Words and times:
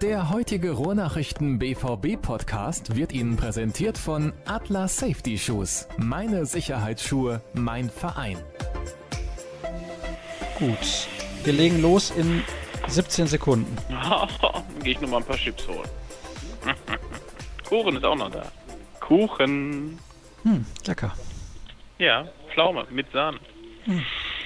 Der 0.00 0.30
heutige 0.30 0.70
Ruhrnachrichten 0.70 1.58
BVB 1.58 2.22
Podcast 2.22 2.94
wird 2.94 3.12
Ihnen 3.12 3.36
präsentiert 3.36 3.98
von 3.98 4.32
Atlas 4.46 4.96
Safety 4.96 5.36
Shoes. 5.36 5.88
Meine 5.96 6.46
Sicherheitsschuhe, 6.46 7.42
mein 7.52 7.90
Verein. 7.90 8.38
Gut, 10.56 11.08
wir 11.42 11.52
legen 11.52 11.82
los 11.82 12.12
in 12.12 12.44
17 12.86 13.26
Sekunden. 13.26 13.76
Gehe 14.84 14.92
ich 14.92 15.00
noch 15.00 15.08
mal 15.08 15.16
ein 15.16 15.24
paar 15.24 15.36
Chips 15.36 15.66
holen. 15.66 15.88
Kuchen 17.68 17.96
ist 17.96 18.04
auch 18.04 18.14
noch 18.16 18.30
da. 18.30 18.52
Kuchen. 19.00 19.98
Hm, 20.44 20.64
lecker. 20.86 21.12
Ja, 21.98 22.28
Pflaume 22.52 22.86
mit 22.90 23.10
Sahne. 23.10 23.40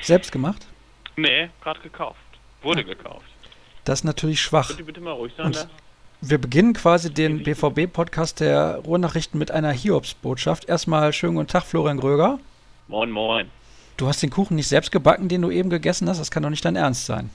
Selbst 0.00 0.32
gemacht? 0.32 0.66
Nee, 1.16 1.50
gerade 1.62 1.80
gekauft. 1.80 2.18
Wurde 2.62 2.84
gekauft. 2.84 3.31
Das 3.84 4.00
ist 4.00 4.04
natürlich 4.04 4.40
schwach. 4.40 4.76
Ihr 4.78 4.84
bitte 4.84 5.00
mal 5.00 5.12
ruhig 5.12 5.32
sein 5.36 5.46
Und 5.46 5.56
da? 5.56 5.64
wir 6.20 6.38
beginnen 6.38 6.72
quasi 6.72 7.12
den 7.12 7.42
BVB-Podcast 7.42 8.40
der 8.40 8.76
Ruhrnachrichten 8.84 9.38
mit 9.38 9.50
einer 9.50 9.72
Hiobsbotschaft. 9.72 10.68
Erstmal 10.68 11.12
schönen 11.12 11.34
guten 11.34 11.48
Tag, 11.48 11.64
Florian 11.64 11.98
Gröger. 11.98 12.38
Moin, 12.88 13.10
moin. 13.10 13.50
Du 13.96 14.06
hast 14.06 14.22
den 14.22 14.30
Kuchen 14.30 14.54
nicht 14.56 14.68
selbst 14.68 14.92
gebacken, 14.92 15.28
den 15.28 15.42
du 15.42 15.50
eben 15.50 15.68
gegessen 15.70 16.08
hast. 16.08 16.18
Das 16.18 16.30
kann 16.30 16.42
doch 16.42 16.50
nicht 16.50 16.64
dein 16.64 16.76
Ernst 16.76 17.06
sein. 17.06 17.30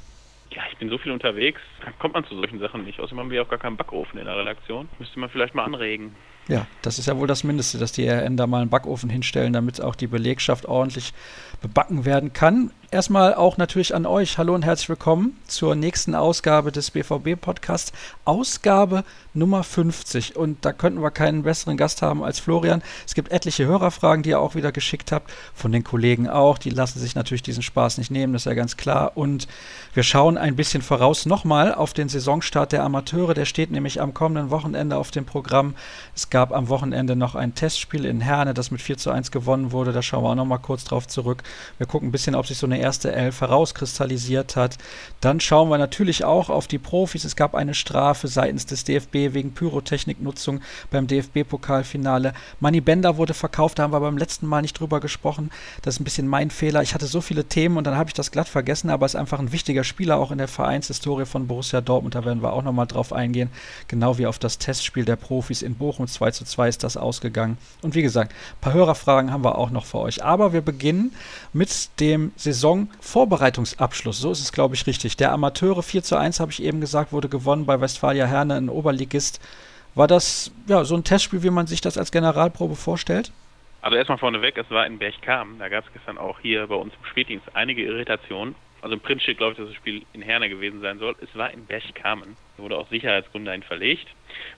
Ja, 0.52 0.61
ich 0.71 0.77
bin 0.77 0.89
so 0.89 0.97
viel 0.97 1.11
unterwegs, 1.11 1.59
da 1.83 1.91
kommt 1.99 2.13
man 2.13 2.25
zu 2.25 2.35
solchen 2.35 2.59
Sachen 2.59 2.83
nicht. 2.85 2.99
Außerdem 2.99 3.19
haben 3.19 3.29
wir 3.29 3.41
auch 3.41 3.49
gar 3.49 3.59
keinen 3.59 3.77
Backofen 3.77 4.17
in 4.17 4.25
der 4.25 4.38
Redaktion. 4.38 4.88
Müsste 4.97 5.19
man 5.19 5.29
vielleicht 5.29 5.53
mal 5.53 5.66
anregen. 5.66 6.16
Ja, 6.47 6.66
das 6.81 6.97
ist 6.97 7.07
ja 7.07 7.17
wohl 7.17 7.27
das 7.27 7.43
Mindeste, 7.43 7.77
dass 7.77 7.91
die 7.91 8.07
RN 8.07 8.38
da 8.38 8.47
mal 8.47 8.61
einen 8.61 8.69
Backofen 8.69 9.09
hinstellen, 9.09 9.52
damit 9.52 9.81
auch 9.81 9.95
die 9.95 10.07
Belegschaft 10.07 10.66
ordentlich 10.66 11.13
bebacken 11.61 12.05
werden 12.05 12.31
kann. 12.31 12.71
Erstmal 12.89 13.33
auch 13.33 13.57
natürlich 13.57 13.93
an 13.93 14.05
euch. 14.05 14.37
Hallo 14.37 14.55
und 14.55 14.63
herzlich 14.63 14.87
willkommen 14.87 15.37
zur 15.45 15.75
nächsten 15.75 16.15
Ausgabe 16.15 16.71
des 16.71 16.91
BVB-Podcasts. 16.91 17.91
Ausgabe 18.23 19.03
Nummer 19.33 19.66
50. 19.66 20.38
Und 20.38 20.63
da 20.63 20.71
könnten 20.71 21.02
wir 21.02 21.11
keinen 21.11 21.44
besseren 21.44 21.75
Gast 21.75 22.02
haben 22.02 22.23
als 22.23 22.39
Florian. 22.39 22.81
Es 23.05 23.13
gibt 23.13 23.33
etliche 23.33 23.66
Hörerfragen, 23.66 24.23
die 24.23 24.29
ihr 24.29 24.39
auch 24.39 24.55
wieder 24.55 24.71
geschickt 24.71 25.11
habt. 25.11 25.29
Von 25.53 25.73
den 25.73 25.83
Kollegen 25.83 26.29
auch. 26.29 26.57
Die 26.57 26.69
lassen 26.69 26.99
sich 26.99 27.13
natürlich 27.13 27.44
diesen 27.44 27.61
Spaß 27.61 27.97
nicht 27.97 28.09
nehmen, 28.09 28.31
das 28.31 28.44
ist 28.44 28.45
ja 28.45 28.53
ganz 28.53 28.77
klar. 28.77 29.11
Und 29.16 29.49
wir 29.94 30.03
schauen 30.03 30.38
ein 30.38 30.55
bisschen 30.55 30.81
voraus 30.81 31.25
nochmal 31.25 31.73
auf 31.73 31.91
den 31.91 32.07
Saisonstart 32.07 32.72
der 32.72 32.85
Amateure. 32.85 33.33
Der 33.33 33.45
steht 33.45 33.69
nämlich 33.69 33.99
am 33.99 34.13
kommenden 34.13 34.49
Wochenende 34.49 34.95
auf 34.95 35.11
dem 35.11 35.25
Programm. 35.25 35.75
Es 36.16 36.29
gab 36.29 36.53
am 36.53 36.69
Wochenende 36.69 37.17
noch 37.17 37.35
ein 37.35 37.53
Testspiel 37.53 38.05
in 38.05 38.22
Herne, 38.22 38.53
das 38.53 38.72
mit 38.72 38.81
4 38.81 38.97
zu 38.97 39.11
1 39.11 39.31
gewonnen 39.31 39.73
wurde. 39.73 39.91
Da 39.91 40.01
schauen 40.01 40.23
wir 40.23 40.29
auch 40.29 40.35
nochmal 40.35 40.59
kurz 40.59 40.85
drauf 40.85 41.05
zurück. 41.05 41.44
Wir 41.77 41.85
gucken 41.85 42.07
ein 42.07 42.11
bisschen, 42.13 42.33
ob 42.33 42.47
sich 42.47 42.57
so 42.57 42.66
eine 42.66 42.77
erste 42.80 43.11
Elf 43.11 43.42
herauskristallisiert 43.42 44.56
hat. 44.56 44.78
Dann 45.22 45.39
schauen 45.39 45.70
wir 45.70 45.78
natürlich 45.78 46.23
auch 46.23 46.50
auf 46.50 46.67
die 46.67 46.78
Profis. 46.78 47.25
Es 47.25 47.36
gab 47.36 47.56
eine 47.56 47.73
Strafe 47.73 48.28
seitens 48.28 48.66
des 48.66 48.84
DFB 48.84 49.34
wegen 49.34 49.53
Pyrotechniknutzung 49.53 50.61
beim 50.92 51.08
DFB-Pokalfinale. 51.08 52.34
Manny 52.59 52.81
Bender 52.81 53.17
wurde 53.17 53.34
verkauft, 53.34 53.80
da 53.80 53.84
haben 53.84 53.94
wir 53.94 54.00
beim 54.00 54.17
letzten 54.17 54.47
Mal 54.47 54.61
nicht 54.61 54.80
drüber 54.80 55.00
gesprochen. 55.00 55.52
Das 55.81 55.95
ist 55.95 56.02
ein 56.02 56.03
bisschen 56.03 56.28
mein 56.28 56.52
Fehler. 56.52 56.81
Ich 56.81 56.94
hatte 56.94 57.08
so 57.08 57.22
viele 57.22 57.45
Themen 57.45 57.78
und 57.78 57.86
dann 57.86 57.97
habe 57.97 58.09
ich 58.09 58.14
das 58.14 58.31
glatt 58.31 58.47
vergessen, 58.47 58.89
aber 58.89 59.06
es 59.06 59.14
ist 59.14 59.19
einfach 59.19 59.39
ein 59.39 59.52
wichtiger 59.52 59.84
Spieler 59.84 60.17
auch 60.17 60.31
in 60.31 60.38
der 60.38 60.47
Vereinshistorie 60.47 61.25
von 61.25 61.47
Borussia 61.47 61.81
Dortmund. 61.81 62.16
Da 62.16 62.25
werden 62.25 62.41
wir 62.41 62.53
auch 62.53 62.64
nochmal 62.64 62.88
drauf 62.88 63.14
eingehen. 63.14 63.50
Genau 63.88 64.17
wie 64.17 64.28
auf 64.28 64.39
das 64.39 64.58
Testspiel 64.58 65.06
der 65.06 65.16
Profis 65.16 65.62
in 65.62 65.75
Bochum. 65.75 66.08
2 66.08 66.31
zu 66.31 66.45
2 66.45 66.69
ist 66.69 66.84
das 66.84 66.97
ausgegangen. 66.97 67.58
Und 67.81 67.95
wie 67.95 68.02
gesagt, 68.02 68.31
ein 68.31 68.62
paar 68.62 68.73
Hörerfragen 68.73 69.31
haben 69.31 69.44
wir 69.44 69.58
auch 69.58 69.69
noch 69.69 69.86
für 69.86 70.00
euch. 70.00 70.23
Aber 70.23 70.53
wir 70.53 70.62
beginnen 70.62 71.14
mit 71.53 71.89
dem 72.00 72.31
Saisonvorbereitungsabschluss. 72.67 74.19
So 74.19 74.31
ist 74.31 74.41
es, 74.41 74.51
glaube 74.51 74.75
ich, 74.75 74.85
richtig. 74.87 75.17
Der 75.17 75.31
Amateure 75.31 75.83
4 75.83 76.03
zu 76.03 76.17
1, 76.17 76.39
habe 76.39 76.51
ich 76.51 76.61
eben 76.61 76.81
gesagt, 76.81 77.11
wurde 77.11 77.29
gewonnen 77.29 77.65
bei 77.65 77.79
Westfalia 77.79 78.25
Herne, 78.25 78.55
ein 78.55 78.69
Oberligist. 78.69 79.41
War 79.95 80.07
das 80.07 80.51
ja 80.67 80.83
so 80.83 80.95
ein 80.95 81.03
Testspiel, 81.03 81.44
wie 81.44 81.50
man 81.50 81.67
sich 81.67 81.81
das 81.81 81.97
als 81.97 82.11
Generalprobe 82.11 82.75
vorstellt? 82.75 83.31
Also 83.81 83.97
erstmal 83.97 84.17
vorneweg, 84.17 84.57
es 84.57 84.69
war 84.69 84.85
in 84.85 85.00
Berchtesgaden. 85.00 85.59
Da 85.59 85.69
gab 85.69 85.85
es 85.85 85.94
gestern 85.94 86.17
auch 86.17 86.39
hier 86.39 86.67
bei 86.67 86.75
uns 86.75 86.94
im 86.94 87.06
Spätdienst 87.06 87.47
einige 87.53 87.83
Irritationen. 87.83 88.56
Also 88.81 88.95
im 88.95 89.19
steht, 89.19 89.38
glaube 89.38 89.53
ich, 89.53 89.57
dass 89.57 89.67
das 89.67 89.75
Spiel 89.75 90.03
in 90.13 90.22
Herne 90.22 90.50
gewesen 90.50 90.81
sein 90.81 91.00
soll. 91.00 91.16
Es 91.22 91.35
war 91.35 91.51
in 91.51 91.66
Berchtesgaden. 91.66 92.35
Da 92.57 92.63
wurde 92.63 92.77
aus 92.77 92.89
Sicherheitsgründen 92.89 93.45
dahin 93.45 93.63
verlegt. 93.63 94.07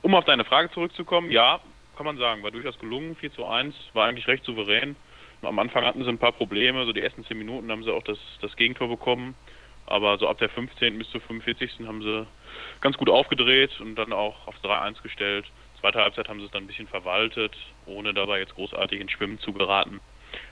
Um 0.02 0.16
auf 0.16 0.26
deine 0.26 0.46
Frage 0.46 0.72
zurückzukommen, 0.72 1.32
ja, 1.32 1.60
kann 1.96 2.06
man 2.06 2.18
sagen, 2.18 2.44
war 2.44 2.52
durchaus 2.52 2.78
gelungen. 2.80 3.16
4 3.16 3.34
zu 3.34 3.46
1, 3.46 3.76
war 3.94 4.08
eigentlich 4.08 4.28
recht 4.28 4.44
souverän. 4.46 4.96
Am 5.42 5.58
Anfang 5.60 5.86
hatten 5.86 6.04
sie 6.04 6.10
ein 6.10 6.18
paar 6.18 6.34
Probleme, 6.34 6.86
so 6.86 6.94
die 6.94 7.02
ersten 7.02 7.24
10 7.24 7.38
Minuten 7.38 7.72
haben 7.72 7.84
sie 7.84 7.94
auch 7.94 8.04
das, 8.04 8.18
das 8.42 8.56
Gegentor 8.56 8.90
bekommen. 8.90 9.36
Aber 9.86 10.18
so 10.18 10.28
ab 10.28 10.38
der 10.38 10.50
15. 10.50 10.98
bis 10.98 11.10
zur 11.10 11.22
45. 11.22 11.80
haben 11.88 12.04
sie 12.04 12.28
ganz 12.82 12.98
gut 12.98 13.10
aufgedreht 13.10 13.80
und 13.80 13.96
dann 13.96 14.14
auch 14.14 14.48
auf 14.48 14.56
3-1 14.64 15.02
gestellt. 15.02 15.46
Zweite 15.80 16.00
Halbzeit 16.00 16.28
haben 16.28 16.40
sie 16.40 16.46
es 16.46 16.52
dann 16.52 16.64
ein 16.64 16.68
bisschen 16.68 16.88
verwaltet, 16.88 17.56
ohne 17.86 18.14
dabei 18.14 18.40
jetzt 18.40 18.54
großartig 18.56 19.00
ins 19.00 19.12
Schwimmen 19.12 19.40
zu 19.40 19.54
geraten. 19.54 20.00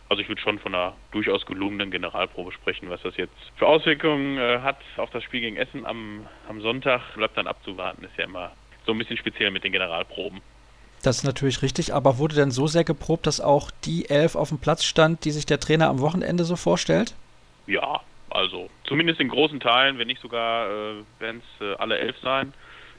Also 0.10 0.22
ich 0.22 0.30
würde 0.30 0.42
schon 0.42 0.58
von 0.58 0.74
einer 0.74 0.96
durchaus 1.12 1.46
gelungenen 1.46 1.92
Generalprobe 1.92 2.52
sprechen. 2.52 2.90
Was 2.90 3.02
das 3.02 3.18
jetzt 3.18 3.36
für 3.58 3.68
Auswirkungen 3.68 4.38
äh, 4.38 4.60
hat 4.60 4.80
auf 4.96 5.10
das 5.10 5.24
Spiel 5.24 5.42
gegen 5.42 5.58
Essen 5.58 5.86
am, 5.86 6.26
am 6.48 6.62
Sonntag, 6.62 7.02
bleibt 7.16 7.38
dann 7.38 7.48
abzuwarten. 7.48 8.06
Ist 8.06 8.18
ja 8.18 8.24
immer 8.24 8.54
so 8.86 8.94
ein 8.94 8.98
bisschen 8.98 9.18
speziell 9.18 9.52
mit 9.52 9.64
den 9.64 9.74
Generalproben. 9.74 10.42
Das 11.08 11.20
ist 11.20 11.24
natürlich 11.24 11.62
richtig, 11.62 11.94
aber 11.94 12.18
wurde 12.18 12.36
denn 12.36 12.52
so 12.52 12.68
sehr 12.68 12.84
geprobt, 12.84 13.28
dass 13.28 13.40
auch 13.40 13.72
die 13.86 14.10
Elf 14.10 14.36
auf 14.36 14.50
dem 14.50 14.60
Platz 14.60 14.84
stand, 14.84 15.24
die 15.24 15.32
sich 15.32 15.46
der 15.46 15.58
Trainer 15.58 15.88
am 15.88 16.02
Wochenende 16.02 16.44
so 16.44 16.58
vorstellt? 16.58 17.16
Ja, 17.66 18.02
also 18.30 18.70
zumindest 18.84 19.22
in 19.22 19.30
großen 19.30 19.62
Teilen, 19.62 20.00
wenn 20.00 20.08
nicht 20.08 20.22
sogar, 20.22 20.68
äh, 20.68 20.96
werden 21.20 21.42
es 21.62 21.66
äh, 21.66 21.76
alle 21.76 21.98
elf 21.98 22.18
sein. 22.22 22.54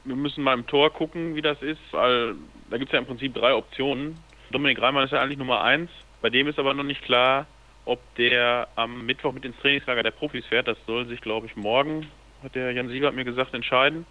Wir 0.05 0.15
müssen 0.15 0.43
mal 0.43 0.55
im 0.55 0.65
Tor 0.65 0.91
gucken, 0.91 1.35
wie 1.35 1.43
das 1.43 1.61
ist, 1.61 1.77
weil 1.91 2.33
da 2.71 2.77
gibt 2.79 2.89
es 2.89 2.93
ja 2.93 2.97
im 2.97 3.05
Prinzip 3.05 3.35
drei 3.35 3.53
Optionen. 3.53 4.17
Dominik 4.49 4.81
Reimann 4.81 5.05
ist 5.05 5.11
ja 5.11 5.21
eigentlich 5.21 5.37
Nummer 5.37 5.61
eins. 5.61 5.91
Bei 6.23 6.31
dem 6.31 6.47
ist 6.47 6.57
aber 6.57 6.73
noch 6.73 6.83
nicht 6.83 7.03
klar, 7.03 7.45
ob 7.85 7.99
der 8.15 8.69
am 8.75 9.05
Mittwoch 9.05 9.33
mit 9.33 9.45
ins 9.45 9.57
Trainingslager 9.57 10.01
der 10.01 10.09
Profis 10.09 10.47
fährt. 10.47 10.67
Das 10.67 10.79
soll 10.87 11.05
sich, 11.05 11.21
glaube 11.21 11.45
ich, 11.45 11.55
morgen, 11.55 12.07
hat 12.41 12.55
der 12.55 12.71
Jan 12.71 12.89
Siebert 12.89 13.13
mir 13.13 13.23
gesagt, 13.23 13.53
entscheiden. 13.53 14.07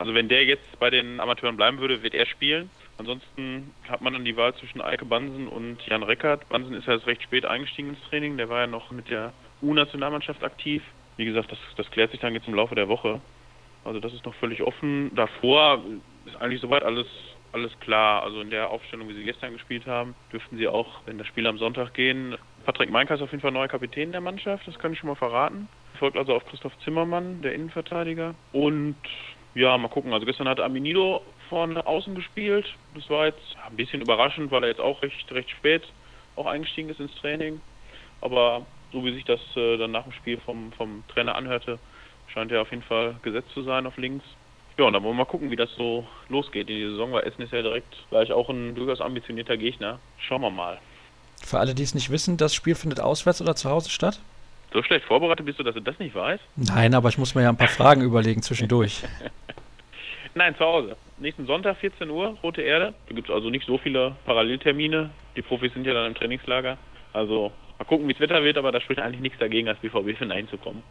Also 0.00 0.12
wenn 0.12 0.28
der 0.28 0.44
jetzt 0.44 0.80
bei 0.80 0.90
den 0.90 1.20
Amateuren 1.20 1.56
bleiben 1.56 1.78
würde, 1.78 2.02
wird 2.02 2.14
er 2.14 2.26
spielen. 2.26 2.68
Ansonsten 2.98 3.72
hat 3.88 4.00
man 4.00 4.12
dann 4.12 4.24
die 4.24 4.36
Wahl 4.36 4.54
zwischen 4.56 4.80
Eike 4.80 5.04
Bansen 5.04 5.46
und 5.46 5.80
Jan 5.86 6.02
Reckert. 6.02 6.48
Bansen 6.48 6.74
ist 6.74 6.86
ja 6.86 6.94
jetzt 6.94 7.06
recht 7.06 7.22
spät 7.22 7.46
eingestiegen 7.46 7.90
ins 7.90 8.02
Training. 8.10 8.36
Der 8.36 8.48
war 8.48 8.60
ja 8.60 8.66
noch 8.66 8.90
mit 8.90 9.08
der 9.08 9.32
U-Nationalmannschaft 9.62 10.42
aktiv. 10.42 10.82
Wie 11.16 11.24
gesagt, 11.24 11.50
das, 11.50 11.58
das 11.76 11.90
klärt 11.92 12.10
sich 12.10 12.20
dann 12.20 12.34
jetzt 12.34 12.48
im 12.48 12.54
Laufe 12.54 12.74
der 12.74 12.88
Woche. 12.88 13.20
Also 13.84 14.00
das 14.00 14.12
ist 14.12 14.24
noch 14.24 14.34
völlig 14.34 14.62
offen. 14.62 15.12
Davor 15.14 15.82
ist 16.26 16.36
eigentlich 16.40 16.60
soweit 16.60 16.82
alles, 16.82 17.06
alles 17.52 17.70
klar. 17.80 18.24
Also 18.24 18.40
in 18.40 18.50
der 18.50 18.70
Aufstellung, 18.70 19.08
wie 19.08 19.14
sie 19.14 19.24
gestern 19.24 19.52
gespielt 19.52 19.86
haben, 19.86 20.16
dürften 20.32 20.58
sie 20.58 20.66
auch, 20.66 21.00
wenn 21.06 21.18
das 21.18 21.28
Spiel 21.28 21.46
am 21.46 21.58
Sonntag 21.58 21.94
gehen. 21.94 22.36
Patrick 22.64 22.90
Meinker 22.90 23.14
ist 23.14 23.22
auf 23.22 23.30
jeden 23.30 23.42
Fall 23.42 23.52
neuer 23.52 23.68
Kapitän 23.68 24.10
der 24.10 24.20
Mannschaft, 24.20 24.66
das 24.66 24.78
kann 24.78 24.92
ich 24.92 24.98
schon 24.98 25.08
mal 25.08 25.14
verraten. 25.14 25.68
Folgt 25.98 26.16
also 26.16 26.34
auf 26.34 26.44
Christoph 26.46 26.76
Zimmermann, 26.80 27.42
der 27.42 27.54
Innenverteidiger. 27.54 28.34
Und 28.52 28.96
ja, 29.54 29.76
mal 29.78 29.88
gucken. 29.88 30.12
Also 30.12 30.26
gestern 30.26 30.48
hat 30.48 30.60
Aminido 30.60 31.22
vorne 31.48 31.86
außen 31.86 32.14
gespielt. 32.14 32.66
Das 32.94 33.08
war 33.10 33.26
jetzt 33.26 33.56
ein 33.66 33.76
bisschen 33.76 34.00
überraschend, 34.00 34.50
weil 34.50 34.62
er 34.62 34.70
jetzt 34.70 34.80
auch 34.80 35.02
recht, 35.02 35.30
recht 35.32 35.50
spät 35.50 35.82
auch 36.36 36.46
eingestiegen 36.46 36.88
ist 36.88 37.00
ins 37.00 37.14
Training. 37.16 37.60
Aber 38.20 38.64
so 38.92 39.04
wie 39.04 39.12
sich 39.12 39.24
das 39.24 39.40
äh, 39.56 39.76
dann 39.76 39.90
nach 39.90 40.04
dem 40.04 40.12
Spiel 40.12 40.38
vom, 40.38 40.72
vom 40.72 41.04
Trainer 41.08 41.34
anhörte, 41.34 41.78
scheint 42.32 42.52
er 42.52 42.62
auf 42.62 42.70
jeden 42.70 42.82
Fall 42.82 43.16
gesetzt 43.22 43.50
zu 43.52 43.62
sein 43.62 43.86
auf 43.86 43.96
links. 43.96 44.24
Ja, 44.78 44.84
und 44.84 44.92
dann 44.92 45.02
wollen 45.02 45.14
wir 45.16 45.24
mal 45.24 45.30
gucken, 45.30 45.50
wie 45.50 45.56
das 45.56 45.70
so 45.76 46.06
losgeht 46.28 46.70
in 46.70 46.76
die 46.76 46.90
Saison, 46.90 47.12
weil 47.12 47.24
Essen 47.24 47.42
ist 47.42 47.52
ja 47.52 47.62
direkt 47.62 47.96
gleich 48.10 48.30
auch 48.30 48.48
ein 48.48 48.74
durchaus 48.76 49.00
ambitionierter 49.00 49.56
Gegner. 49.56 49.98
Schauen 50.18 50.42
wir 50.42 50.50
mal. 50.50 50.78
Für 51.44 51.58
alle, 51.58 51.74
die 51.74 51.82
es 51.82 51.94
nicht 51.94 52.10
wissen, 52.10 52.36
das 52.36 52.54
Spiel 52.54 52.74
findet 52.74 53.00
auswärts 53.00 53.40
oder 53.40 53.56
zu 53.56 53.68
Hause 53.68 53.90
statt? 53.90 54.20
So 54.72 54.82
schlecht 54.82 55.06
vorbereitet 55.06 55.46
bist 55.46 55.58
du, 55.58 55.62
dass 55.62 55.74
du 55.74 55.80
das 55.80 55.98
nicht 55.98 56.14
weißt? 56.14 56.42
Nein, 56.56 56.94
aber 56.94 57.08
ich 57.08 57.18
muss 57.18 57.34
mir 57.34 57.42
ja 57.42 57.48
ein 57.48 57.56
paar 57.56 57.68
Fragen 57.68 58.02
überlegen 58.02 58.42
zwischendurch. 58.42 59.02
Nein, 60.34 60.54
zu 60.56 60.64
Hause. 60.64 60.96
Nächsten 61.18 61.46
Sonntag, 61.46 61.78
14 61.78 62.08
Uhr, 62.10 62.36
Rote 62.42 62.62
Erde. 62.62 62.94
Da 63.08 63.14
gibt 63.14 63.28
es 63.28 63.34
also 63.34 63.50
nicht 63.50 63.66
so 63.66 63.78
viele 63.78 64.14
Paralleltermine. 64.24 65.10
Die 65.36 65.42
Profis 65.42 65.72
sind 65.72 65.86
ja 65.86 65.94
dann 65.94 66.06
im 66.06 66.14
Trainingslager. 66.14 66.78
Also 67.12 67.52
mal 67.78 67.84
gucken, 67.84 68.06
wie 68.08 68.12
das 68.12 68.20
Wetter 68.20 68.42
wird, 68.44 68.56
aber 68.58 68.70
da 68.72 68.80
spricht 68.80 69.00
eigentlich 69.00 69.20
nichts 69.20 69.38
dagegen, 69.38 69.68
als 69.68 69.78
BVB-Fan 69.80 70.30
einzukommen. 70.30 70.82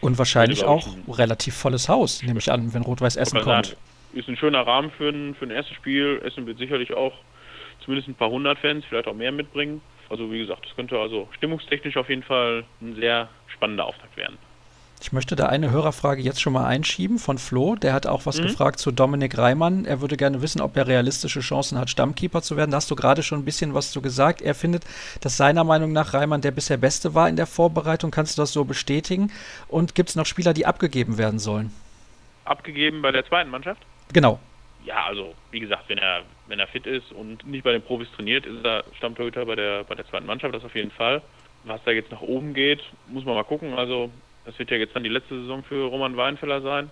Und 0.00 0.18
wahrscheinlich 0.18 0.62
Also, 0.66 0.72
auch 0.72 0.86
ein- 0.94 1.12
relativ 1.12 1.54
volles 1.56 1.88
Haus, 1.88 2.22
nehme 2.22 2.38
ich 2.38 2.52
an, 2.52 2.72
wenn 2.74 2.82
Rot-Weiß 2.82 3.16
Essen 3.16 3.40
kommt. 3.40 3.66
sagen, 3.66 3.78
Ist 4.12 4.28
ein 4.28 4.36
schöner 4.36 4.64
Rahmen 4.64 4.92
für 4.92 5.08
ein, 5.08 5.34
für 5.34 5.46
ein 5.46 5.50
erstes 5.50 5.74
Spiel. 5.76 6.20
Essen 6.24 6.46
wird 6.46 6.58
sicherlich 6.58 6.92
auch 6.94 7.14
zumindest 7.84 8.08
ein 8.08 8.14
paar 8.14 8.30
hundert 8.30 8.58
Fans, 8.58 8.84
vielleicht 8.88 9.08
auch 9.08 9.14
mehr 9.14 9.32
mitbringen. 9.32 9.80
Also 10.08 10.30
wie 10.30 10.38
gesagt, 10.38 10.66
das 10.66 10.76
könnte 10.76 10.96
also 10.98 11.28
stimmungstechnisch 11.36 11.96
auf 11.96 12.08
jeden 12.08 12.22
Fall 12.22 12.64
ein 12.80 12.94
sehr 12.94 13.28
spannender 13.48 13.86
Auftakt 13.86 14.16
werden. 14.16 14.38
Ich 15.00 15.12
möchte 15.12 15.36
da 15.36 15.46
eine 15.46 15.70
Hörerfrage 15.70 16.22
jetzt 16.22 16.40
schon 16.40 16.54
mal 16.54 16.64
einschieben 16.66 17.18
von 17.18 17.36
Flo. 17.36 17.74
Der 17.76 17.92
hat 17.92 18.06
auch 18.06 18.24
was 18.24 18.38
Mhm. 18.38 18.44
gefragt 18.44 18.78
zu 18.78 18.90
Dominik 18.90 19.36
Reimann. 19.36 19.84
Er 19.84 20.00
würde 20.00 20.16
gerne 20.16 20.40
wissen, 20.40 20.62
ob 20.62 20.76
er 20.76 20.86
realistische 20.86 21.40
Chancen 21.40 21.78
hat, 21.78 21.90
Stammkeeper 21.90 22.40
zu 22.40 22.56
werden. 22.56 22.70
Da 22.70 22.78
hast 22.78 22.90
du 22.90 22.96
gerade 22.96 23.22
schon 23.22 23.40
ein 23.40 23.44
bisschen 23.44 23.74
was 23.74 23.90
zu 23.90 24.00
gesagt. 24.00 24.40
Er 24.40 24.54
findet, 24.54 24.84
dass 25.20 25.36
seiner 25.36 25.62
Meinung 25.62 25.92
nach 25.92 26.14
Reimann 26.14 26.40
der 26.40 26.52
bisher 26.52 26.78
Beste 26.78 27.14
war 27.14 27.28
in 27.28 27.36
der 27.36 27.46
Vorbereitung. 27.46 28.10
Kannst 28.10 28.38
du 28.38 28.42
das 28.42 28.52
so 28.52 28.64
bestätigen? 28.64 29.30
Und 29.68 29.94
gibt 29.94 30.08
es 30.08 30.16
noch 30.16 30.26
Spieler, 30.26 30.54
die 30.54 30.66
abgegeben 30.66 31.18
werden 31.18 31.38
sollen? 31.38 31.72
abgegeben 32.46 33.00
bei 33.00 33.10
der 33.10 33.26
zweiten 33.26 33.48
Mannschaft? 33.48 33.80
Genau. 34.12 34.38
Ja, 34.84 35.06
also 35.06 35.32
wie 35.50 35.60
gesagt, 35.60 35.84
wenn 35.88 35.96
er 35.96 36.20
wenn 36.46 36.60
er 36.60 36.66
fit 36.66 36.84
ist 36.86 37.10
und 37.10 37.46
nicht 37.46 37.64
bei 37.64 37.72
den 37.72 37.80
Profis 37.80 38.06
trainiert, 38.14 38.44
ist 38.44 38.62
er 38.62 38.84
Stammtorhüter 38.98 39.46
bei 39.46 39.54
der 39.54 39.82
bei 39.84 39.94
der 39.94 40.06
zweiten 40.10 40.26
Mannschaft, 40.26 40.54
das 40.54 40.62
auf 40.62 40.74
jeden 40.74 40.90
Fall. 40.90 41.22
Was 41.64 41.80
da 41.86 41.90
jetzt 41.90 42.12
nach 42.12 42.20
oben 42.20 42.52
geht, 42.52 42.80
muss 43.06 43.24
man 43.24 43.34
mal 43.34 43.44
gucken. 43.44 43.72
Also 43.72 44.10
das 44.44 44.58
wird 44.58 44.70
ja 44.70 44.76
jetzt 44.76 44.94
dann 44.94 45.04
die 45.04 45.10
letzte 45.10 45.40
Saison 45.40 45.62
für 45.62 45.84
Roman 45.86 46.16
Weinfeller 46.16 46.60
sein. 46.60 46.90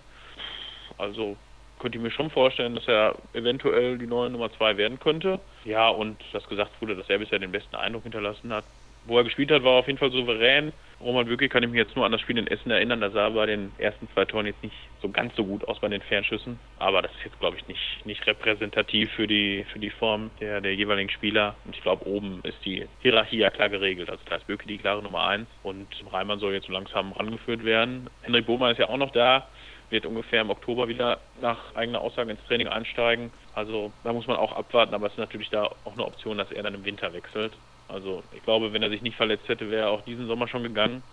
Also 0.97 1.37
könnte 1.79 1.97
ich 1.97 2.03
mir 2.03 2.11
schon 2.11 2.29
vorstellen, 2.29 2.75
dass 2.75 2.87
er 2.87 3.15
eventuell 3.33 3.97
die 3.97 4.07
neue 4.07 4.29
Nummer 4.29 4.51
zwei 4.53 4.77
werden 4.77 4.99
könnte. 4.99 5.39
Ja, 5.65 5.89
und 5.89 6.17
das 6.31 6.47
gesagt 6.47 6.71
wurde, 6.81 6.95
dass 6.95 7.09
er 7.09 7.19
bisher 7.19 7.39
den 7.39 7.51
besten 7.51 7.75
Eindruck 7.75 8.03
hinterlassen 8.03 8.53
hat. 8.53 8.63
Wo 9.05 9.17
er 9.17 9.25
gespielt 9.25 9.51
hat, 9.51 9.63
war 9.63 9.73
auf 9.73 9.87
jeden 9.87 9.99
Fall 9.99 10.11
souverän. 10.11 10.71
Roman 11.03 11.25
Bücke 11.25 11.49
kann 11.49 11.63
ich 11.63 11.69
mich 11.69 11.77
jetzt 11.77 11.95
nur 11.95 12.05
an 12.05 12.11
das 12.11 12.21
Spiel 12.21 12.37
in 12.37 12.47
Essen 12.47 12.71
erinnern. 12.71 13.01
Da 13.01 13.11
sah 13.11 13.29
bei 13.29 13.45
den 13.45 13.71
ersten 13.77 14.07
zwei 14.13 14.25
Toren 14.25 14.45
jetzt 14.45 14.63
nicht 14.63 14.75
so 15.01 15.09
ganz 15.09 15.35
so 15.35 15.43
gut 15.43 15.67
aus 15.67 15.79
bei 15.79 15.89
den 15.89 16.01
Fernschüssen. 16.01 16.59
Aber 16.79 17.01
das 17.01 17.11
ist 17.11 17.25
jetzt, 17.25 17.39
glaube 17.39 17.57
ich, 17.57 17.67
nicht, 17.67 18.05
nicht 18.05 18.25
repräsentativ 18.25 19.11
für 19.11 19.27
die, 19.27 19.65
für 19.71 19.79
die 19.79 19.89
Form 19.89 20.31
der, 20.39 20.61
der 20.61 20.75
jeweiligen 20.75 21.09
Spieler. 21.09 21.55
Und 21.65 21.75
ich 21.75 21.81
glaube, 21.81 22.07
oben 22.07 22.39
ist 22.43 22.63
die 22.65 22.87
Hierarchie 23.01 23.37
ja 23.37 23.49
klar 23.49 23.69
geregelt. 23.69 24.09
Also 24.09 24.23
da 24.29 24.37
ist 24.37 24.47
Böke 24.47 24.67
die 24.67 24.77
klare 24.77 25.03
Nummer 25.03 25.27
eins 25.27 25.47
und 25.63 25.87
Reimann 26.11 26.39
soll 26.39 26.53
jetzt 26.53 26.67
so 26.67 26.73
langsam 26.73 27.11
rangeführt 27.11 27.65
werden. 27.65 28.09
Henrik 28.21 28.45
Bohmer 28.45 28.71
ist 28.71 28.79
ja 28.79 28.89
auch 28.89 28.97
noch 28.97 29.11
da 29.11 29.47
wird 29.93 30.05
ungefähr 30.07 30.41
im 30.41 30.49
Oktober 30.49 30.87
wieder 30.87 31.19
nach 31.39 31.75
eigener 31.75 32.01
Aussage 32.01 32.31
ins 32.31 32.43
Training 32.47 32.67
einsteigen. 32.67 33.31
Also 33.53 33.93
da 34.03 34.11
muss 34.11 34.27
man 34.27 34.37
auch 34.37 34.51
abwarten, 34.51 34.93
aber 34.93 35.05
es 35.05 35.13
ist 35.13 35.19
natürlich 35.19 35.49
da 35.51 35.65
auch 35.85 35.93
eine 35.93 36.05
Option, 36.05 36.39
dass 36.39 36.51
er 36.51 36.63
dann 36.63 36.73
im 36.73 36.83
Winter 36.83 37.13
wechselt. 37.13 37.53
Also 37.87 38.23
ich 38.33 38.43
glaube, 38.43 38.73
wenn 38.73 38.83
er 38.83 38.89
sich 38.89 39.01
nicht 39.01 39.17
verletzt 39.17 39.47
hätte, 39.47 39.69
wäre 39.69 39.83
er 39.83 39.91
auch 39.91 40.01
diesen 40.01 40.27
Sommer 40.27 40.47
schon 40.47 40.63
gegangen. 40.63 41.03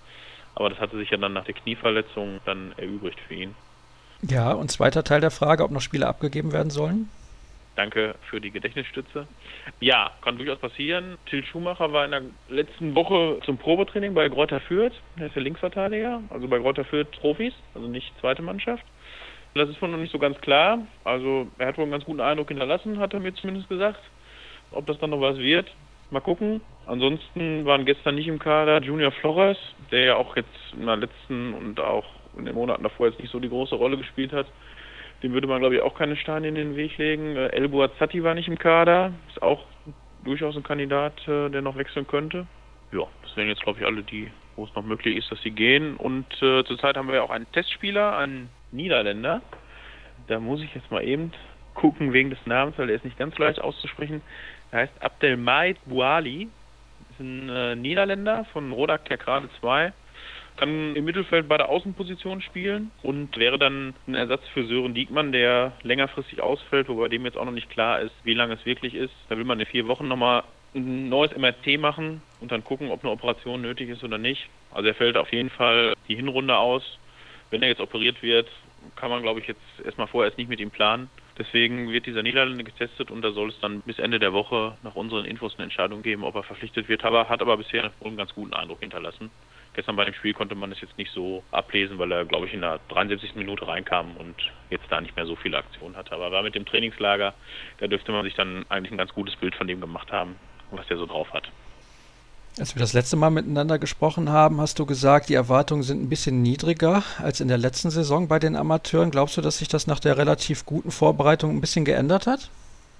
Aber 0.55 0.69
das 0.69 0.79
hatte 0.81 0.97
sich 0.97 1.11
ja 1.11 1.17
dann 1.17 1.33
nach 1.33 1.45
der 1.45 1.55
Knieverletzung 1.55 2.41
dann 2.45 2.73
erübrigt 2.77 3.21
für 3.21 3.35
ihn. 3.35 3.55
Ja, 4.23 4.53
und 4.53 4.71
zweiter 4.71 5.05
Teil 5.05 5.21
der 5.21 5.31
Frage, 5.31 5.65
ob 5.65 5.71
noch 5.71 5.81
Spiele 5.81 6.07
abgegeben 6.07 6.53
werden 6.53 6.71
sollen? 6.71 7.09
Danke 7.77 8.15
für 8.29 8.41
die 8.41 8.51
Gedächtnisstütze. 8.51 9.27
Ja, 9.79 10.11
kann 10.23 10.37
durchaus 10.37 10.59
passieren. 10.59 11.17
Till 11.27 11.45
Schumacher 11.45 11.93
war 11.93 12.05
in 12.05 12.11
der 12.11 12.23
letzten 12.49 12.95
Woche 12.95 13.39
zum 13.47 13.57
Probetraining 13.57 14.13
bei 14.13 14.29
Greuther 14.29 14.61
Fürth. 14.61 14.93
Er 15.17 15.27
ist 15.27 15.37
der 15.37 15.43
Linksverteidiger, 15.43 16.21
also 16.29 16.49
bei 16.49 16.59
Greuther 16.59 16.85
Fürth 16.85 17.11
Profis, 17.13 17.55
also 17.75 17.87
nicht 17.87 18.13
zweite 18.21 18.43
Mannschaft. 18.43 18.85
Das 19.55 19.69
ist 19.69 19.81
wohl 19.81 19.89
noch 19.89 19.99
nicht 19.99 20.13
so 20.13 20.19
ganz 20.19 20.39
klar. 20.41 20.81
Also 21.05 21.47
er 21.59 21.69
hat 21.69 21.79
wohl 21.79 21.85
einen 21.85 21.93
ganz 21.93 22.05
guten 22.05 22.21
Eindruck 22.21 22.49
hinterlassen, 22.49 22.99
hat 22.99 23.15
er 23.15 23.21
mir 23.21 23.35
zumindest 23.35 23.69
gesagt. 23.69 24.01
Ob 24.73 24.87
das 24.87 24.99
dann 24.99 25.11
noch 25.11 25.21
was 25.21 25.39
wird, 25.39 25.71
mal 26.13 26.21
gucken. 26.21 26.61
Ansonsten 26.87 27.65
waren 27.65 27.85
gestern 27.85 28.17
nicht 28.17 28.29
im 28.29 28.39
Kader 28.39 28.83
Junior 28.83 29.13
Flores, 29.13 29.59
der 29.91 30.05
ja 30.05 30.17
auch 30.17 30.37
jetzt 30.37 30.49
in 30.73 30.87
der 30.87 30.97
letzten 30.97 31.55
und 31.55 31.81
auch 31.81 32.07
in 32.37 32.45
den 32.45 32.55
Monaten 32.55 32.83
davor 32.83 33.09
jetzt 33.09 33.21
nicht 33.21 33.31
so 33.31 33.39
die 33.39 33.49
große 33.49 33.75
Rolle 33.75 33.97
gespielt 33.97 34.33
hat. 34.33 34.47
Dem 35.23 35.33
würde 35.33 35.47
man, 35.47 35.61
glaube 35.61 35.77
ich, 35.77 35.83
auch 35.83 35.95
keine 35.95 36.17
Steine 36.17 36.49
in 36.49 36.55
den 36.55 36.77
Weg 36.77 36.97
legen. 36.99 37.37
Äh, 37.37 37.49
El 37.49 37.69
Boazati 37.69 38.23
war 38.23 38.35
nicht 38.35 38.49
im 38.49 38.59
Kader. 38.59 39.13
Ist 39.29 39.43
auch 39.43 39.65
durchaus 40.25 40.57
ein 40.57 40.63
Kandidat, 40.63 41.13
äh, 41.29 41.51
der 41.51 41.63
noch 41.63 41.77
wechseln 41.77 42.07
könnte. 42.07 42.47
Ja, 42.93 43.07
das 43.23 43.37
wären 43.37 43.49
jetzt, 43.49 43.63
glaube 43.63 43.81
ich, 43.81 43.87
alle 43.87 44.03
die, 44.03 44.31
wo 44.57 44.65
es 44.65 44.75
noch 44.75 44.85
möglich 44.85 45.17
ist, 45.17 45.31
dass 45.31 45.41
sie 45.43 45.51
gehen. 45.51 45.97
Und 45.97 46.27
äh, 46.43 46.65
zurzeit 46.65 46.97
haben 46.97 47.09
wir 47.09 47.17
ja 47.17 47.23
auch 47.23 47.31
einen 47.31 47.51
Testspieler, 47.53 48.17
einen 48.17 48.49
Niederländer. 48.73 49.43
Da 50.27 50.41
muss 50.41 50.63
ich 50.63 50.75
jetzt 50.75 50.91
mal 50.91 51.05
eben 51.05 51.33
gucken 51.75 52.13
wegen 52.13 52.31
des 52.31 52.45
Namens, 52.47 52.79
weil 52.79 52.89
der 52.89 52.97
ist 52.97 53.05
nicht 53.05 53.19
ganz 53.19 53.37
leicht 53.39 53.61
auszusprechen. 53.61 54.23
Er 54.71 54.81
heißt 54.81 55.03
Abdelmaid 55.03 55.79
Bouali. 55.87 56.49
Ist 57.11 57.21
ein 57.21 57.49
äh, 57.49 57.77
Niederländer 57.77 58.45
von 58.53 58.73
Rodak 58.73 59.05
Kerkrade 59.05 59.49
2 59.61 59.93
kann 60.61 60.95
im 60.95 61.05
Mittelfeld 61.05 61.49
bei 61.49 61.57
der 61.57 61.71
Außenposition 61.71 62.43
spielen 62.43 62.91
und 63.03 63.37
wäre 63.39 63.59
dann 63.59 63.95
ein 64.07 64.15
Ersatz 64.15 64.47
für 64.53 64.67
Sören 64.67 64.93
Diekmann, 64.93 65.33
der 65.33 65.73
längerfristig 65.83 66.43
ausfällt, 66.43 66.89
wobei 66.89 67.09
dem 67.09 67.25
jetzt 67.25 67.39
auch 67.39 67.47
noch 67.47 67.53
nicht 67.53 67.71
klar 67.71 68.01
ist, 68.01 68.15
wie 68.25 68.35
lange 68.35 68.55
es 68.55 68.67
wirklich 68.67 68.95
ist. 68.95 69.15
Da 69.31 69.39
will 69.39 69.45
man 69.45 69.59
in 69.59 69.67
vier 69.67 69.89
Wochen 69.89 70.07
nochmal 70.07 70.45
ein 70.75 71.09
neues 71.09 71.35
MRT 71.35 71.81
machen 71.81 72.21
und 72.41 72.53
dann 72.53 72.63
gucken, 72.63 72.91
ob 72.91 73.03
eine 73.03 73.13
Operation 73.13 73.63
nötig 73.63 73.89
ist 73.89 74.05
oder 74.05 74.19
nicht. 74.19 74.49
Also 74.71 74.89
er 74.89 74.95
fällt 74.95 75.17
auf 75.17 75.33
jeden 75.33 75.51
Fall 75.51 75.95
die 76.09 76.17
Hinrunde 76.17 76.57
aus. 76.57 76.99
Wenn 77.51 77.63
er 77.63 77.69
jetzt 77.69 77.81
operiert 77.81 78.23
wird, 78.23 78.49
kann 78.97 79.11
man, 79.11 79.23
glaube 79.23 79.41
ich, 79.41 79.49
jetzt 79.49 79.61
erstmal 79.83 80.07
vorerst 80.07 80.37
nicht 80.37 80.49
mit 80.49 80.61
ihm 80.61 80.71
planen. 80.71 81.09
Deswegen 81.39 81.91
wird 81.91 82.07
dieser 82.07 82.23
Niederländer 82.23 82.65
getestet 82.65 83.11
und 83.11 83.23
da 83.23 83.33
soll 83.33 83.49
es 83.49 83.61
dann 83.61 83.81
bis 83.83 83.99
Ende 83.99 84.19
der 84.19 84.33
Woche 84.33 84.77
nach 84.83 84.95
unseren 84.95 85.25
Infos 85.25 85.55
eine 85.55 85.65
Entscheidung 85.65 86.03
geben, 86.03 86.25
ob 86.25 86.35
er 86.35 86.43
verpflichtet 86.43 86.89
wird. 86.89 87.05
Aber 87.05 87.29
hat 87.29 87.41
aber 87.41 87.57
bisher 87.57 87.91
einen 88.05 88.17
ganz 88.17 88.35
guten 88.35 88.53
Eindruck 88.53 88.81
hinterlassen. 88.81 89.31
Gestern 89.73 89.97
bei 89.97 90.05
dem 90.05 90.15
Spiel 90.15 90.35
konnte 90.35 90.55
man 90.55 90.73
es 90.73 90.81
jetzt 90.81 90.99
nicht 90.99 91.13
so 91.13 91.45
ablesen, 91.53 91.99
weil 91.99 92.11
er, 92.11 92.25
glaube 92.25 92.47
ich, 92.47 92.55
in 92.55 92.61
der 92.61 92.81
73. 92.89 93.37
Minute 93.37 93.67
reinkam 93.67 94.17
und 94.17 94.35
jetzt 94.69 94.87
da 94.91 95.01
nicht 95.01 95.15
mehr 95.15 95.27
so 95.27 95.37
viele 95.37 95.59
Aktionen 95.59 95.97
hatte. 95.97 96.13
Aber 96.13 96.33
war 96.33 96.43
mit 96.43 96.57
dem 96.57 96.67
Trainingslager, 96.67 97.35
da 97.79 97.87
dürfte 97.87 98.11
man 98.11 98.25
sich 98.25 98.35
dann 98.35 98.67
eigentlich 98.69 98.91
ein 98.91 98.99
ganz 98.99 99.15
gutes 99.15 99.37
Bild 99.37 99.55
von 99.55 99.69
dem 99.69 99.81
gemacht 99.81 100.11
haben, 100.11 100.37
was 100.73 100.87
der 100.89 100.97
so 100.97 101.07
drauf 101.07 101.33
hat. 101.33 101.51
Als 102.61 102.77
wir 102.77 102.81
das 102.81 102.93
letzte 102.93 103.17
Mal 103.17 103.31
miteinander 103.31 103.79
gesprochen 103.79 104.29
haben, 104.29 104.61
hast 104.61 104.79
du 104.79 104.85
gesagt, 104.85 105.31
die 105.31 105.35
Erwartungen 105.35 105.83
sind 105.83 106.03
ein 106.03 106.11
bisschen 106.11 106.43
niedriger 106.43 107.03
als 107.19 107.41
in 107.41 107.49
der 107.49 107.57
letzten 107.57 107.89
Saison 107.89 108.29
bei 108.29 108.39
den 108.39 108.55
Amateuren. 108.55 109.11
Glaubst 109.11 109.39
du, 109.39 109.41
dass 109.41 109.57
sich 109.57 109.69
das 109.69 109.87
nach 109.87 109.99
der 109.99 110.19
relativ 110.19 110.67
guten 110.67 110.91
Vorbereitung 110.91 111.57
ein 111.57 111.63
bisschen 111.63 111.87
geändert 111.87 112.27
hat? 112.27 112.51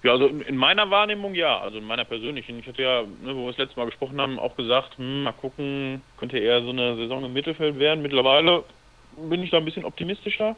Ja, 0.03 0.13
also 0.13 0.29
in 0.29 0.57
meiner 0.57 0.91
Wahrnehmung 0.91 1.35
ja, 1.35 1.61
also 1.61 1.77
in 1.77 1.85
meiner 1.85 2.07
persönlichen. 2.07 2.59
Ich 2.59 2.67
hatte 2.67 2.83
ja, 2.83 3.03
ne, 3.03 3.37
wo 3.37 3.43
wir 3.43 3.49
das 3.49 3.59
letzte 3.59 3.79
Mal 3.79 3.85
gesprochen 3.85 4.19
haben, 4.19 4.39
auch 4.39 4.57
gesagt, 4.57 4.97
hm, 4.97 5.25
mal 5.25 5.33
gucken, 5.33 6.01
könnte 6.17 6.39
eher 6.39 6.63
so 6.63 6.71
eine 6.71 6.97
Saison 6.97 7.23
im 7.23 7.35
Mittelfeld 7.35 7.79
werden. 7.79 8.01
Mittlerweile 8.01 8.65
bin 9.19 9.43
ich 9.43 9.51
da 9.51 9.59
ein 9.59 9.67
bisschen 9.67 9.85
optimistischer. 9.85 10.57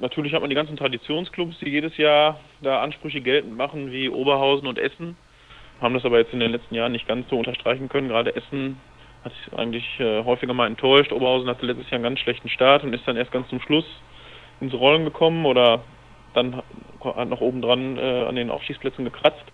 Natürlich 0.00 0.34
hat 0.34 0.42
man 0.42 0.50
die 0.50 0.56
ganzen 0.56 0.76
Traditionsclubs, 0.76 1.60
die 1.60 1.70
jedes 1.70 1.96
Jahr 1.96 2.38
da 2.60 2.82
Ansprüche 2.82 3.22
geltend 3.22 3.56
machen, 3.56 3.90
wie 3.90 4.10
Oberhausen 4.10 4.68
und 4.68 4.78
Essen. 4.78 5.16
Haben 5.80 5.94
das 5.94 6.04
aber 6.04 6.18
jetzt 6.18 6.32
in 6.32 6.40
den 6.40 6.52
letzten 6.52 6.74
Jahren 6.74 6.92
nicht 6.92 7.06
ganz 7.06 7.28
so 7.28 7.36
unterstreichen 7.36 7.88
können. 7.88 8.08
Gerade 8.08 8.34
Essen 8.34 8.80
hat 9.24 9.32
sich 9.32 9.52
eigentlich 9.58 9.84
äh, 10.00 10.24
häufiger 10.24 10.54
mal 10.54 10.66
enttäuscht. 10.66 11.12
Oberhausen 11.12 11.48
hatte 11.48 11.66
letztes 11.66 11.86
Jahr 11.90 11.96
einen 11.96 12.04
ganz 12.04 12.20
schlechten 12.20 12.48
Start 12.48 12.82
und 12.82 12.92
ist 12.92 13.06
dann 13.06 13.16
erst 13.16 13.32
ganz 13.32 13.48
zum 13.48 13.60
Schluss 13.60 13.86
ins 14.60 14.74
Rollen 14.74 15.04
gekommen 15.04 15.46
oder 15.46 15.84
dann 16.34 16.62
hat 17.02 17.28
noch 17.28 17.40
oben 17.40 17.62
dran 17.62 17.96
äh, 17.96 18.24
an 18.26 18.36
den 18.36 18.50
Aufstiegsplätzen 18.50 19.04
gekratzt. 19.04 19.44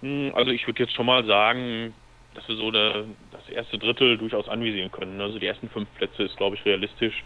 Hm, 0.00 0.32
also 0.34 0.50
ich 0.50 0.66
würde 0.66 0.82
jetzt 0.82 0.94
schon 0.94 1.06
mal 1.06 1.24
sagen, 1.24 1.94
dass 2.34 2.48
wir 2.48 2.56
so 2.56 2.70
der, 2.70 3.04
das 3.30 3.48
erste 3.48 3.78
Drittel 3.78 4.18
durchaus 4.18 4.48
anvisieren 4.48 4.90
können. 4.90 5.20
Also 5.20 5.38
die 5.38 5.46
ersten 5.46 5.68
fünf 5.68 5.88
Plätze 5.94 6.24
ist, 6.24 6.36
glaube 6.36 6.56
ich, 6.56 6.64
realistisch. 6.64 7.22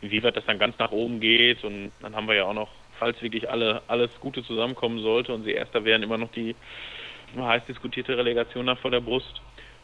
Wie 0.00 0.22
weit 0.22 0.36
das 0.36 0.44
dann 0.44 0.58
ganz 0.58 0.78
nach 0.78 0.92
oben 0.92 1.20
geht 1.20 1.64
und 1.64 1.90
dann 2.00 2.14
haben 2.14 2.28
wir 2.28 2.34
ja 2.34 2.44
auch 2.44 2.54
noch, 2.54 2.68
falls 2.98 3.20
wirklich 3.22 3.48
alle 3.48 3.82
alles 3.88 4.10
Gute 4.20 4.44
zusammenkommen 4.44 5.00
sollte 5.00 5.32
und 5.32 5.44
sie 5.44 5.52
erster 5.52 5.84
wären, 5.84 6.02
immer 6.02 6.18
noch 6.18 6.30
die 6.32 6.54
heiß 7.36 7.64
diskutierte 7.66 8.16
Relegation 8.16 8.66
nach 8.66 8.78
vor 8.78 8.90
der 8.90 9.00
Brust. 9.00 9.40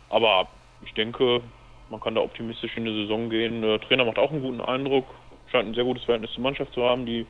Aber 0.09 0.49
ich 0.85 0.93
denke, 0.95 1.41
man 1.91 2.01
kann 2.01 2.15
da 2.15 2.21
optimistisch 2.21 2.77
in 2.77 2.85
die 2.85 3.03
Saison 3.03 3.31
gehen. 3.31 3.63
Der 3.63 3.81
Trainer 3.81 4.05
macht 4.05 4.19
auch 4.19 4.31
einen 4.31 4.43
guten 4.43 4.61
Eindruck, 4.61 5.07
scheint 5.51 5.69
ein 5.69 5.75
sehr 5.75 5.85
gutes 5.85 6.05
Verhältnis 6.05 6.33
zur 6.33 6.43
Mannschaft 6.43 6.73
zu 6.73 6.83
haben. 6.83 7.07
Die 7.07 7.27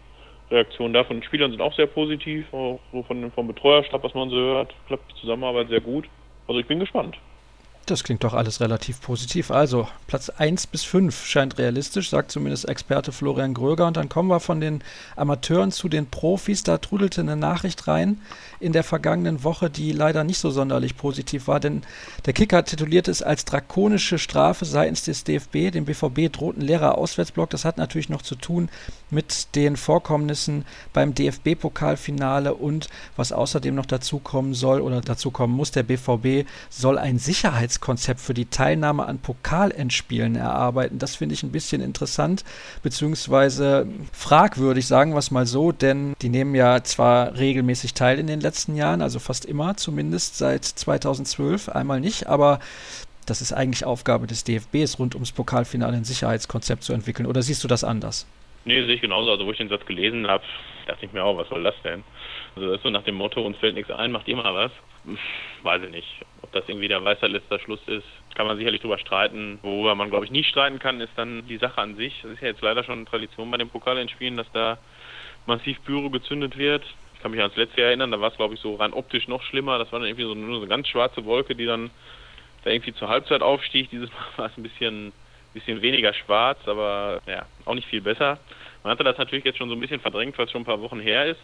Reaktionen 0.51 0.95
da 0.95 1.05
von 1.05 1.17
den 1.17 1.25
Spielern 1.25 1.51
sind 1.51 1.61
auch 1.61 1.75
sehr 1.75 1.87
positiv, 1.87 2.53
auch 2.53 2.79
so 2.93 3.03
von, 3.03 3.31
vom 3.33 3.47
Betreuerstab, 3.47 4.03
was 4.03 4.15
man 4.15 4.31
so 4.31 4.37
hört, 4.37 4.75
klappt 4.87 5.11
die 5.11 5.21
Zusammenarbeit 5.21 5.69
sehr 5.69 5.81
gut. 5.81 6.09
Also 6.47 6.61
ich 6.61 6.67
bin 6.67 6.81
gespannt. 6.81 7.17
Das 7.87 8.05
klingt 8.05 8.23
doch 8.23 8.33
alles 8.33 8.61
relativ 8.61 9.01
positiv. 9.01 9.51
Also 9.51 9.89
Platz 10.07 10.31
1 10.31 10.69
bis 10.69 10.85
5 10.85 11.27
scheint 11.27 11.59
realistisch, 11.59 12.11
sagt 12.11 12.31
zumindest 12.31 12.69
Experte 12.69 13.11
Florian 13.11 13.55
Gröger. 13.55 13.89
Und 13.89 13.97
dann 13.97 14.09
kommen 14.09 14.29
wir 14.29 14.39
von 14.39 14.61
den 14.61 14.85
Amateuren 15.17 15.73
zu 15.73 15.89
den 15.89 16.07
Profis. 16.07 16.63
Da 16.63 16.79
trudelte 16.79 17.23
eine 17.23 17.37
Nachricht 17.37 17.89
rein 17.89 18.21
in 18.61 18.73
der 18.73 18.85
vergangenen 18.85 19.43
Woche, 19.43 19.69
die 19.69 19.91
leider 19.91 20.23
nicht 20.23 20.39
so 20.39 20.51
sonderlich 20.51 20.97
positiv 20.97 21.49
war, 21.49 21.59
denn 21.59 21.83
der 22.25 22.33
Kicker 22.33 22.65
tituliert 22.65 23.09
es 23.09 23.21
als 23.21 23.45
drakonische 23.45 24.21
Strafe 24.21 24.65
seitens 24.65 25.03
des 25.03 25.25
DFB. 25.25 25.73
Dem 25.73 25.85
BVB 25.85 26.33
droht 26.33 26.57
ein 26.57 26.61
leerer 26.61 26.97
Auswärtsblock. 26.97 27.51
Das 27.51 27.65
hat 27.65 27.79
natürlich 27.79 28.09
noch 28.09 28.23
zu 28.23 28.37
tun 28.37 28.69
mit 29.11 29.55
den 29.57 29.77
Vorkommnissen 29.77 30.65
beim 30.93 31.15
DFB-Pokalfinale 31.15 32.55
und 32.55 32.89
was 33.17 33.33
außerdem 33.33 33.75
noch 33.75 33.87
dazu 33.87 34.21
kommen 34.21 34.55
soll 34.55 34.81
oder 34.81 35.01
dazu 35.01 35.31
kommen 35.31 35.55
muss, 35.55 35.73
der 35.73 35.83
BVB 35.83 36.49
soll 36.71 36.99
ein 36.99 37.19
Sicherheits 37.19 37.72
Sicherheitskonzept 37.73 38.21
für 38.21 38.35
die 38.35 38.47
Teilnahme 38.47 39.07
an 39.07 39.19
Pokalendspielen 39.19 40.37
erarbeiten. 40.37 40.99
Das 40.99 41.17
finde 41.17 41.35
ich 41.35 41.43
ein 41.43 41.53
bisschen 41.53 41.81
interessant, 41.81 42.45
beziehungsweise 42.83 43.89
fragwürdig, 44.13 44.87
sagen 44.87 45.13
wir 45.13 45.19
es 45.19 45.31
mal 45.31 45.47
so, 45.47 45.73
denn 45.73 46.15
die 46.21 46.29
nehmen 46.29 46.55
ja 46.55 46.83
zwar 46.85 47.37
regelmäßig 47.37 47.95
teil 47.95 48.19
in 48.19 48.27
den 48.27 48.41
letzten 48.41 48.77
Jahren, 48.77 49.03
also 49.03 49.19
fast 49.19 49.45
immer, 49.45 49.77
zumindest 49.77 50.37
seit 50.37 50.65
2012, 50.65 51.71
einmal 51.71 52.01
nicht, 52.01 52.27
aber 52.27 52.61
das 53.27 53.41
ist 53.41 53.53
eigentlich 53.53 53.85
Aufgabe 53.85 54.27
des 54.27 54.45
DFBs, 54.45 54.99
rund 54.99 55.15
ums 55.15 55.33
Pokalfinale 55.33 55.97
ein 55.97 56.05
Sicherheitskonzept 56.05 56.83
zu 56.83 56.93
entwickeln. 56.93 57.27
Oder 57.27 57.43
siehst 57.43 57.63
du 57.63 57.69
das 57.69 57.85
anders? 57.85 58.27
Nee, 58.65 58.85
sehe 58.85 58.95
ich 58.95 59.01
genauso. 59.01 59.31
Also, 59.31 59.47
wo 59.47 59.53
ich 59.53 59.59
den 59.59 59.69
Satz 59.69 59.87
gelesen 59.87 60.27
habe, 60.27 60.43
dachte 60.87 61.07
ich 61.07 61.13
mir 61.13 61.23
auch, 61.23 61.37
was 61.37 61.49
soll 61.49 61.63
das 61.63 61.75
denn? 61.85 62.03
Also, 62.57 62.69
das 62.69 62.79
ist 62.79 62.83
so 62.83 62.91
nach 62.91 63.05
dem 63.05 63.15
Motto, 63.15 63.41
uns 63.45 63.57
fällt 63.59 63.75
nichts 63.75 63.91
ein, 63.93 64.11
macht 64.11 64.27
mal 64.29 64.55
was. 64.55 64.73
Weiß 65.63 65.83
ich 65.83 65.91
nicht. 65.91 66.21
Ob 66.43 66.53
das 66.53 66.69
irgendwie 66.69 66.89
der 66.89 67.05
Weisheit 67.05 67.31
letzter 67.31 67.59
Schluss 67.59 67.81
ist, 67.87 68.07
kann 68.35 68.47
man 68.47 68.57
sicherlich 68.57 68.81
drüber 68.81 68.99
streiten. 68.99 69.59
Worüber 69.63 69.95
man, 69.95 70.11
glaube 70.11 70.25
ich, 70.25 70.31
nicht 70.31 70.49
streiten 70.49 70.79
kann, 70.79 71.01
ist 71.01 71.13
dann 71.17 71.47
die 71.49 71.59
Sache 71.59 71.81
an 71.81 71.97
sich. 71.97 72.21
Das 72.23 72.33
ist 72.33 72.41
ja 72.41 72.49
jetzt 72.49 72.63
leider 72.63 72.85
schon 72.85 73.07
Tradition 73.07 73.51
bei 73.51 73.57
den 73.57 73.69
Pokalendspielen, 73.69 74.37
dass 74.37 74.51
da 74.53 74.79
massiv 75.47 75.83
Pyro 75.85 76.11
gezündet 76.11 76.57
wird. 76.57 76.85
Ich 77.15 77.21
kann 77.21 77.33
mich 77.33 77.41
ans 77.41 77.57
letzte 77.57 77.81
Jahr 77.81 77.89
erinnern, 77.89 78.11
da 78.11 78.21
war 78.21 78.31
es, 78.31 78.37
glaube 78.37 78.55
ich, 78.55 78.61
so 78.61 78.77
rein 78.77 78.93
optisch 78.93 79.29
noch 79.29 79.43
schlimmer. 79.43 79.79
Das 79.79 79.91
war 79.93 79.99
dann 79.99 80.09
irgendwie 80.09 80.25
so, 80.25 80.35
nur 80.35 80.57
so 80.57 80.61
eine 80.63 80.69
ganz 80.69 80.89
schwarze 80.89 81.25
Wolke, 81.25 81.55
die 81.55 81.67
dann 81.67 81.91
da 82.65 82.71
irgendwie 82.71 82.95
zur 82.95 83.09
Halbzeit 83.09 83.43
aufstieg. 83.43 83.91
Dieses 83.91 84.11
Mal 84.11 84.27
war 84.37 84.47
es 84.47 84.57
ein 84.57 84.63
bisschen, 84.63 85.13
bisschen 85.53 85.83
weniger 85.83 86.13
schwarz, 86.15 86.59
aber 86.67 87.21
ja, 87.27 87.47
auch 87.65 87.75
nicht 87.75 87.89
viel 87.89 88.01
besser. 88.01 88.39
Man 88.83 88.93
hatte 88.93 89.05
das 89.05 89.19
natürlich 89.19 89.45
jetzt 89.45 89.59
schon 89.59 89.69
so 89.69 89.75
ein 89.75 89.81
bisschen 89.81 90.01
verdrängt, 90.01 90.39
weil 90.39 90.47
es 90.47 90.53
schon 90.53 90.63
ein 90.63 90.67
paar 90.67 90.81
Wochen 90.81 91.01
her 91.01 91.27
ist. 91.27 91.41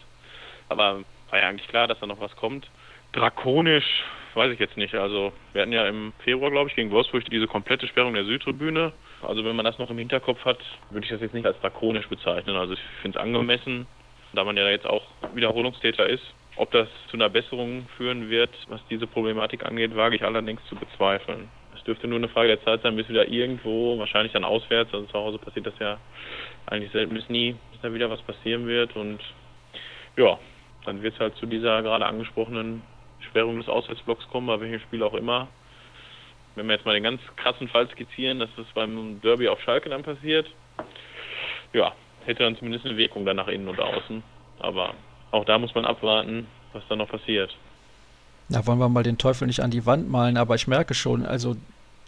Aber 0.69 1.03
war 1.29 1.39
ja 1.39 1.47
eigentlich 1.47 1.67
klar, 1.67 1.87
dass 1.87 1.99
da 1.99 2.05
noch 2.05 2.19
was 2.19 2.35
kommt. 2.35 2.67
Drakonisch 3.13 4.03
weiß 4.35 4.51
ich 4.51 4.59
jetzt 4.59 4.77
nicht. 4.77 4.93
Also 4.95 5.33
wir 5.53 5.61
hatten 5.61 5.73
ja 5.73 5.87
im 5.87 6.13
Februar, 6.23 6.51
glaube 6.51 6.69
ich, 6.69 6.75
gegen 6.75 6.91
Wolfsburg 6.91 7.25
diese 7.29 7.47
komplette 7.47 7.87
Sperrung 7.87 8.13
der 8.13 8.25
Südtribüne. 8.25 8.93
Also 9.21 9.43
wenn 9.43 9.55
man 9.55 9.65
das 9.65 9.79
noch 9.79 9.89
im 9.89 9.97
Hinterkopf 9.97 10.43
hat, 10.45 10.59
würde 10.91 11.05
ich 11.05 11.11
das 11.11 11.21
jetzt 11.21 11.33
nicht 11.33 11.45
als 11.45 11.59
drakonisch 11.59 12.07
bezeichnen. 12.07 12.55
Also 12.55 12.73
ich 12.73 12.79
finde 13.01 13.17
es 13.17 13.23
angemessen, 13.23 13.87
da 14.33 14.43
man 14.43 14.55
ja 14.55 14.69
jetzt 14.69 14.87
auch 14.87 15.03
Wiederholungstäter 15.33 16.07
ist. 16.07 16.23
Ob 16.55 16.71
das 16.71 16.87
zu 17.09 17.17
einer 17.17 17.29
Besserung 17.29 17.87
führen 17.97 18.29
wird, 18.29 18.51
was 18.67 18.81
diese 18.89 19.07
Problematik 19.07 19.65
angeht, 19.65 19.95
wage 19.95 20.15
ich 20.15 20.23
allerdings 20.23 20.63
zu 20.65 20.75
bezweifeln. 20.75 21.49
Es 21.75 21.83
dürfte 21.85 22.07
nur 22.07 22.17
eine 22.17 22.27
Frage 22.27 22.49
der 22.49 22.63
Zeit 22.63 22.81
sein, 22.81 22.97
bis 22.97 23.07
wieder 23.07 23.27
irgendwo, 23.27 23.97
wahrscheinlich 23.97 24.33
dann 24.33 24.43
auswärts, 24.43 24.93
also 24.93 25.05
zu 25.07 25.13
Hause 25.13 25.37
passiert 25.37 25.65
das 25.65 25.79
ja 25.79 25.97
eigentlich 26.65 26.91
selten 26.91 27.13
bis 27.13 27.29
nie, 27.29 27.55
dass 27.71 27.81
da 27.81 27.93
wieder 27.93 28.09
was 28.09 28.21
passieren 28.23 28.67
wird. 28.67 28.95
Und 28.95 29.19
ja, 30.17 30.37
dann 30.85 31.01
wird 31.01 31.13
es 31.13 31.19
halt 31.19 31.35
zu 31.37 31.45
dieser 31.45 31.81
gerade 31.81 32.05
angesprochenen 32.05 32.81
Sperrung 33.27 33.57
des 33.57 33.69
Auswärtsblocks 33.69 34.27
kommen, 34.29 34.47
bei 34.47 34.59
welchem 34.59 34.79
Spiel 34.81 35.03
auch 35.03 35.13
immer. 35.13 35.47
Wenn 36.55 36.67
wir 36.67 36.75
jetzt 36.75 36.85
mal 36.85 36.93
den 36.93 37.03
ganz 37.03 37.21
krassen 37.35 37.67
Fall 37.67 37.89
skizzieren, 37.89 38.39
dass 38.39 38.49
das 38.57 38.65
beim 38.73 39.21
Derby 39.21 39.47
auf 39.47 39.61
Schalke 39.61 39.89
dann 39.89 40.03
passiert, 40.03 40.47
ja, 41.73 41.93
hätte 42.25 42.43
dann 42.43 42.57
zumindest 42.57 42.85
eine 42.85 42.97
Wirkung 42.97 43.25
dann 43.25 43.37
nach 43.37 43.47
innen 43.47 43.67
und 43.67 43.79
außen. 43.79 44.23
Aber 44.59 44.93
auch 45.31 45.45
da 45.45 45.57
muss 45.57 45.73
man 45.75 45.85
abwarten, 45.85 46.47
was 46.73 46.83
dann 46.89 46.97
noch 46.97 47.09
passiert. 47.09 47.55
Da 48.49 48.65
wollen 48.65 48.79
wir 48.79 48.89
mal 48.89 49.03
den 49.03 49.17
Teufel 49.17 49.47
nicht 49.47 49.61
an 49.61 49.71
die 49.71 49.85
Wand 49.85 50.09
malen, 50.09 50.37
aber 50.37 50.55
ich 50.55 50.67
merke 50.67 50.95
schon, 50.95 51.25
also 51.25 51.55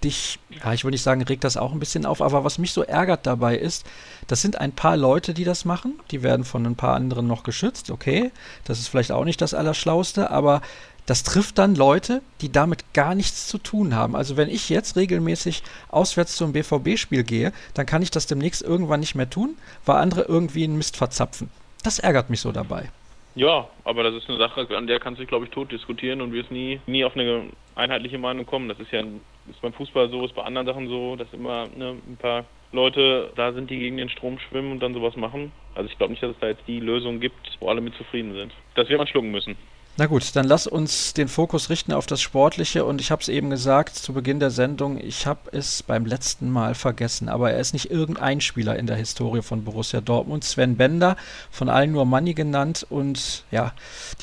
dich, 0.03 0.39
ja, 0.63 0.73
ich 0.73 0.83
würde 0.83 0.95
nicht 0.95 1.03
sagen, 1.03 1.21
regt 1.21 1.43
das 1.43 1.57
auch 1.57 1.71
ein 1.71 1.79
bisschen 1.79 2.05
auf, 2.05 2.21
aber 2.21 2.43
was 2.43 2.57
mich 2.57 2.73
so 2.73 2.83
ärgert 2.83 3.25
dabei 3.25 3.57
ist, 3.57 3.85
das 4.27 4.41
sind 4.41 4.59
ein 4.59 4.71
paar 4.71 4.97
Leute, 4.97 5.33
die 5.33 5.43
das 5.43 5.65
machen, 5.65 5.99
die 6.11 6.23
werden 6.23 6.45
von 6.45 6.65
ein 6.65 6.75
paar 6.75 6.95
anderen 6.95 7.27
noch 7.27 7.43
geschützt, 7.43 7.91
okay, 7.91 8.31
das 8.65 8.79
ist 8.79 8.87
vielleicht 8.87 9.11
auch 9.11 9.25
nicht 9.25 9.41
das 9.41 9.53
Allerschlauste, 9.53 10.31
aber 10.31 10.61
das 11.05 11.23
trifft 11.23 11.57
dann 11.57 11.75
Leute, 11.75 12.21
die 12.41 12.51
damit 12.51 12.93
gar 12.93 13.15
nichts 13.15 13.47
zu 13.47 13.57
tun 13.57 13.95
haben. 13.95 14.15
Also 14.15 14.37
wenn 14.37 14.49
ich 14.49 14.69
jetzt 14.69 14.95
regelmäßig 14.95 15.63
auswärts 15.89 16.35
zum 16.35 16.53
BVB-Spiel 16.53 17.23
gehe, 17.23 17.53
dann 17.73 17.85
kann 17.85 18.01
ich 18.01 18.11
das 18.11 18.27
demnächst 18.27 18.61
irgendwann 18.61 18.99
nicht 18.99 19.15
mehr 19.15 19.29
tun, 19.29 19.55
weil 19.85 19.97
andere 19.97 20.21
irgendwie 20.21 20.63
einen 20.63 20.77
Mist 20.77 20.97
verzapfen. 20.97 21.49
Das 21.83 21.99
ärgert 21.99 22.29
mich 22.29 22.41
so 22.41 22.51
dabei. 22.51 22.89
Ja, 23.35 23.69
aber 23.85 24.03
das 24.03 24.13
ist 24.15 24.29
eine 24.29 24.37
Sache, 24.37 24.67
an 24.75 24.87
der 24.87 24.99
kannst 24.99 25.19
du 25.19 25.23
dich, 25.23 25.29
glaube 25.29 25.45
ich, 25.45 25.51
tot 25.51 25.71
diskutieren 25.71 26.21
und 26.21 26.33
wirst 26.33 26.51
nie, 26.51 26.81
nie 26.85 27.05
auf 27.05 27.15
eine 27.15 27.43
einheitliche 27.75 28.17
Meinung 28.17 28.45
kommen. 28.45 28.67
Das 28.67 28.79
ist 28.79 28.91
ja 28.91 29.01
ist 29.49 29.61
beim 29.61 29.73
Fußball 29.73 30.09
so, 30.09 30.25
ist 30.25 30.35
bei 30.35 30.43
anderen 30.43 30.67
Sachen 30.67 30.87
so, 30.87 31.15
dass 31.15 31.31
immer 31.33 31.67
ne, 31.75 31.95
ein 32.07 32.17
paar 32.17 32.45
Leute 32.71 33.31
da 33.35 33.51
sind, 33.53 33.69
die 33.69 33.79
gegen 33.79 33.97
den 33.97 34.09
Strom 34.09 34.37
schwimmen 34.39 34.71
und 34.73 34.79
dann 34.81 34.93
sowas 34.93 35.15
machen. 35.15 35.51
Also 35.75 35.89
ich 35.89 35.97
glaube 35.97 36.13
nicht, 36.13 36.23
dass 36.23 36.31
es 36.31 36.39
da 36.39 36.47
jetzt 36.47 36.63
die 36.67 36.79
Lösung 36.79 37.19
gibt, 37.19 37.57
wo 37.59 37.69
alle 37.69 37.81
mit 37.81 37.95
zufrieden 37.95 38.33
sind. 38.33 38.53
Das 38.75 38.87
wird 38.89 38.97
man 38.97 39.07
schlucken 39.07 39.31
müssen. 39.31 39.55
Na 40.01 40.07
gut, 40.07 40.35
dann 40.35 40.47
lass 40.47 40.65
uns 40.65 41.13
den 41.13 41.27
Fokus 41.27 41.69
richten 41.69 41.93
auf 41.93 42.07
das 42.07 42.21
Sportliche 42.21 42.85
und 42.85 42.99
ich 43.01 43.11
habe 43.11 43.21
es 43.21 43.29
eben 43.29 43.51
gesagt 43.51 43.95
zu 43.95 44.13
Beginn 44.13 44.39
der 44.39 44.49
Sendung, 44.49 44.99
ich 44.99 45.27
habe 45.27 45.51
es 45.51 45.83
beim 45.83 46.07
letzten 46.07 46.49
Mal 46.49 46.73
vergessen, 46.73 47.29
aber 47.29 47.51
er 47.51 47.59
ist 47.59 47.73
nicht 47.73 47.91
irgendein 47.91 48.41
Spieler 48.41 48.79
in 48.79 48.87
der 48.87 48.95
Historie 48.95 49.43
von 49.43 49.63
Borussia 49.63 50.01
Dortmund. 50.01 50.43
Sven 50.43 50.75
Bender, 50.75 51.17
von 51.51 51.69
allen 51.69 51.91
nur 51.91 52.05
Manni 52.05 52.33
genannt 52.33 52.83
und 52.89 53.43
ja, 53.51 53.73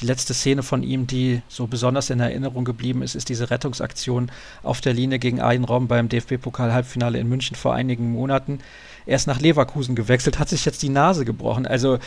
die 0.01 0.07
letzte 0.07 0.35
Szene 0.35 0.65
von 0.65 0.83
ihm, 0.83 1.07
die 1.07 1.43
so 1.47 1.69
besonders 1.69 2.11
in 2.11 2.19
Erinnerung 2.19 2.65
geblieben 2.65 3.03
ist, 3.03 3.15
ist 3.15 3.29
diese 3.29 3.49
Rettungsaktion 3.49 4.33
auf 4.65 4.81
der 4.81 4.95
Linie 4.95 5.21
gegen 5.21 5.41
Eidenraum 5.41 5.87
beim 5.87 6.09
DFB-Pokal-Halbfinale 6.09 7.21
in 7.21 7.29
München 7.29 7.55
vor 7.55 7.75
einigen 7.75 8.11
Monaten. 8.11 8.59
Er 9.07 9.15
ist 9.15 9.29
nach 9.29 9.41
Leverkusen 9.41 9.95
gewechselt, 9.95 10.41
hat 10.41 10.49
sich 10.49 10.65
jetzt 10.65 10.83
die 10.83 10.89
Nase 10.89 11.25
gebrochen. 11.25 11.69
Also 11.69 12.01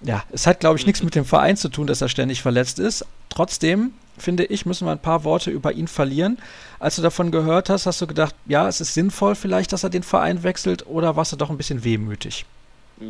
ja, 0.00 0.24
es 0.30 0.46
hat, 0.46 0.60
glaube 0.60 0.78
ich, 0.78 0.86
nichts 0.86 1.02
mit 1.02 1.14
dem 1.14 1.24
Verein 1.24 1.56
zu 1.56 1.68
tun, 1.68 1.86
dass 1.86 2.00
er 2.00 2.08
ständig 2.08 2.42
verletzt 2.42 2.78
ist. 2.78 3.04
Trotzdem, 3.28 3.92
finde 4.16 4.44
ich, 4.44 4.66
müssen 4.66 4.86
wir 4.86 4.92
ein 4.92 5.02
paar 5.02 5.24
Worte 5.24 5.50
über 5.50 5.72
ihn 5.72 5.88
verlieren. 5.88 6.38
Als 6.78 6.96
du 6.96 7.02
davon 7.02 7.30
gehört 7.30 7.68
hast, 7.68 7.86
hast 7.86 8.00
du 8.00 8.06
gedacht, 8.06 8.34
ja, 8.46 8.68
es 8.68 8.80
ist 8.80 8.94
sinnvoll 8.94 9.34
vielleicht, 9.34 9.72
dass 9.72 9.84
er 9.84 9.90
den 9.90 10.02
Verein 10.02 10.42
wechselt 10.42 10.86
oder 10.86 11.16
warst 11.16 11.32
du 11.32 11.36
doch 11.36 11.50
ein 11.50 11.56
bisschen 11.56 11.84
wehmütig? 11.84 12.44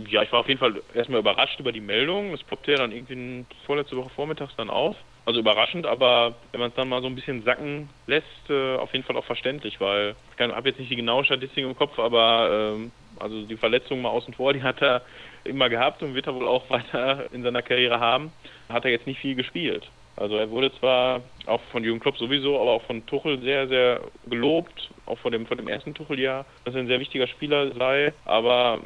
Ja, 0.09 0.23
ich 0.23 0.33
war 0.33 0.40
auf 0.40 0.49
jeden 0.49 0.61
Fall 0.61 0.83
erstmal 0.95 1.21
überrascht 1.21 1.59
über 1.61 1.73
die 1.73 1.80
Meldung. 1.80 2.33
Das 2.33 2.42
poppte 2.42 2.73
ja 2.73 2.78
dann 2.78 2.92
irgendwie 2.92 3.45
vorletzte 3.64 3.97
Woche 3.97 4.11
vormittags 4.11 4.52
dann 4.57 4.68
auf. 4.68 4.97
Also 5.25 5.40
überraschend, 5.40 5.85
aber 5.85 6.35
wenn 6.52 6.61
man 6.61 6.71
es 6.71 6.75
dann 6.75 6.88
mal 6.88 7.02
so 7.02 7.07
ein 7.07 7.14
bisschen 7.14 7.42
sacken 7.42 7.90
lässt, 8.07 8.25
äh, 8.49 8.76
auf 8.76 8.92
jeden 8.95 9.04
Fall 9.04 9.16
auch 9.16 9.26
verständlich, 9.26 9.78
weil 9.78 10.14
ich 10.35 10.40
habe 10.40 10.68
jetzt 10.71 10.78
nicht 10.78 10.90
die 10.90 10.97
genaue 10.97 11.23
Statistik 11.23 11.64
im 11.64 11.76
Kopf, 11.76 11.99
aber 11.99 12.49
ähm, 12.50 12.92
also 13.21 13.42
die 13.42 13.59
Verletzung 13.59 14.00
mal 14.00 14.09
außen 14.09 14.33
vor, 14.33 14.54
die 14.54 14.62
hat 14.62 14.80
er 14.80 15.02
immer 15.45 15.68
gehabt 15.68 16.02
und 16.02 16.14
wird 16.14 16.26
er 16.26 16.35
wohl 16.35 16.49
auch 16.49 16.68
weiter 16.71 17.33
in 17.33 17.42
seiner 17.42 17.62
Karriere 17.62 18.00
haben. 18.00 18.33
Hat 18.68 18.85
er 18.85 18.90
jetzt 18.90 19.07
nicht 19.07 19.21
viel 19.21 19.35
gespielt. 19.35 19.88
Also 20.16 20.37
er 20.37 20.50
wurde 20.50 20.73
zwar 20.80 21.21
auch 21.47 21.61
von 21.71 21.85
Jürgen 21.85 22.00
Klopp 22.00 22.18
sowieso, 22.18 22.61
aber 22.61 22.73
auch 22.73 22.83
von 22.83 23.07
Tuchel 23.07 23.40
sehr, 23.40 23.68
sehr 23.68 24.00
gelobt, 24.26 24.90
auch 25.07 25.18
von 25.18 25.30
dem, 25.30 25.47
von 25.47 25.57
dem 25.57 25.68
ersten 25.68 25.95
Tucheljahr, 25.95 26.45
dass 26.64 26.75
er 26.75 26.80
ein 26.80 26.88
sehr 26.88 26.99
wichtiger 26.99 27.28
Spieler 27.28 27.73
sei, 27.75 28.12
aber 28.25 28.80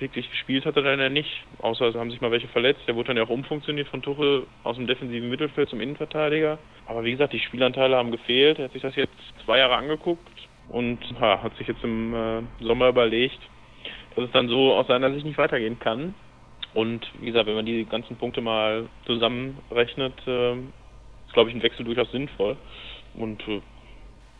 wirklich 0.00 0.28
gespielt 0.30 0.66
hat 0.66 0.76
er 0.76 0.82
dann 0.82 1.00
ja 1.00 1.08
nicht, 1.08 1.30
außer 1.60 1.86
es 1.86 1.94
haben 1.94 2.10
sich 2.10 2.20
mal 2.20 2.30
welche 2.30 2.48
verletzt. 2.48 2.80
Der 2.86 2.96
wurde 2.96 3.08
dann 3.08 3.16
ja 3.16 3.22
auch 3.22 3.30
umfunktioniert 3.30 3.88
von 3.88 4.02
Tuchel 4.02 4.46
aus 4.64 4.76
dem 4.76 4.86
defensiven 4.86 5.30
Mittelfeld 5.30 5.68
zum 5.68 5.80
Innenverteidiger. 5.80 6.58
Aber 6.86 7.04
wie 7.04 7.12
gesagt, 7.12 7.32
die 7.32 7.40
Spielanteile 7.40 7.96
haben 7.96 8.10
gefehlt. 8.10 8.58
Er 8.58 8.66
hat 8.66 8.72
sich 8.72 8.82
das 8.82 8.96
jetzt 8.96 9.14
zwei 9.44 9.58
Jahre 9.58 9.76
angeguckt 9.76 10.28
und 10.68 10.98
ja, 11.20 11.42
hat 11.42 11.56
sich 11.56 11.68
jetzt 11.68 11.82
im 11.82 12.14
äh, 12.14 12.42
Sommer 12.60 12.88
überlegt, 12.88 13.38
dass 14.16 14.24
es 14.24 14.32
dann 14.32 14.48
so 14.48 14.74
aus 14.74 14.86
seiner 14.86 15.12
Sicht 15.12 15.24
nicht 15.24 15.38
weitergehen 15.38 15.78
kann. 15.78 16.14
Und 16.74 17.06
wie 17.20 17.26
gesagt, 17.26 17.46
wenn 17.46 17.54
man 17.54 17.66
die 17.66 17.84
ganzen 17.84 18.16
Punkte 18.16 18.40
mal 18.40 18.88
zusammenrechnet, 19.06 20.14
äh, 20.26 20.54
ist, 20.54 21.32
glaube 21.32 21.50
ich, 21.50 21.56
ein 21.56 21.62
Wechsel 21.62 21.84
durchaus 21.84 22.10
sinnvoll. 22.10 22.56
Und 23.14 23.46
äh, 23.46 23.60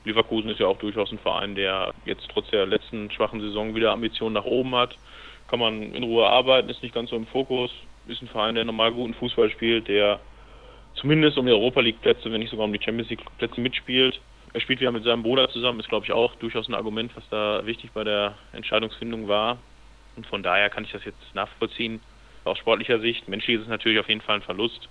Leverkusen 0.05 0.51
ist 0.51 0.61
ja 0.61 0.67
auch 0.67 0.79
durchaus 0.79 1.13
ein 1.13 1.19
Verein, 1.19 1.55
der 1.55 1.95
jetzt 2.05 2.29
trotz 2.33 2.49
der 2.51 2.67
letzten 2.67 3.11
schwachen 3.11 3.41
Saison 3.41 3.75
wieder 3.75 3.93
Ambitionen 3.93 4.35
nach 4.35 4.45
oben 4.45 4.75
hat. 4.75 4.97
Kann 5.49 5.61
man 5.61 5.95
in 5.95 6.03
Ruhe 6.03 6.27
arbeiten, 6.27 6.69
ist 6.69 6.83
nicht 6.83 6.95
ganz 6.95 7.11
so 7.11 7.17
im 7.17 7.27
Fokus. 7.27 7.71
Ist 8.07 8.23
ein 8.23 8.29
Verein, 8.29 8.55
der 8.55 8.65
normal 8.65 8.93
guten 8.93 9.15
Fußball 9.15 9.51
spielt, 9.51 9.89
der 9.89 10.21
zumindest 10.95 11.39
um 11.39 11.47
die 11.47 11.53
Europa 11.53 11.81
League 11.81 12.01
Plätze, 12.01 12.31
wenn 12.31 12.41
nicht 12.41 12.51
sogar 12.51 12.65
um 12.67 12.73
die 12.73 12.83
Champions 12.83 13.11
League 13.11 13.25
Plätze 13.39 13.61
mitspielt. 13.61 14.21
Er 14.57 14.63
spielt 14.63 14.81
wieder 14.81 14.91
mit 14.91 15.05
seinem 15.05 15.23
Bruder 15.23 15.51
zusammen, 15.51 15.81
ist 15.81 15.91
glaube 15.91 16.07
ich 16.07 16.13
auch 16.13 16.35
durchaus 16.37 16.67
ein 16.67 16.75
Argument, 16.75 17.15
was 17.15 17.29
da 17.29 17.67
wichtig 17.67 17.91
bei 17.93 18.05
der 18.05 18.39
Entscheidungsfindung 18.55 19.29
war. 19.29 19.59
Und 20.17 20.27
von 20.27 20.43
daher 20.43 20.71
kann 20.71 20.83
ich 20.83 20.93
das 20.93 21.05
jetzt 21.05 21.35
nachvollziehen. 21.35 22.01
Aus 22.45 22.57
sportlicher 22.57 22.99
Sicht, 22.99 23.29
menschlich 23.29 23.57
ist 23.57 23.65
es 23.65 23.69
natürlich 23.69 24.01
auf 24.01 24.09
jeden 24.09 24.23
Fall 24.23 24.37
ein 24.37 24.43
Verlust. 24.43 24.89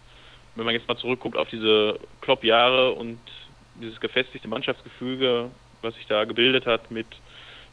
Wenn 0.54 0.66
man 0.66 0.76
jetzt 0.76 0.88
mal 0.88 0.98
zurückguckt 0.98 1.36
auf 1.36 1.50
diese 1.50 2.00
Klopp-Jahre 2.22 2.92
und 2.92 3.18
dieses 3.82 4.00
gefestigte 4.00 4.48
Mannschaftsgefüge, 4.48 5.50
was 5.82 5.96
sich 5.96 6.06
da 6.06 6.26
gebildet 6.26 6.68
hat 6.68 6.92
mit 6.92 7.08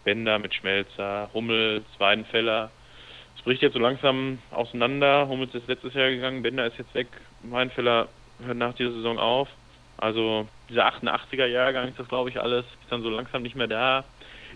Bender, 0.02 0.38
mit 0.38 0.54
Schmelzer, 0.54 1.28
Hummel, 1.34 1.84
Weidenfeller, 1.98 2.70
es 3.36 3.42
bricht 3.42 3.60
jetzt 3.60 3.74
so 3.74 3.78
langsam 3.78 4.38
auseinander. 4.50 5.28
Hummels 5.28 5.54
ist 5.54 5.68
letztes 5.68 5.92
Jahr 5.92 6.08
gegangen, 6.08 6.40
Bender 6.40 6.64
ist 6.64 6.78
jetzt 6.78 6.94
weg, 6.94 7.08
Weidenfeller 7.42 8.08
hört 8.42 8.56
nach 8.56 8.72
dieser 8.72 8.92
Saison 8.92 9.18
auf. 9.18 9.48
Also 9.98 10.48
dieser 10.68 10.86
88er 10.86 11.46
Jahrgang 11.46 11.88
ist 11.88 11.98
das, 11.98 12.08
glaube 12.08 12.30
ich, 12.30 12.40
alles, 12.40 12.64
ist 12.64 12.90
dann 12.90 13.02
so 13.02 13.10
langsam 13.10 13.42
nicht 13.42 13.56
mehr 13.56 13.68
da. 13.68 14.04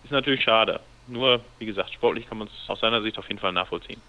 Ist 0.03 0.13
natürlich 0.13 0.43
schade. 0.43 0.81
Nur, 1.09 1.41
wie 1.59 1.67
gesagt, 1.67 1.93
sportlich 1.93 2.29
kann 2.29 2.39
man 2.39 2.49
es 2.49 2.71
aus 2.71 2.81
seiner 2.81 3.03
Sicht 3.03 3.19
auf 3.19 3.29
jeden 3.29 3.41
Fall 3.41 3.53
nachvollziehen. 3.53 4.01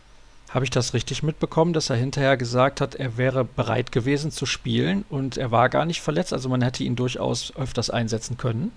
Habe 0.50 0.64
ich 0.64 0.72
das 0.72 0.94
richtig 0.94 1.24
mitbekommen, 1.24 1.74
dass 1.74 1.90
er 1.90 1.98
hinterher 1.98 2.38
gesagt 2.38 2.80
hat, 2.80 2.96
er 2.96 3.18
wäre 3.18 3.44
bereit 3.44 3.92
gewesen 3.92 4.32
zu 4.32 4.46
spielen 4.46 5.04
und 5.10 5.38
er 5.38 5.52
war 5.52 5.68
gar 5.70 5.86
nicht 5.86 6.02
verletzt? 6.02 6.32
Also 6.32 6.48
man 6.48 6.62
hätte 6.62 6.84
ihn 6.84 6.96
durchaus 6.96 7.56
öfters 7.58 7.90
einsetzen 7.90 8.38
können? 8.38 8.72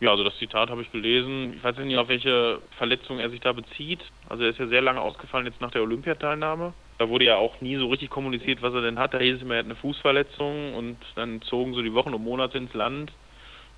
Ja, 0.00 0.10
also 0.10 0.24
das 0.24 0.36
Zitat 0.38 0.68
habe 0.68 0.82
ich 0.82 0.92
gelesen. 0.92 1.54
Ich 1.54 1.64
weiß 1.64 1.78
nicht, 1.78 1.96
auf 1.96 2.08
welche 2.08 2.60
Verletzung 2.76 3.18
er 3.18 3.30
sich 3.30 3.40
da 3.40 3.52
bezieht. 3.52 4.00
Also 4.28 4.44
er 4.44 4.50
ist 4.50 4.58
ja 4.58 4.66
sehr 4.66 4.82
lange 4.82 5.00
ausgefallen 5.00 5.46
jetzt 5.46 5.60
nach 5.62 5.70
der 5.70 5.82
Olympiateilnahme. 5.82 6.74
Da 6.98 7.08
wurde 7.08 7.26
ja 7.26 7.36
auch 7.36 7.60
nie 7.60 7.76
so 7.76 7.88
richtig 7.88 8.10
kommuniziert, 8.10 8.62
was 8.62 8.74
er 8.74 8.80
denn 8.80 8.98
hat. 8.98 9.12
Da 9.12 9.18
hieß 9.18 9.36
es 9.36 9.42
immer, 9.42 9.54
er 9.54 9.60
hat 9.60 9.66
eine 9.66 9.76
Fußverletzung 9.76 10.74
und 10.74 10.96
dann 11.14 11.42
zogen 11.42 11.74
so 11.74 11.82
die 11.82 11.92
Wochen 11.94 12.14
und 12.14 12.24
Monate 12.24 12.58
ins 12.58 12.72
Land 12.74 13.12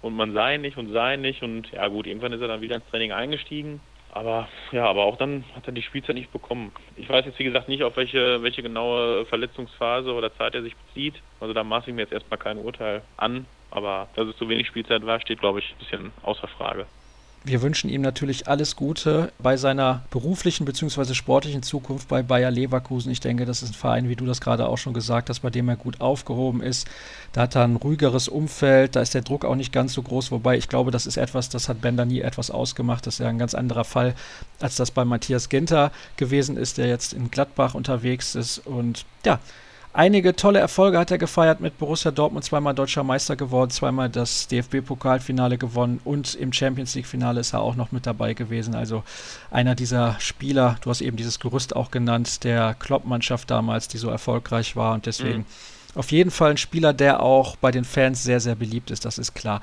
und 0.02 0.14
man 0.14 0.32
sei 0.32 0.56
nicht 0.56 0.76
und 0.76 0.92
sei 0.92 1.16
nicht 1.16 1.42
und 1.42 1.70
ja 1.72 1.88
gut, 1.88 2.06
irgendwann 2.06 2.32
ist 2.32 2.40
er 2.40 2.48
dann 2.48 2.60
wieder 2.60 2.76
ins 2.76 2.86
Training 2.90 3.12
eingestiegen. 3.12 3.80
Aber 4.12 4.48
ja, 4.72 4.86
aber 4.86 5.04
auch 5.04 5.16
dann 5.16 5.44
hat 5.54 5.66
er 5.66 5.72
die 5.72 5.82
Spielzeit 5.82 6.14
nicht 6.14 6.32
bekommen. 6.32 6.72
Ich 6.96 7.08
weiß 7.08 7.26
jetzt 7.26 7.38
wie 7.38 7.44
gesagt 7.44 7.68
nicht, 7.68 7.82
auf 7.82 7.96
welche, 7.96 8.42
welche 8.42 8.62
genaue 8.62 9.26
Verletzungsphase 9.26 10.12
oder 10.12 10.34
Zeit 10.36 10.54
er 10.54 10.62
sich 10.62 10.76
bezieht. 10.76 11.14
Also 11.40 11.52
da 11.52 11.62
maße 11.62 11.90
ich 11.90 11.94
mir 11.94 12.02
jetzt 12.02 12.12
erstmal 12.12 12.38
kein 12.38 12.58
Urteil 12.58 13.02
an. 13.16 13.46
Aber 13.70 14.08
dass 14.14 14.26
es 14.26 14.36
zu 14.36 14.48
wenig 14.48 14.66
Spielzeit 14.66 15.04
war, 15.04 15.20
steht, 15.20 15.40
glaube 15.40 15.58
ich, 15.58 15.70
ein 15.70 15.78
bisschen 15.78 16.12
außer 16.22 16.48
Frage. 16.48 16.86
Wir 17.44 17.62
wünschen 17.62 17.88
ihm 17.88 18.02
natürlich 18.02 18.48
alles 18.48 18.76
Gute 18.76 19.32
bei 19.38 19.56
seiner 19.56 20.02
beruflichen 20.10 20.64
bzw. 20.66 21.14
sportlichen 21.14 21.62
Zukunft 21.62 22.08
bei 22.08 22.22
Bayer 22.22 22.50
Leverkusen. 22.50 23.10
Ich 23.10 23.20
denke, 23.20 23.46
das 23.46 23.62
ist 23.62 23.70
ein 23.70 23.74
Verein, 23.74 24.08
wie 24.08 24.16
du 24.16 24.26
das 24.26 24.40
gerade 24.40 24.68
auch 24.68 24.76
schon 24.76 24.92
gesagt 24.92 25.30
hast, 25.30 25.40
bei 25.40 25.48
dem 25.48 25.68
er 25.68 25.76
gut 25.76 26.00
aufgehoben 26.00 26.60
ist. 26.60 26.86
Da 27.32 27.42
hat 27.42 27.54
er 27.54 27.64
ein 27.64 27.76
ruhigeres 27.76 28.28
Umfeld, 28.28 28.96
da 28.96 29.00
ist 29.00 29.14
der 29.14 29.22
Druck 29.22 29.44
auch 29.44 29.54
nicht 29.54 29.72
ganz 29.72 29.94
so 29.94 30.02
groß, 30.02 30.30
wobei 30.30 30.58
ich 30.58 30.68
glaube, 30.68 30.90
das 30.90 31.06
ist 31.06 31.16
etwas, 31.16 31.48
das 31.48 31.68
hat 31.68 31.80
Bender 31.80 32.04
nie 32.04 32.20
etwas 32.20 32.50
ausgemacht. 32.50 33.06
Das 33.06 33.14
ist 33.14 33.20
ja 33.20 33.28
ein 33.28 33.38
ganz 33.38 33.54
anderer 33.54 33.84
Fall, 33.84 34.14
als 34.60 34.76
das 34.76 34.90
bei 34.90 35.04
Matthias 35.04 35.48
Ginter 35.48 35.92
gewesen 36.16 36.56
ist, 36.56 36.76
der 36.76 36.88
jetzt 36.88 37.12
in 37.12 37.30
Gladbach 37.30 37.74
unterwegs 37.74 38.34
ist. 38.34 38.58
Und 38.58 39.06
ja, 39.24 39.38
Einige 39.94 40.36
tolle 40.36 40.58
Erfolge 40.58 40.98
hat 40.98 41.10
er 41.10 41.18
gefeiert 41.18 41.60
mit 41.60 41.78
Borussia 41.78 42.10
Dortmund, 42.10 42.44
zweimal 42.44 42.74
deutscher 42.74 43.02
Meister 43.04 43.36
geworden, 43.36 43.70
zweimal 43.70 44.10
das 44.10 44.46
DFB-Pokalfinale 44.48 45.56
gewonnen 45.56 46.00
und 46.04 46.34
im 46.34 46.52
Champions 46.52 46.94
League-Finale 46.94 47.40
ist 47.40 47.54
er 47.54 47.60
auch 47.60 47.74
noch 47.74 47.90
mit 47.90 48.06
dabei 48.06 48.34
gewesen. 48.34 48.74
Also 48.74 49.02
einer 49.50 49.74
dieser 49.74 50.16
Spieler, 50.20 50.76
du 50.82 50.90
hast 50.90 51.00
eben 51.00 51.16
dieses 51.16 51.40
Gerüst 51.40 51.74
auch 51.74 51.90
genannt, 51.90 52.44
der 52.44 52.76
Klopp-Mannschaft 52.78 53.50
damals, 53.50 53.88
die 53.88 53.98
so 53.98 54.10
erfolgreich 54.10 54.76
war 54.76 54.94
und 54.94 55.06
deswegen 55.06 55.38
mhm. 55.38 55.44
auf 55.94 56.12
jeden 56.12 56.30
Fall 56.30 56.50
ein 56.50 56.58
Spieler, 56.58 56.92
der 56.92 57.22
auch 57.22 57.56
bei 57.56 57.70
den 57.70 57.84
Fans 57.84 58.22
sehr, 58.22 58.40
sehr 58.40 58.54
beliebt 58.54 58.90
ist, 58.90 59.04
das 59.04 59.16
ist 59.18 59.34
klar 59.34 59.62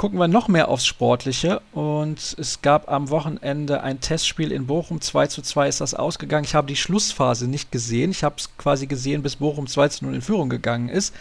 gucken 0.00 0.18
wir 0.18 0.28
noch 0.28 0.48
mehr 0.48 0.68
aufs 0.70 0.86
Sportliche. 0.86 1.60
Und 1.72 2.34
es 2.38 2.62
gab 2.62 2.90
am 2.90 3.10
Wochenende 3.10 3.82
ein 3.82 4.00
Testspiel 4.00 4.50
in 4.50 4.66
Bochum. 4.66 5.02
2 5.02 5.26
zu 5.26 5.42
2 5.42 5.68
ist 5.68 5.82
das 5.82 5.92
ausgegangen. 5.92 6.46
Ich 6.46 6.54
habe 6.54 6.66
die 6.66 6.76
Schlussphase 6.76 7.50
nicht 7.50 7.70
gesehen. 7.70 8.10
Ich 8.10 8.24
habe 8.24 8.36
es 8.38 8.56
quasi 8.56 8.86
gesehen, 8.86 9.22
bis 9.22 9.36
Bochum 9.36 9.66
2 9.66 9.88
zu 9.88 10.06
0 10.06 10.14
in 10.14 10.22
Führung 10.22 10.48
gegangen 10.48 10.88
ist. 10.88 11.14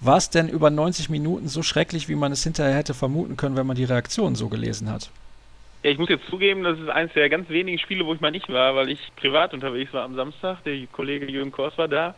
War 0.00 0.16
es 0.16 0.30
denn 0.30 0.48
über 0.48 0.70
90 0.70 1.10
Minuten 1.10 1.46
so 1.46 1.62
schrecklich, 1.62 2.08
wie 2.08 2.16
man 2.16 2.32
es 2.32 2.42
hinterher 2.42 2.74
hätte 2.74 2.92
vermuten 2.92 3.36
können, 3.36 3.56
wenn 3.56 3.68
man 3.68 3.76
die 3.76 3.84
Reaktion 3.84 4.34
so 4.34 4.48
gelesen 4.48 4.90
hat? 4.90 5.10
Ja, 5.84 5.92
ich 5.92 5.98
muss 5.98 6.08
jetzt 6.08 6.26
zugeben, 6.26 6.64
das 6.64 6.76
ist 6.80 6.88
eines 6.88 7.12
der 7.12 7.28
ganz 7.28 7.48
wenigen 7.50 7.78
Spiele, 7.78 8.04
wo 8.04 8.14
ich 8.14 8.20
mal 8.20 8.32
nicht 8.32 8.52
war, 8.52 8.74
weil 8.74 8.90
ich 8.90 8.98
privat 9.14 9.54
unterwegs 9.54 9.92
war 9.92 10.02
am 10.02 10.16
Samstag. 10.16 10.64
Der 10.64 10.74
Kollege 10.88 11.30
Jürgen 11.30 11.52
Kors 11.52 11.78
war 11.78 11.86
da. 11.86 12.16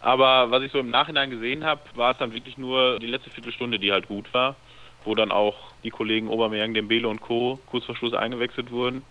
Aber 0.00 0.50
was 0.50 0.62
ich 0.62 0.72
so 0.72 0.78
im 0.78 0.88
Nachhinein 0.88 1.28
gesehen 1.28 1.62
habe, 1.62 1.82
war 1.94 2.12
es 2.12 2.16
dann 2.16 2.32
wirklich 2.32 2.56
nur 2.56 2.98
die 3.00 3.06
letzte 3.06 3.28
Viertelstunde, 3.28 3.78
die 3.78 3.92
halt 3.92 4.08
gut 4.08 4.32
war 4.32 4.56
wo 5.04 5.14
dann 5.14 5.32
auch 5.32 5.56
die 5.84 5.90
Kollegen 5.90 6.28
Obermeier, 6.28 6.68
Dembele 6.68 7.08
und 7.08 7.20
Co. 7.20 7.58
kurz 7.66 7.84
vor 7.84 7.96
Schluss 7.96 8.14
eingewechselt 8.14 8.70
wurden. 8.70 9.02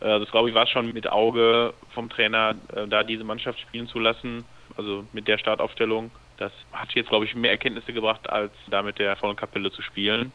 Äh, 0.00 0.20
das 0.20 0.30
glaube 0.30 0.48
ich 0.48 0.54
war 0.54 0.66
schon 0.66 0.92
mit 0.92 1.10
Auge 1.10 1.74
vom 1.94 2.08
Trainer, 2.08 2.54
äh, 2.74 2.86
da 2.86 3.02
diese 3.02 3.24
Mannschaft 3.24 3.60
spielen 3.60 3.88
zu 3.88 3.98
lassen, 3.98 4.44
also 4.76 5.04
mit 5.12 5.28
der 5.28 5.38
Startaufstellung. 5.38 6.10
Das 6.38 6.52
hat 6.72 6.92
jetzt, 6.94 7.08
glaube 7.08 7.24
ich, 7.24 7.34
mehr 7.34 7.50
Erkenntnisse 7.50 7.92
gebracht, 7.92 8.28
als 8.28 8.52
da 8.68 8.82
mit 8.82 8.98
der 8.98 9.16
vollen 9.16 9.36
Kapelle 9.36 9.70
zu 9.70 9.80
spielen. 9.80 10.32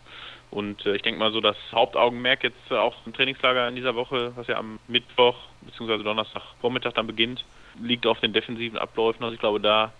Und 0.49 0.85
äh, 0.85 0.95
ich 0.95 1.01
denke 1.01 1.19
mal 1.19 1.31
so, 1.31 1.39
das 1.39 1.55
Hauptaugenmerk 1.71 2.43
jetzt 2.43 2.71
auch 2.71 2.95
im 3.05 3.13
Trainingslager 3.13 3.67
in 3.67 3.75
dieser 3.75 3.95
Woche, 3.95 4.33
was 4.35 4.47
ja 4.47 4.57
am 4.57 4.79
Mittwoch 4.87 5.35
bzw. 5.61 6.03
Donnerstag 6.03 6.41
Vormittag 6.59 6.95
dann 6.95 7.07
beginnt, 7.07 7.45
liegt 7.81 8.05
auf 8.05 8.19
den 8.19 8.33
defensiven 8.33 8.77
Abläufen. 8.77 9.23
Also 9.23 9.33
ich 9.33 9.39
glaube, 9.39 9.61
da 9.61 9.93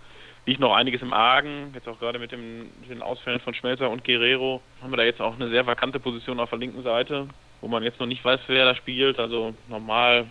liegt 0.45 0.59
noch 0.59 0.75
einiges 0.75 1.01
im 1.01 1.13
Argen. 1.13 1.71
Jetzt 1.73 1.87
auch 1.87 1.99
gerade 1.99 2.19
mit, 2.19 2.31
dem, 2.31 2.69
mit 2.81 2.89
den 2.89 3.01
Ausfällen 3.01 3.39
von 3.39 3.53
Schmelzer 3.53 3.89
und 3.89 4.03
Guerrero 4.03 4.61
haben 4.81 4.91
wir 4.91 4.97
da 4.97 5.03
jetzt 5.03 5.21
auch 5.21 5.35
eine 5.35 5.49
sehr 5.49 5.65
vakante 5.65 5.99
Position 5.99 6.39
auf 6.39 6.49
der 6.49 6.59
linken 6.59 6.83
Seite, 6.83 7.27
wo 7.61 7.67
man 7.67 7.83
jetzt 7.83 7.99
noch 7.99 8.07
nicht 8.07 8.23
weiß, 8.23 8.39
wer 8.47 8.65
da 8.65 8.75
spielt. 8.75 9.19
Also 9.19 9.53
normal 9.69 10.25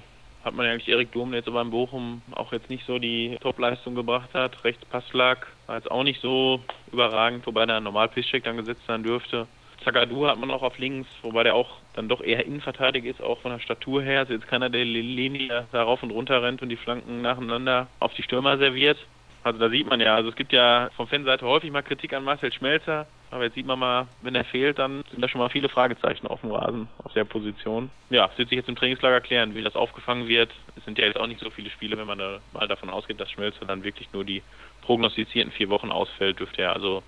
hat 0.44 0.54
man 0.54 0.66
ja 0.66 0.72
eigentlich 0.72 0.88
Erik 0.88 1.12
Durm, 1.12 1.30
der 1.30 1.40
jetzt 1.40 1.48
aber 1.48 1.60
in 1.60 1.70
Bochum 1.70 2.22
auch 2.32 2.52
jetzt 2.52 2.70
nicht 2.70 2.86
so 2.86 2.98
die 2.98 3.36
Topleistung 3.40 3.94
gebracht 3.94 4.30
hat. 4.32 4.64
Rechts 4.64 4.84
Passlag 4.86 5.46
war 5.66 5.76
jetzt 5.76 5.90
auch 5.90 6.02
nicht 6.02 6.20
so 6.20 6.60
überragend, 6.92 7.46
wobei 7.46 7.66
der 7.66 7.80
normal 7.80 8.08
Piszczek 8.08 8.44
dann 8.44 8.56
gesetzt 8.56 8.82
sein 8.86 9.02
dürfte. 9.02 9.46
Zagadou 9.84 10.26
hat 10.26 10.38
man 10.38 10.50
auch 10.50 10.62
auf 10.62 10.78
links, 10.78 11.08
wobei 11.22 11.42
der 11.42 11.54
auch 11.54 11.78
dann 11.94 12.08
doch 12.08 12.20
eher 12.20 12.44
Innenverteidiger 12.44 13.08
ist, 13.08 13.22
auch 13.22 13.40
von 13.40 13.52
der 13.52 13.60
Statur 13.60 14.02
her. 14.02 14.20
Also 14.20 14.34
jetzt 14.34 14.46
keiner, 14.46 14.68
der 14.68 14.84
Linie 14.84 15.66
da 15.72 15.82
rauf 15.82 16.02
und 16.02 16.10
runter 16.10 16.42
rennt 16.42 16.60
und 16.60 16.68
die 16.68 16.76
Flanken 16.76 17.22
nacheinander 17.22 17.86
auf 17.98 18.12
die 18.14 18.22
Stürmer 18.22 18.58
serviert. 18.58 18.98
Also 19.42 19.58
da 19.58 19.70
sieht 19.70 19.88
man 19.88 20.00
ja, 20.00 20.14
also 20.14 20.28
es 20.28 20.36
gibt 20.36 20.52
ja 20.52 20.90
von 20.96 21.06
Fanseite 21.06 21.46
häufig 21.46 21.70
mal 21.70 21.82
Kritik 21.82 22.12
an 22.12 22.24
Marcel 22.24 22.52
Schmelzer, 22.52 23.06
aber 23.30 23.44
jetzt 23.44 23.54
sieht 23.54 23.66
man 23.66 23.78
mal, 23.78 24.06
wenn 24.20 24.34
er 24.34 24.44
fehlt, 24.44 24.78
dann 24.78 25.02
sind 25.10 25.22
da 25.22 25.28
schon 25.28 25.40
mal 25.40 25.48
viele 25.48 25.70
Fragezeichen 25.70 26.26
auf 26.26 26.42
dem 26.42 26.50
Rasen, 26.50 26.88
auf 27.04 27.12
der 27.14 27.24
Position. 27.24 27.90
Ja, 28.10 28.28
es 28.30 28.36
wird 28.36 28.50
sich 28.50 28.56
jetzt 28.56 28.68
im 28.68 28.76
Trainingslager 28.76 29.22
klären, 29.22 29.54
wie 29.54 29.62
das 29.62 29.76
aufgefangen 29.76 30.28
wird. 30.28 30.50
Es 30.76 30.84
sind 30.84 30.98
ja 30.98 31.06
jetzt 31.06 31.18
auch 31.18 31.26
nicht 31.26 31.40
so 31.40 31.48
viele 31.48 31.70
Spiele, 31.70 31.96
wenn 31.96 32.06
man 32.06 32.18
da 32.18 32.40
mal 32.52 32.68
davon 32.68 32.90
ausgeht, 32.90 33.18
dass 33.18 33.30
Schmelzer 33.30 33.64
dann 33.64 33.82
wirklich 33.82 34.12
nur 34.12 34.24
die 34.24 34.42
prognostizierten 34.82 35.52
vier 35.52 35.70
Wochen 35.70 35.90
ausfällt, 35.90 36.38
dürfte 36.38 36.60
er 36.60 36.74
also 36.74 37.02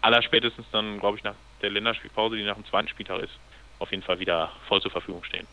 allerspätestens 0.00 0.66
dann, 0.72 0.98
glaube 0.98 1.18
ich, 1.18 1.24
nach 1.24 1.34
der 1.62 1.70
Länderspielpause, 1.70 2.36
die 2.36 2.42
nach 2.42 2.54
dem 2.54 2.64
zweiten 2.66 2.88
Spieltag 2.88 3.22
ist, 3.22 3.38
auf 3.78 3.90
jeden 3.92 4.02
Fall 4.02 4.18
wieder 4.18 4.50
voll 4.68 4.80
zur 4.80 4.90
Verfügung 4.90 5.22
stehen. 5.22 5.46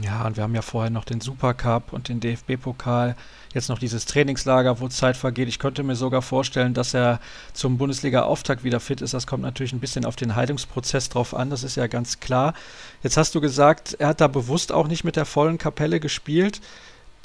Ja, 0.00 0.26
und 0.26 0.36
wir 0.36 0.42
haben 0.42 0.54
ja 0.54 0.62
vorher 0.62 0.90
noch 0.90 1.04
den 1.04 1.20
Supercup 1.20 1.92
und 1.92 2.08
den 2.08 2.18
DFB-Pokal, 2.18 3.14
jetzt 3.52 3.68
noch 3.68 3.78
dieses 3.78 4.06
Trainingslager, 4.06 4.80
wo 4.80 4.88
Zeit 4.88 5.18
vergeht. 5.18 5.48
Ich 5.48 5.58
könnte 5.58 5.82
mir 5.82 5.96
sogar 5.96 6.22
vorstellen, 6.22 6.72
dass 6.72 6.94
er 6.94 7.20
zum 7.52 7.76
Bundesliga-Auftakt 7.76 8.64
wieder 8.64 8.80
fit 8.80 9.02
ist. 9.02 9.12
Das 9.12 9.26
kommt 9.26 9.42
natürlich 9.42 9.74
ein 9.74 9.80
bisschen 9.80 10.06
auf 10.06 10.16
den 10.16 10.34
Heilungsprozess 10.34 11.10
drauf 11.10 11.34
an, 11.34 11.50
das 11.50 11.62
ist 11.62 11.76
ja 11.76 11.88
ganz 11.88 12.20
klar. 12.20 12.54
Jetzt 13.02 13.18
hast 13.18 13.34
du 13.34 13.42
gesagt, 13.42 13.94
er 13.98 14.08
hat 14.08 14.22
da 14.22 14.28
bewusst 14.28 14.72
auch 14.72 14.88
nicht 14.88 15.04
mit 15.04 15.16
der 15.16 15.26
vollen 15.26 15.58
Kapelle 15.58 16.00
gespielt. 16.00 16.62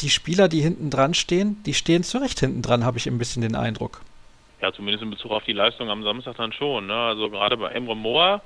Die 0.01 0.09
Spieler, 0.09 0.49
die 0.49 0.61
hinten 0.61 0.89
dran 0.89 1.13
stehen, 1.13 1.63
die 1.65 1.73
stehen 1.73 2.03
zu 2.03 2.17
Recht 2.17 2.41
hinten 2.41 2.61
dran, 2.61 2.83
habe 2.83 2.97
ich 2.97 3.07
ein 3.07 3.17
bisschen 3.17 3.41
den 3.41 3.55
Eindruck. 3.55 4.01
Ja, 4.61 4.73
zumindest 4.73 5.03
in 5.03 5.09
Bezug 5.09 5.31
auf 5.31 5.43
die 5.45 5.53
Leistung 5.53 5.89
am 5.89 6.03
Samstag 6.03 6.35
dann 6.35 6.51
schon. 6.51 6.87
Ne? 6.87 6.93
Also 6.93 7.29
gerade 7.29 7.55
bei 7.55 7.69
Emre 7.69 7.95
Moa, 7.95 8.41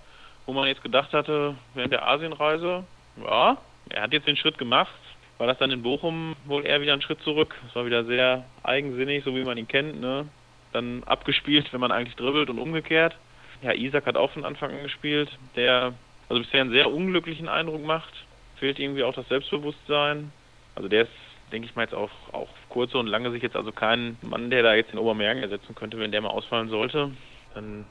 wo 0.45 0.53
man 0.53 0.67
jetzt 0.67 0.83
gedacht 0.83 1.11
hatte, 1.11 1.55
während 1.73 1.91
der 1.91 2.07
Asienreise, 2.07 2.83
ja, 3.25 3.57
er 3.89 4.03
hat 4.03 4.13
jetzt 4.13 4.27
den 4.27 4.37
Schritt 4.37 4.57
gemacht. 4.57 4.93
War 5.37 5.47
das 5.47 5.57
dann 5.57 5.71
in 5.71 5.81
Bochum 5.81 6.35
wohl 6.45 6.65
eher 6.65 6.81
wieder 6.81 6.93
ein 6.93 7.01
Schritt 7.01 7.21
zurück? 7.23 7.55
Das 7.65 7.75
war 7.75 7.85
wieder 7.85 8.05
sehr 8.05 8.45
eigensinnig, 8.63 9.23
so 9.23 9.35
wie 9.35 9.43
man 9.43 9.57
ihn 9.57 9.67
kennt. 9.67 9.99
Ne? 9.99 10.27
Dann 10.71 11.03
abgespielt, 11.05 11.73
wenn 11.73 11.81
man 11.81 11.91
eigentlich 11.91 12.15
dribbelt 12.15 12.49
und 12.49 12.59
umgekehrt. 12.59 13.15
Ja, 13.61 13.73
Isaac 13.73 14.05
hat 14.05 14.17
auch 14.17 14.31
von 14.31 14.45
Anfang 14.45 14.71
an 14.71 14.83
gespielt, 14.83 15.29
der 15.55 15.93
also 16.29 16.41
bisher 16.41 16.61
einen 16.61 16.71
sehr 16.71 16.91
unglücklichen 16.91 17.49
Eindruck 17.49 17.83
macht. 17.83 18.13
Fehlt 18.57 18.79
irgendwie 18.79 19.03
auch 19.03 19.13
das 19.13 19.27
Selbstbewusstsein. 19.27 20.31
Also 20.75 20.87
der 20.87 21.03
ist, 21.03 21.11
denke 21.51 21.67
ich 21.67 21.75
mal, 21.75 21.83
jetzt 21.83 21.95
auch, 21.95 22.11
auch 22.31 22.49
kurze 22.69 22.97
und 22.97 23.07
lange 23.07 23.31
sich 23.31 23.43
jetzt 23.43 23.55
also 23.55 23.71
kein 23.71 24.17
Mann, 24.21 24.49
der 24.49 24.63
da 24.63 24.75
jetzt 24.75 24.93
den 24.93 24.99
Obermergen 24.99 25.41
ersetzen 25.41 25.75
könnte, 25.75 25.99
wenn 25.99 26.11
der 26.11 26.21
mal 26.21 26.29
ausfallen 26.29 26.69
sollte. 26.69 27.11
Dann 27.53 27.85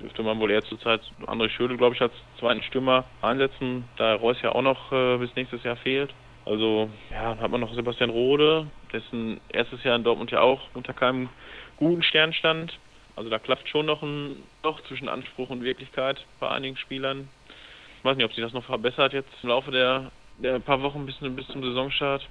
dürfte 0.00 0.22
man 0.22 0.38
wohl 0.40 0.50
eher 0.50 0.64
zurzeit 0.64 1.00
André 1.26 1.48
Schödel, 1.48 1.76
glaube 1.76 1.94
ich, 1.94 2.02
als 2.02 2.12
zweiten 2.38 2.62
Stürmer 2.62 3.04
einsetzen, 3.22 3.84
da 3.96 4.14
Reus 4.14 4.40
ja 4.42 4.52
auch 4.52 4.62
noch 4.62 4.92
äh, 4.92 5.18
bis 5.18 5.34
nächstes 5.36 5.62
Jahr 5.62 5.76
fehlt. 5.76 6.12
Also, 6.44 6.88
ja, 7.10 7.34
dann 7.34 7.40
hat 7.40 7.50
man 7.50 7.60
noch 7.60 7.74
Sebastian 7.74 8.10
Rode, 8.10 8.68
dessen 8.92 9.40
erstes 9.48 9.82
Jahr 9.82 9.96
in 9.96 10.04
Dortmund 10.04 10.30
ja 10.30 10.40
auch 10.40 10.60
unter 10.74 10.92
keinem 10.92 11.28
guten 11.76 12.02
Stern 12.02 12.32
stand. 12.32 12.78
Also 13.16 13.30
da 13.30 13.38
klafft 13.38 13.68
schon 13.68 13.86
noch 13.86 14.02
ein 14.02 14.42
Loch 14.62 14.80
zwischen 14.82 15.08
Anspruch 15.08 15.48
und 15.50 15.64
Wirklichkeit 15.64 16.24
bei 16.38 16.48
einigen 16.50 16.76
Spielern. 16.76 17.28
Ich 17.98 18.04
weiß 18.04 18.16
nicht, 18.16 18.26
ob 18.26 18.32
sich 18.32 18.44
das 18.44 18.52
noch 18.52 18.64
verbessert 18.64 19.14
jetzt 19.14 19.30
im 19.42 19.48
Laufe 19.48 19.70
der, 19.70 20.12
der 20.38 20.58
paar 20.60 20.82
Wochen 20.82 21.06
bis, 21.06 21.16
bis 21.18 21.46
zum 21.48 21.62
Saisonstart. 21.62 22.28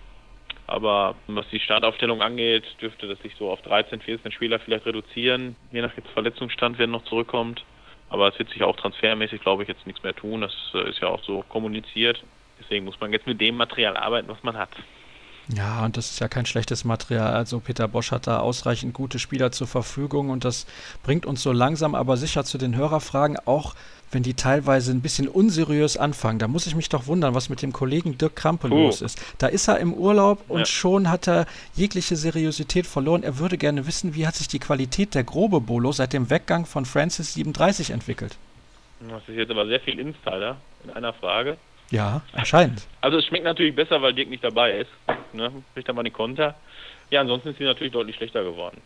Aber 0.67 1.15
was 1.27 1.45
die 1.51 1.59
Startaufstellung 1.59 2.21
angeht, 2.21 2.63
dürfte 2.81 3.07
das 3.07 3.19
sich 3.19 3.35
so 3.37 3.51
auf 3.51 3.61
13, 3.61 4.01
14 4.01 4.31
Spieler 4.31 4.59
vielleicht 4.59 4.85
reduzieren, 4.85 5.55
je 5.71 5.81
nach 5.81 5.95
jetzt 5.95 6.09
Verletzungsstand, 6.09 6.79
wer 6.79 6.87
noch 6.87 7.03
zurückkommt. 7.05 7.63
Aber 8.09 8.27
es 8.27 8.39
wird 8.39 8.49
sich 8.49 8.63
auch 8.63 8.75
transfermäßig, 8.75 9.41
glaube 9.41 9.63
ich, 9.63 9.69
jetzt 9.69 9.85
nichts 9.85 10.03
mehr 10.03 10.15
tun. 10.15 10.41
Das 10.41 10.53
äh, 10.73 10.89
ist 10.89 11.01
ja 11.01 11.07
auch 11.07 11.23
so 11.23 11.43
kommuniziert. 11.49 12.23
Deswegen 12.59 12.85
muss 12.85 12.99
man 12.99 13.11
jetzt 13.11 13.27
mit 13.27 13.41
dem 13.41 13.57
Material 13.57 13.97
arbeiten, 13.97 14.27
was 14.27 14.41
man 14.43 14.57
hat. 14.57 14.69
Ja, 15.47 15.85
und 15.85 15.95
das 15.95 16.09
ist 16.11 16.19
ja 16.19 16.27
kein 16.27 16.45
schlechtes 16.45 16.85
Material. 16.85 17.33
Also 17.33 17.59
Peter 17.59 17.87
Bosch 17.87 18.11
hat 18.11 18.25
da 18.25 18.39
ausreichend 18.39 18.93
gute 18.93 19.19
Spieler 19.19 19.51
zur 19.51 19.67
Verfügung 19.67 20.29
und 20.29 20.43
das 20.43 20.65
bringt 21.03 21.25
uns 21.27 21.43
so 21.43 21.51
langsam 21.51 21.93
aber 21.93 22.17
sicher 22.17 22.43
zu 22.45 22.57
den 22.57 22.75
Hörerfragen, 22.75 23.37
auch 23.45 23.75
wenn 24.11 24.23
die 24.23 24.33
teilweise 24.33 24.91
ein 24.91 25.01
bisschen 25.01 25.27
unseriös 25.27 25.97
anfangen. 25.97 26.39
Da 26.39 26.47
muss 26.47 26.67
ich 26.67 26.75
mich 26.75 26.89
doch 26.89 27.07
wundern, 27.07 27.35
was 27.35 27.49
mit 27.49 27.61
dem 27.61 27.73
Kollegen 27.73 28.17
Dirk 28.17 28.35
Krampe 28.35 28.67
oh. 28.67 28.85
los 28.85 29.01
ist. 29.01 29.21
Da 29.37 29.47
ist 29.47 29.67
er 29.67 29.79
im 29.79 29.93
Urlaub 29.93 30.43
und 30.47 30.59
ja. 30.59 30.65
schon 30.65 31.09
hat 31.09 31.27
er 31.27 31.45
jegliche 31.75 32.15
Seriosität 32.15 32.87
verloren. 32.87 33.23
Er 33.23 33.39
würde 33.39 33.57
gerne 33.57 33.87
wissen, 33.87 34.15
wie 34.15 34.27
hat 34.27 34.35
sich 34.35 34.47
die 34.47 34.59
Qualität 34.59 35.15
der 35.15 35.23
grobe 35.23 35.59
Bolo 35.59 35.91
seit 35.91 36.13
dem 36.13 36.29
Weggang 36.29 36.65
von 36.65 36.85
Francis 36.85 37.33
37 37.33 37.89
entwickelt. 37.91 38.37
Das 39.09 39.27
ist 39.27 39.35
jetzt 39.35 39.51
aber 39.51 39.67
sehr 39.67 39.79
viel 39.79 39.99
Insider 39.99 40.57
in 40.83 40.91
einer 40.91 41.13
Frage. 41.13 41.57
Ja, 41.91 42.21
erscheint. 42.33 42.87
Also 43.01 43.17
es 43.17 43.25
schmeckt 43.25 43.43
natürlich 43.43 43.75
besser, 43.75 44.01
weil 44.01 44.13
Dirk 44.13 44.29
nicht 44.29 44.43
dabei 44.43 44.79
ist. 44.79 44.91
Ne? 45.33 45.51
Kriegt 45.73 45.87
er 45.87 45.93
mal 45.93 46.03
die 46.03 46.11
Konter. 46.11 46.55
Ja, 47.11 47.21
ansonsten 47.21 47.49
ist 47.49 47.57
sie 47.57 47.63
natürlich 47.63 47.93
deutlich 47.93 48.15
schlechter 48.15 48.43
geworden. 48.43 48.81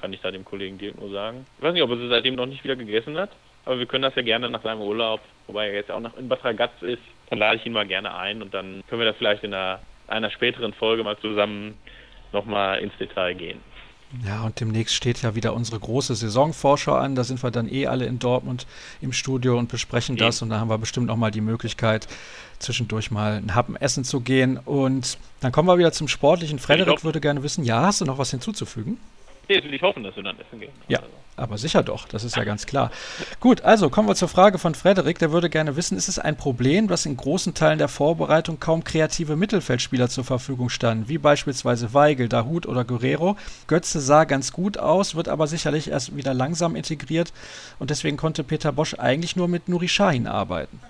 Kann 0.00 0.12
ich 0.12 0.20
da 0.20 0.30
dem 0.30 0.44
Kollegen 0.44 0.78
Dirk 0.78 1.00
nur 1.00 1.10
sagen. 1.10 1.46
Ich 1.58 1.64
weiß 1.64 1.72
nicht, 1.72 1.82
ob 1.82 1.90
er 1.90 1.96
sie 1.96 2.08
seitdem 2.08 2.34
noch 2.34 2.46
nicht 2.46 2.62
wieder 2.62 2.76
gegessen 2.76 3.16
hat. 3.16 3.30
Aber 3.66 3.78
wir 3.78 3.86
können 3.86 4.02
das 4.02 4.14
ja 4.14 4.22
gerne 4.22 4.48
nach 4.48 4.62
seinem 4.62 4.80
Urlaub, 4.80 5.20
wobei 5.48 5.68
er 5.68 5.74
jetzt 5.74 5.90
auch 5.90 6.00
noch 6.00 6.16
in 6.16 6.28
Bad 6.28 6.44
Ragaz 6.44 6.70
ist, 6.80 7.02
dann 7.28 7.40
lade 7.40 7.56
ich 7.56 7.66
ihn 7.66 7.72
mal 7.72 7.86
gerne 7.86 8.14
ein 8.14 8.40
und 8.40 8.54
dann 8.54 8.82
können 8.88 9.00
wir 9.00 9.06
das 9.06 9.16
vielleicht 9.16 9.42
in 9.42 9.52
einer, 9.52 9.80
einer 10.06 10.30
späteren 10.30 10.72
Folge 10.72 11.02
mal 11.02 11.18
zusammen 11.18 11.74
nochmal 12.32 12.78
ins 12.78 12.96
Detail 12.98 13.34
gehen. 13.34 13.60
Ja, 14.24 14.44
und 14.44 14.60
demnächst 14.60 14.94
steht 14.94 15.20
ja 15.22 15.34
wieder 15.34 15.52
unsere 15.52 15.80
große 15.80 16.14
Saisonvorschau 16.14 16.94
an. 16.94 17.16
Da 17.16 17.24
sind 17.24 17.42
wir 17.42 17.50
dann 17.50 17.68
eh 17.68 17.88
alle 17.88 18.06
in 18.06 18.20
Dortmund 18.20 18.66
im 19.00 19.12
Studio 19.12 19.58
und 19.58 19.68
besprechen 19.68 20.16
das. 20.16 20.42
Und 20.42 20.50
da 20.50 20.60
haben 20.60 20.70
wir 20.70 20.78
bestimmt 20.78 21.10
auch 21.10 21.16
mal 21.16 21.32
die 21.32 21.40
Möglichkeit, 21.40 22.06
zwischendurch 22.60 23.10
mal 23.10 23.32
ein 23.32 23.56
Happen 23.56 23.74
essen 23.74 24.04
zu 24.04 24.20
gehen. 24.20 24.58
Und 24.58 25.18
dann 25.40 25.50
kommen 25.50 25.68
wir 25.68 25.76
wieder 25.76 25.90
zum 25.90 26.06
Sportlichen. 26.06 26.60
Frederik 26.60 27.02
würde 27.02 27.20
gerne 27.20 27.42
wissen, 27.42 27.64
ja, 27.64 27.82
hast 27.82 28.00
du 28.00 28.04
noch 28.04 28.18
was 28.18 28.30
hinzuzufügen? 28.30 28.98
Nee, 29.48 29.62
will 29.62 29.74
ich 29.74 29.82
hoffen, 29.82 30.04
dass 30.04 30.14
wir 30.14 30.22
dann 30.22 30.38
essen 30.38 30.60
gehen. 30.60 30.72
Ja, 30.86 31.00
also. 31.00 31.10
Aber 31.36 31.58
sicher 31.58 31.82
doch, 31.82 32.08
das 32.08 32.24
ist 32.24 32.36
ja 32.36 32.44
ganz 32.44 32.66
klar. 32.66 32.90
Gut, 33.40 33.60
also 33.62 33.90
kommen 33.90 34.08
wir 34.08 34.14
zur 34.14 34.28
Frage 34.28 34.58
von 34.58 34.74
Frederik. 34.74 35.18
Der 35.18 35.32
würde 35.32 35.50
gerne 35.50 35.76
wissen, 35.76 35.96
ist 35.96 36.08
es 36.08 36.18
ein 36.18 36.36
Problem, 36.36 36.88
dass 36.88 37.06
in 37.06 37.16
großen 37.16 37.54
Teilen 37.54 37.78
der 37.78 37.88
Vorbereitung 37.88 38.58
kaum 38.58 38.84
kreative 38.84 39.36
Mittelfeldspieler 39.36 40.08
zur 40.08 40.24
Verfügung 40.24 40.70
standen, 40.70 41.08
wie 41.08 41.18
beispielsweise 41.18 41.92
Weigel, 41.92 42.28
Dahut 42.28 42.66
oder 42.66 42.84
Guerrero? 42.84 43.36
Götze 43.66 44.00
sah 44.00 44.24
ganz 44.24 44.52
gut 44.52 44.78
aus, 44.78 45.14
wird 45.14 45.28
aber 45.28 45.46
sicherlich 45.46 45.90
erst 45.90 46.16
wieder 46.16 46.34
langsam 46.34 46.74
integriert 46.74 47.32
und 47.78 47.90
deswegen 47.90 48.16
konnte 48.16 48.42
Peter 48.42 48.72
Bosch 48.72 48.94
eigentlich 48.94 49.36
nur 49.36 49.48
mit 49.48 49.68
Nuri 49.68 49.88
Sahin 49.88 50.26
arbeiten. 50.26 50.80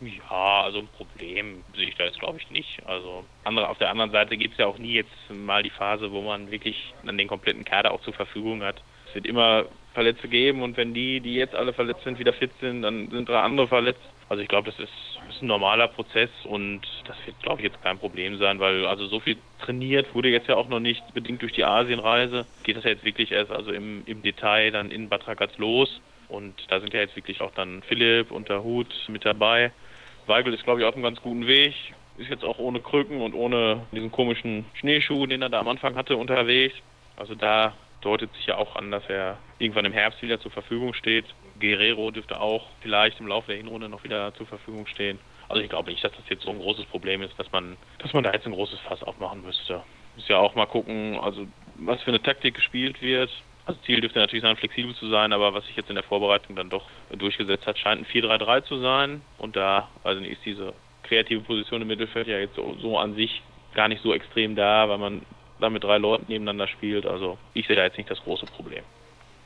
Ja, 0.00 0.62
also 0.62 0.80
ein 0.80 0.88
Problem 0.88 1.64
sehe 1.74 1.88
ich 1.88 1.96
da 1.96 2.04
jetzt 2.04 2.18
glaube 2.18 2.38
ich 2.38 2.50
nicht. 2.50 2.82
Also 2.86 3.24
andere, 3.44 3.68
auf 3.68 3.78
der 3.78 3.90
anderen 3.90 4.10
Seite 4.10 4.36
gibt 4.36 4.52
es 4.52 4.58
ja 4.58 4.66
auch 4.66 4.78
nie 4.78 4.92
jetzt 4.92 5.10
mal 5.30 5.62
die 5.62 5.70
Phase, 5.70 6.12
wo 6.12 6.20
man 6.20 6.50
wirklich 6.50 6.92
dann 7.04 7.16
den 7.16 7.28
kompletten 7.28 7.64
Kader 7.64 7.92
auch 7.92 8.02
zur 8.02 8.12
Verfügung 8.12 8.62
hat. 8.62 8.82
Es 9.08 9.14
wird 9.14 9.26
immer 9.26 9.64
Verletzte 9.96 10.28
geben 10.28 10.62
und 10.62 10.76
wenn 10.76 10.92
die, 10.92 11.20
die 11.20 11.36
jetzt 11.36 11.54
alle 11.54 11.72
verletzt 11.72 12.04
sind, 12.04 12.18
wieder 12.18 12.34
fit 12.34 12.50
sind, 12.60 12.82
dann 12.82 13.08
sind 13.08 13.30
drei 13.30 13.40
andere 13.40 13.66
verletzt. 13.66 14.02
Also 14.28 14.42
ich 14.42 14.48
glaube, 14.48 14.70
das 14.70 14.78
ist, 14.78 14.92
ist, 15.30 15.40
ein 15.40 15.46
normaler 15.46 15.88
Prozess 15.88 16.28
und 16.44 16.82
das 17.06 17.16
wird, 17.24 17.40
glaube 17.42 17.62
ich, 17.62 17.68
jetzt 17.68 17.82
kein 17.82 17.98
Problem 17.98 18.36
sein, 18.36 18.60
weil 18.60 18.84
also 18.84 19.06
so 19.06 19.20
viel 19.20 19.38
trainiert 19.58 20.14
wurde 20.14 20.28
jetzt 20.28 20.48
ja 20.48 20.56
auch 20.56 20.68
noch 20.68 20.80
nicht, 20.80 21.02
bedingt 21.14 21.40
durch 21.40 21.52
die 21.52 21.64
Asienreise. 21.64 22.44
Geht 22.62 22.76
das 22.76 22.84
ja 22.84 22.90
jetzt 22.90 23.06
wirklich 23.06 23.32
erst 23.32 23.50
also 23.50 23.72
im, 23.72 24.02
im 24.04 24.20
Detail 24.20 24.70
dann 24.70 24.90
in 24.90 25.08
Bad 25.08 25.26
Ragaz 25.26 25.56
los. 25.56 26.02
Und 26.28 26.54
da 26.68 26.78
sind 26.80 26.92
ja 26.92 27.00
jetzt 27.00 27.16
wirklich 27.16 27.40
auch 27.40 27.52
dann 27.52 27.82
Philipp 27.88 28.30
und 28.32 28.50
der 28.50 28.62
Hut 28.62 28.92
mit 29.08 29.24
dabei. 29.24 29.72
Weigel 30.26 30.52
ist, 30.52 30.64
glaube 30.64 30.80
ich, 30.80 30.86
auf 30.86 30.94
einem 30.94 31.04
ganz 31.04 31.22
guten 31.22 31.46
Weg. 31.46 31.72
Ist 32.18 32.28
jetzt 32.28 32.44
auch 32.44 32.58
ohne 32.58 32.80
Krücken 32.80 33.22
und 33.22 33.32
ohne 33.32 33.86
diesen 33.92 34.12
komischen 34.12 34.66
Schneeschuh, 34.74 35.26
den 35.26 35.40
er 35.40 35.48
da 35.48 35.60
am 35.60 35.68
Anfang 35.68 35.94
hatte, 35.94 36.18
unterwegs. 36.18 36.74
Also 37.16 37.34
da 37.34 37.72
deutet 38.06 38.32
sich 38.34 38.46
ja 38.46 38.56
auch 38.56 38.76
an, 38.76 38.92
dass 38.92 39.04
er 39.08 39.36
irgendwann 39.58 39.84
im 39.84 39.92
Herbst 39.92 40.22
wieder 40.22 40.40
zur 40.40 40.52
Verfügung 40.52 40.94
steht. 40.94 41.24
Guerrero 41.60 42.12
dürfte 42.12 42.40
auch 42.40 42.68
vielleicht 42.80 43.18
im 43.18 43.26
Laufe 43.26 43.48
der 43.48 43.56
Hinrunde 43.56 43.88
noch 43.88 44.04
wieder 44.04 44.32
zur 44.34 44.46
Verfügung 44.46 44.86
stehen. 44.86 45.18
Also 45.48 45.60
ich 45.60 45.68
glaube 45.68 45.90
nicht, 45.90 46.04
dass 46.04 46.12
das 46.12 46.28
jetzt 46.28 46.44
so 46.44 46.50
ein 46.50 46.58
großes 46.58 46.84
Problem 46.86 47.22
ist, 47.22 47.36
dass 47.36 47.50
man, 47.50 47.76
dass 47.98 48.12
man 48.12 48.22
da 48.22 48.32
jetzt 48.32 48.46
ein 48.46 48.52
großes 48.52 48.78
Fass 48.80 49.02
aufmachen 49.02 49.42
müsste. 49.42 49.82
Muss 50.14 50.28
ja 50.28 50.38
auch 50.38 50.54
mal 50.54 50.66
gucken, 50.66 51.18
also 51.20 51.46
was 51.76 52.00
für 52.02 52.10
eine 52.10 52.22
Taktik 52.22 52.54
gespielt 52.54 53.02
wird. 53.02 53.30
Also 53.64 53.80
Ziel 53.80 54.00
dürfte 54.00 54.20
natürlich 54.20 54.44
sein, 54.44 54.56
flexibel 54.56 54.94
zu 54.94 55.08
sein, 55.08 55.32
aber 55.32 55.52
was 55.52 55.66
sich 55.66 55.74
jetzt 55.74 55.88
in 55.88 55.96
der 55.96 56.04
Vorbereitung 56.04 56.54
dann 56.54 56.70
doch 56.70 56.86
durchgesetzt 57.10 57.66
hat, 57.66 57.76
scheint 57.76 58.02
ein 58.02 58.06
4-3-3 58.06 58.62
zu 58.62 58.78
sein. 58.78 59.20
Und 59.38 59.56
da 59.56 59.88
also 60.04 60.22
ist 60.22 60.44
diese 60.44 60.72
kreative 61.02 61.40
Position 61.40 61.82
im 61.82 61.88
Mittelfeld 61.88 62.28
ja 62.28 62.38
jetzt 62.38 62.54
so, 62.54 62.76
so 62.80 62.98
an 62.98 63.16
sich 63.16 63.42
gar 63.74 63.88
nicht 63.88 64.02
so 64.02 64.14
extrem 64.14 64.54
da, 64.54 64.88
weil 64.88 64.98
man 64.98 65.22
da 65.60 65.70
mit 65.70 65.84
drei 65.84 65.98
Leuten 65.98 66.26
nebeneinander 66.28 66.68
spielt. 66.68 67.06
Also 67.06 67.38
ich 67.54 67.66
sehe 67.66 67.76
da 67.76 67.84
jetzt 67.84 67.98
nicht 67.98 68.10
das 68.10 68.20
große 68.20 68.46
Problem. 68.46 68.82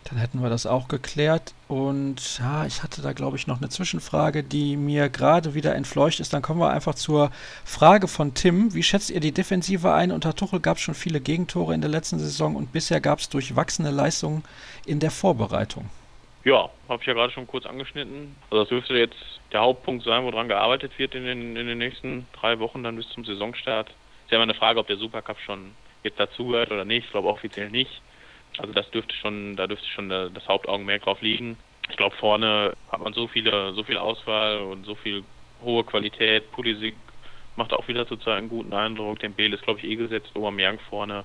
Dann 0.04 0.18
hätten 0.18 0.42
wir 0.42 0.48
das 0.48 0.66
auch 0.66 0.88
geklärt. 0.88 1.54
Und 1.68 2.38
ja, 2.38 2.64
ich 2.66 2.82
hatte 2.82 3.02
da, 3.02 3.12
glaube 3.12 3.36
ich, 3.36 3.46
noch 3.46 3.58
eine 3.58 3.68
Zwischenfrage, 3.68 4.42
die 4.42 4.76
mir 4.76 5.08
gerade 5.08 5.54
wieder 5.54 5.74
entfleucht 5.74 6.20
ist. 6.20 6.32
Dann 6.32 6.42
kommen 6.42 6.58
wir 6.58 6.70
einfach 6.70 6.94
zur 6.94 7.30
Frage 7.64 8.08
von 8.08 8.34
Tim. 8.34 8.74
Wie 8.74 8.82
schätzt 8.82 9.10
ihr 9.10 9.20
die 9.20 9.32
Defensive 9.32 9.92
ein? 9.92 10.10
Unter 10.10 10.34
Tuchel 10.34 10.60
gab 10.60 10.78
es 10.78 10.82
schon 10.82 10.94
viele 10.94 11.20
Gegentore 11.20 11.74
in 11.74 11.80
der 11.80 11.90
letzten 11.90 12.18
Saison 12.18 12.56
und 12.56 12.72
bisher 12.72 13.00
gab 13.00 13.18
es 13.18 13.28
durchwachsene 13.28 13.90
Leistungen 13.90 14.42
in 14.86 15.00
der 15.00 15.10
Vorbereitung. 15.10 15.90
Ja, 16.44 16.70
habe 16.88 17.02
ich 17.02 17.06
ja 17.06 17.12
gerade 17.12 17.32
schon 17.32 17.46
kurz 17.46 17.66
angeschnitten. 17.66 18.34
Also 18.50 18.62
das 18.62 18.68
dürfte 18.70 18.94
jetzt 18.94 19.16
der 19.52 19.60
Hauptpunkt 19.60 20.04
sein, 20.04 20.24
woran 20.24 20.48
gearbeitet 20.48 20.98
wird 20.98 21.14
in 21.14 21.24
den, 21.24 21.56
in 21.56 21.66
den 21.66 21.78
nächsten 21.78 22.26
drei 22.32 22.58
Wochen 22.58 22.82
dann 22.82 22.96
bis 22.96 23.08
zum 23.10 23.24
Saisonstart. 23.24 23.90
Ist 23.90 24.30
ja 24.30 24.36
immer 24.36 24.44
eine 24.44 24.54
Frage, 24.54 24.80
ob 24.80 24.86
der 24.86 24.96
Supercup 24.96 25.38
schon 25.40 25.72
jetzt 26.02 26.18
dazugehört 26.18 26.70
oder 26.70 26.84
nicht. 26.84 27.06
Ich 27.06 27.10
glaube 27.10 27.28
offiziell 27.28 27.70
nicht. 27.70 28.00
Also 28.58 28.72
das 28.72 28.90
dürfte 28.90 29.14
schon, 29.16 29.56
da 29.56 29.66
dürfte 29.66 29.86
schon 29.88 30.08
das 30.08 30.48
Hauptaugenmerk 30.48 31.02
drauf 31.02 31.20
liegen. 31.22 31.56
Ich 31.88 31.96
glaube 31.96 32.16
vorne 32.16 32.74
hat 32.90 33.00
man 33.00 33.12
so 33.12 33.26
viele, 33.26 33.72
so 33.74 33.82
viel 33.82 33.96
Auswahl 33.96 34.58
und 34.58 34.84
so 34.84 34.94
viel 34.94 35.24
hohe 35.62 35.84
Qualität. 35.84 36.50
Pulisic 36.52 36.94
macht 37.56 37.72
auch 37.72 37.86
wieder 37.88 38.06
zurzeit 38.06 38.38
einen 38.38 38.48
guten 38.48 38.72
Eindruck. 38.72 39.18
Dembele 39.18 39.56
ist 39.56 39.64
glaube 39.64 39.80
ich 39.80 39.86
eh 39.86 39.96
gesetzt. 39.96 40.30
Aubameyang 40.34 40.78
vorne. 40.88 41.24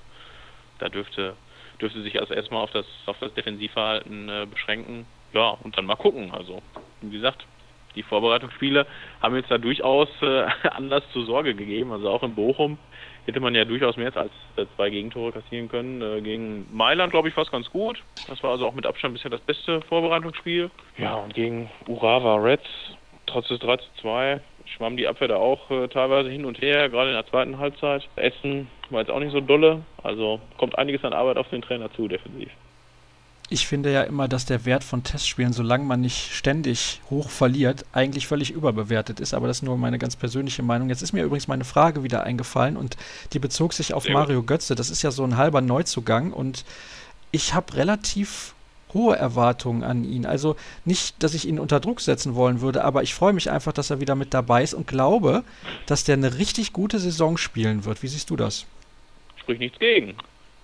Da 0.78 0.88
dürfte 0.88 1.36
dürfte 1.80 2.02
sich 2.02 2.18
also 2.18 2.32
erstmal 2.32 2.62
auf 2.62 2.70
das 2.70 2.86
auf 3.06 3.18
das 3.20 3.34
Defensivverhalten 3.34 4.28
äh, 4.28 4.46
beschränken. 4.50 5.06
Ja 5.32 5.56
und 5.62 5.76
dann 5.76 5.86
mal 5.86 5.96
gucken. 5.96 6.32
Also 6.32 6.62
wie 7.00 7.10
gesagt, 7.10 7.46
die 7.94 8.02
Vorbereitungsspiele 8.02 8.86
haben 9.22 9.36
jetzt 9.36 9.50
da 9.50 9.58
durchaus 9.58 10.08
äh, 10.22 10.46
Anlass 10.70 11.02
zur 11.12 11.26
Sorge 11.26 11.54
gegeben. 11.54 11.92
Also 11.92 12.10
auch 12.10 12.22
in 12.22 12.34
Bochum 12.34 12.78
hätte 13.26 13.40
man 13.40 13.54
ja 13.54 13.64
durchaus 13.64 13.96
mehr 13.96 14.16
als 14.16 14.30
äh, 14.56 14.66
zwei 14.76 14.90
Gegentore 14.90 15.32
kassieren 15.32 15.68
können. 15.68 16.00
Äh, 16.00 16.20
gegen 16.22 16.66
Mailand, 16.72 17.10
glaube 17.10 17.28
ich, 17.28 17.34
fast 17.34 17.50
ganz 17.50 17.70
gut. 17.70 18.02
Das 18.28 18.42
war 18.42 18.52
also 18.52 18.66
auch 18.66 18.74
mit 18.74 18.86
Abstand 18.86 19.14
bisher 19.14 19.30
das 19.30 19.40
beste 19.40 19.80
Vorbereitungsspiel. 19.82 20.70
Ja, 20.96 21.14
und 21.14 21.34
gegen 21.34 21.70
Urawa 21.88 22.36
Reds, 22.36 22.66
trotz 23.26 23.48
des 23.48 23.58
3 23.60 23.76
zu 23.76 23.88
2, 24.02 24.40
schwamm 24.76 24.96
die 24.96 25.06
Abwehr 25.06 25.28
da 25.28 25.36
auch 25.36 25.70
äh, 25.70 25.88
teilweise 25.88 26.30
hin 26.30 26.44
und 26.44 26.60
her, 26.60 26.88
gerade 26.88 27.10
in 27.10 27.16
der 27.16 27.26
zweiten 27.26 27.58
Halbzeit. 27.58 28.08
Essen 28.16 28.68
war 28.90 29.00
jetzt 29.00 29.10
auch 29.10 29.20
nicht 29.20 29.32
so 29.32 29.40
dolle. 29.40 29.82
Also 30.02 30.40
kommt 30.56 30.78
einiges 30.78 31.04
an 31.04 31.12
Arbeit 31.12 31.36
auf 31.36 31.48
den 31.50 31.62
Trainer 31.62 31.92
zu, 31.92 32.08
defensiv 32.08 32.50
ich 33.48 33.66
finde 33.66 33.92
ja 33.92 34.02
immer, 34.02 34.26
dass 34.26 34.44
der 34.44 34.64
Wert 34.64 34.82
von 34.82 35.04
Testspielen, 35.04 35.52
solange 35.52 35.84
man 35.84 36.00
nicht 36.00 36.34
ständig 36.34 37.00
hoch 37.10 37.30
verliert, 37.30 37.84
eigentlich 37.92 38.26
völlig 38.26 38.50
überbewertet 38.50 39.20
ist. 39.20 39.34
Aber 39.34 39.46
das 39.46 39.58
ist 39.58 39.62
nur 39.62 39.78
meine 39.78 39.98
ganz 39.98 40.16
persönliche 40.16 40.64
Meinung. 40.64 40.88
Jetzt 40.88 41.02
ist 41.02 41.12
mir 41.12 41.22
übrigens 41.22 41.46
meine 41.46 41.64
Frage 41.64 42.02
wieder 42.02 42.24
eingefallen 42.24 42.76
und 42.76 42.96
die 43.32 43.38
bezog 43.38 43.72
sich 43.72 43.94
auf 43.94 44.04
Sehr 44.04 44.14
Mario 44.14 44.40
gut. 44.40 44.48
Götze. 44.48 44.74
Das 44.74 44.90
ist 44.90 45.02
ja 45.02 45.12
so 45.12 45.22
ein 45.22 45.36
halber 45.36 45.60
Neuzugang 45.60 46.32
und 46.32 46.64
ich 47.30 47.54
habe 47.54 47.74
relativ 47.74 48.54
hohe 48.92 49.14
Erwartungen 49.14 49.84
an 49.84 50.02
ihn. 50.02 50.26
Also 50.26 50.56
nicht, 50.84 51.22
dass 51.22 51.34
ich 51.34 51.46
ihn 51.46 51.60
unter 51.60 51.78
Druck 51.78 52.00
setzen 52.00 52.34
wollen 52.34 52.60
würde, 52.60 52.82
aber 52.82 53.04
ich 53.04 53.14
freue 53.14 53.32
mich 53.32 53.50
einfach, 53.50 53.72
dass 53.72 53.90
er 53.90 54.00
wieder 54.00 54.16
mit 54.16 54.34
dabei 54.34 54.64
ist 54.64 54.74
und 54.74 54.88
glaube, 54.88 55.44
dass 55.86 56.02
der 56.02 56.14
eine 56.14 56.38
richtig 56.38 56.72
gute 56.72 56.98
Saison 56.98 57.36
spielen 57.36 57.84
wird. 57.84 58.02
Wie 58.02 58.08
siehst 58.08 58.30
du 58.30 58.36
das? 58.36 58.66
Sprich 59.36 59.60
nichts 59.60 59.78
gegen. 59.78 60.14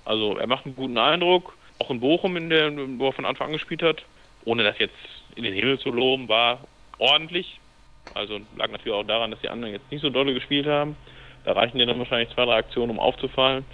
Also 0.04 0.36
er 0.36 0.48
macht 0.48 0.66
einen 0.66 0.74
guten 0.74 0.98
Eindruck 0.98 1.54
auch 1.82 1.90
in 1.90 2.00
Bochum, 2.00 2.36
in 2.36 2.48
der, 2.48 2.72
wo 2.98 3.08
er 3.08 3.12
von 3.12 3.24
Anfang 3.24 3.48
an 3.48 3.52
gespielt 3.52 3.82
hat, 3.82 4.04
ohne 4.44 4.62
das 4.62 4.78
jetzt 4.78 4.94
in 5.34 5.42
den 5.42 5.52
Himmel 5.52 5.78
zu 5.78 5.90
loben, 5.90 6.28
war 6.28 6.60
ordentlich. 6.98 7.58
Also 8.14 8.40
lag 8.56 8.70
natürlich 8.70 8.92
auch 8.92 9.06
daran, 9.06 9.30
dass 9.30 9.40
die 9.40 9.48
anderen 9.48 9.72
jetzt 9.72 9.90
nicht 9.90 10.00
so 10.00 10.10
dolle 10.10 10.34
gespielt 10.34 10.66
haben. 10.66 10.96
Da 11.44 11.52
reichen 11.52 11.78
dir 11.78 11.86
dann 11.86 11.98
wahrscheinlich 11.98 12.32
zwei, 12.34 12.44
drei 12.44 12.56
Aktionen, 12.56 12.90
um 12.90 13.00
aufzufallen. 13.00 13.64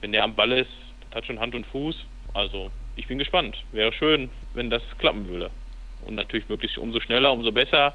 Wenn 0.00 0.12
der 0.12 0.24
am 0.24 0.34
Ball 0.34 0.52
ist, 0.52 0.70
hat 1.14 1.26
schon 1.26 1.38
Hand 1.38 1.54
und 1.54 1.66
Fuß. 1.66 1.96
Also 2.32 2.70
ich 2.96 3.06
bin 3.06 3.18
gespannt. 3.18 3.56
Wäre 3.72 3.92
schön, 3.92 4.30
wenn 4.54 4.70
das 4.70 4.82
klappen 4.98 5.28
würde. 5.28 5.50
Und 6.06 6.16
natürlich 6.16 6.48
möglichst 6.48 6.78
umso 6.78 7.00
schneller, 7.00 7.32
umso 7.32 7.52
besser. 7.52 7.94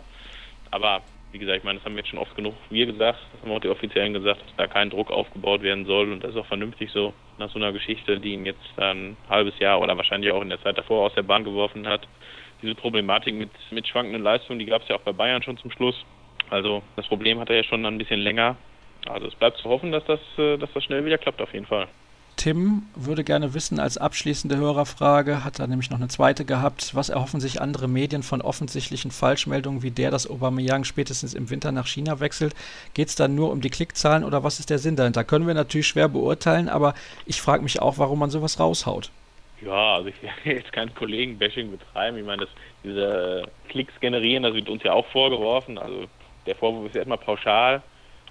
Aber 0.71 1.01
wie 1.31 1.39
gesagt, 1.39 1.59
ich 1.59 1.63
meine, 1.63 1.77
das 1.77 1.85
haben 1.85 1.95
jetzt 1.97 2.09
schon 2.09 2.19
oft 2.19 2.35
genug 2.35 2.55
wir 2.69 2.85
gesagt, 2.85 3.19
das 3.33 3.41
haben 3.41 3.51
auch 3.51 3.59
die 3.59 3.69
Offiziellen 3.69 4.13
gesagt, 4.13 4.41
dass 4.41 4.55
da 4.57 4.67
kein 4.67 4.89
Druck 4.89 5.11
aufgebaut 5.11 5.61
werden 5.61 5.85
soll 5.85 6.11
und 6.11 6.23
das 6.23 6.31
ist 6.31 6.37
auch 6.37 6.45
vernünftig 6.45 6.91
so 6.91 7.13
nach 7.37 7.49
so 7.51 7.59
einer 7.59 7.71
Geschichte, 7.71 8.19
die 8.19 8.33
ihn 8.33 8.45
jetzt 8.45 8.59
ein 8.77 9.15
halbes 9.29 9.57
Jahr 9.59 9.79
oder 9.81 9.95
wahrscheinlich 9.95 10.31
auch 10.31 10.41
in 10.41 10.49
der 10.49 10.61
Zeit 10.61 10.77
davor 10.77 11.05
aus 11.05 11.13
der 11.13 11.23
Bahn 11.23 11.43
geworfen 11.43 11.87
hat. 11.87 12.07
Diese 12.61 12.75
Problematik 12.75 13.35
mit, 13.35 13.51
mit 13.71 13.87
schwankenden 13.87 14.23
Leistungen, 14.23 14.59
die 14.59 14.65
gab 14.65 14.81
es 14.81 14.87
ja 14.89 14.95
auch 14.95 15.01
bei 15.01 15.13
Bayern 15.13 15.41
schon 15.43 15.57
zum 15.57 15.71
Schluss. 15.71 15.95
Also 16.49 16.81
das 16.95 17.07
Problem 17.07 17.39
hat 17.39 17.49
er 17.49 17.57
ja 17.57 17.63
schon 17.63 17.85
ein 17.85 17.97
bisschen 17.97 18.19
länger. 18.19 18.57
Also 19.07 19.27
es 19.27 19.35
bleibt 19.35 19.57
zu 19.57 19.69
hoffen, 19.69 19.91
dass 19.91 20.03
das, 20.05 20.19
äh, 20.37 20.57
dass 20.57 20.71
das 20.73 20.83
schnell 20.83 21.05
wieder 21.05 21.17
klappt 21.17 21.41
auf 21.41 21.53
jeden 21.53 21.67
Fall. 21.67 21.87
Tim 22.39 22.83
würde 22.95 23.25
gerne 23.25 23.53
wissen, 23.53 23.81
als 23.81 23.97
abschließende 23.97 24.55
Hörerfrage, 24.55 25.43
hat 25.43 25.59
er 25.59 25.67
nämlich 25.67 25.89
noch 25.89 25.97
eine 25.97 26.07
zweite 26.07 26.45
gehabt, 26.45 26.95
was 26.95 27.09
erhoffen 27.09 27.41
sich 27.41 27.59
andere 27.59 27.89
Medien 27.89 28.23
von 28.23 28.41
offensichtlichen 28.41 29.11
Falschmeldungen 29.11 29.83
wie 29.83 29.91
der, 29.91 30.09
dass 30.09 30.29
Aubameyang 30.29 30.85
spätestens 30.85 31.33
im 31.33 31.49
Winter 31.49 31.73
nach 31.73 31.85
China 31.85 32.21
wechselt? 32.21 32.55
Geht 32.93 33.09
es 33.09 33.15
dann 33.15 33.35
nur 33.35 33.51
um 33.51 33.59
die 33.59 33.69
Klickzahlen 33.69 34.23
oder 34.23 34.41
was 34.41 34.61
ist 34.61 34.69
der 34.69 34.79
Sinn 34.79 34.95
dahinter? 34.95 35.25
Können 35.25 35.47
wir 35.47 35.53
natürlich 35.53 35.87
schwer 35.87 36.07
beurteilen, 36.07 36.69
aber 36.69 36.93
ich 37.25 37.41
frage 37.41 37.61
mich 37.61 37.81
auch, 37.81 37.97
warum 37.97 38.19
man 38.19 38.29
sowas 38.29 38.57
raushaut. 38.57 39.11
Ja, 39.59 39.95
also 39.95 40.07
ich 40.07 40.15
will 40.23 40.29
jetzt 40.55 40.71
kein 40.71 40.95
Kollegen-Bashing 40.95 41.69
betreiben. 41.71 42.17
Ich 42.17 42.25
meine, 42.25 42.45
das, 42.45 42.49
diese 42.85 43.51
Klicks 43.67 43.99
generieren, 43.99 44.43
das 44.43 44.53
wird 44.53 44.69
uns 44.69 44.81
ja 44.83 44.93
auch 44.93 45.07
vorgeworfen. 45.07 45.77
Also 45.77 46.05
der 46.45 46.55
Vorwurf 46.55 46.85
ist 46.85 46.95
erstmal 46.95 47.17
pauschal. 47.17 47.81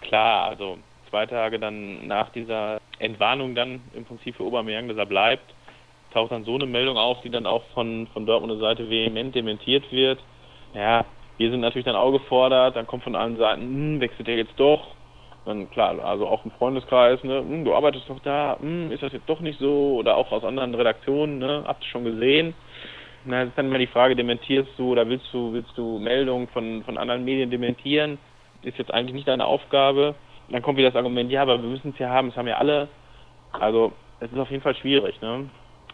Klar, 0.01 0.49
also 0.49 0.79
zwei 1.11 1.27
Tage 1.27 1.59
dann 1.59 2.07
nach 2.07 2.31
dieser 2.31 2.81
Entwarnung 2.99 3.55
dann 3.55 3.81
im 3.95 4.05
Prinzip 4.05 4.37
für 4.37 4.45
Aubameyang, 4.45 4.89
dass 4.89 4.97
er 4.97 5.07
bleibt, 5.07 5.55
taucht 6.13 6.33
dann 6.33 6.45
so 6.45 6.55
eine 6.55 6.67
Meldung 6.67 6.97
auf, 6.97 7.21
die 7.23 7.31
dann 7.31 7.47
auch 7.47 7.63
von, 7.75 8.07
von 8.13 8.27
Dortmunder 8.27 8.59
Seite 8.59 8.89
vehement 8.89 9.35
dementiert 9.35 9.91
wird. 9.93 10.19
Ja, 10.75 11.05
wir 11.39 11.51
sind 11.51 11.61
natürlich 11.61 11.85
dann 11.85 11.97
auch 11.97 12.13
gefordert, 12.13 12.77
dann 12.77 12.87
kommt 12.87 13.05
von 13.05 13.17
allen 13.17 13.37
Seiten, 13.37 13.63
hm, 13.63 14.01
wechselt 14.01 14.29
er 14.29 14.37
jetzt 14.37 14.59
doch. 14.59 14.89
dann 15.45 15.71
klar, 15.71 15.99
also 16.05 16.27
auch 16.27 16.45
im 16.45 16.51
Freundeskreis, 16.53 17.23
ne, 17.23 17.39
hm, 17.39 17.65
du 17.65 17.75
arbeitest 17.75 18.09
doch 18.09 18.21
da, 18.21 18.57
hm, 18.61 18.91
ist 18.91 19.03
das 19.03 19.13
jetzt 19.13 19.29
doch 19.29 19.41
nicht 19.41 19.59
so? 19.59 19.97
Oder 19.99 20.17
auch 20.17 20.31
aus 20.33 20.45
anderen 20.45 20.75
Redaktionen, 20.75 21.39
ne, 21.39 21.65
habt 21.67 21.85
ihr 21.85 21.89
schon 21.89 22.05
gesehen? 22.05 22.55
Na, 23.25 23.41
das 23.41 23.49
ist 23.51 23.59
dann 23.59 23.67
immer 23.67 23.79
die 23.79 23.87
Frage, 23.87 24.17
dementierst 24.17 24.71
du 24.77 24.93
oder 24.93 25.09
willst 25.09 25.27
du, 25.33 25.53
willst 25.53 25.77
du 25.77 25.99
Meldungen 25.99 26.49
von, 26.49 26.83
von 26.85 26.99
anderen 26.99 27.25
Medien 27.25 27.51
dementieren? 27.51 28.19
Ist 28.63 28.79
jetzt 28.79 28.93
eigentlich 28.93 29.15
nicht 29.15 29.29
deine 29.29 29.45
Aufgabe. 29.45 30.15
Dann 30.51 30.63
kommt 30.63 30.79
wieder 30.79 30.91
das 30.91 30.97
Argument, 30.97 31.31
ja, 31.31 31.43
aber 31.43 31.61
wir 31.61 31.69
müssen 31.69 31.91
es 31.91 31.99
ja 31.99 32.09
haben, 32.09 32.29
das 32.29 32.37
haben 32.37 32.49
ja 32.49 32.57
alle. 32.57 32.89
Also, 33.53 33.93
es 34.21 34.33
ist 34.33 34.39
auf 34.39 34.51
jeden 34.51 34.63
Fall 34.63 34.75
schwierig, 34.75 35.21
ne? 35.21 35.49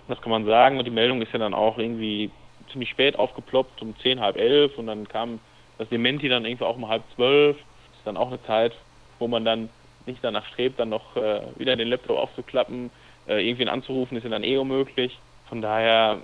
Das 0.09 0.21
kann 0.21 0.31
man 0.31 0.45
sagen. 0.45 0.79
Und 0.79 0.85
die 0.85 0.91
Meldung 0.91 1.23
ist 1.23 1.33
ja 1.33 1.39
dann 1.39 1.55
auch 1.55 1.79
irgendwie 1.79 2.31
ziemlich 2.71 2.91
spät 2.91 3.19
aufgeploppt, 3.19 3.83
um 3.83 3.97
zehn, 3.99 4.21
halb 4.21 4.37
elf. 4.37 4.77
Und 4.79 4.87
dann 4.87 5.09
kam 5.09 5.41
das 5.79 5.89
Dementi 5.89 6.29
dann 6.29 6.45
irgendwie 6.45 6.65
auch 6.65 6.77
um 6.77 6.89
halb 6.89 7.03
zwölf. 7.15 7.57
Ist 7.57 8.07
dann 8.07 8.17
auch 8.17 8.29
eine 8.29 8.43
Zeit, 8.45 8.73
wo 9.19 9.29
man 9.29 9.45
dann 9.45 9.71
nicht 10.07 10.23
danach 10.23 10.45
strebt, 10.47 10.79
dann 10.79 10.91
noch 10.91 11.17
äh, 11.17 11.41
wieder 11.57 11.77
den 11.77 11.89
Laptop 11.89 12.19
aufzuklappen. 12.19 12.91
Äh, 13.27 13.47
irgendwen 13.47 13.69
anzurufen, 13.69 14.17
ist 14.19 14.25
ja 14.25 14.31
dann 14.31 14.45
eh 14.45 14.59
unmöglich. 14.59 15.19
Von 15.49 15.63
daher 15.63 16.19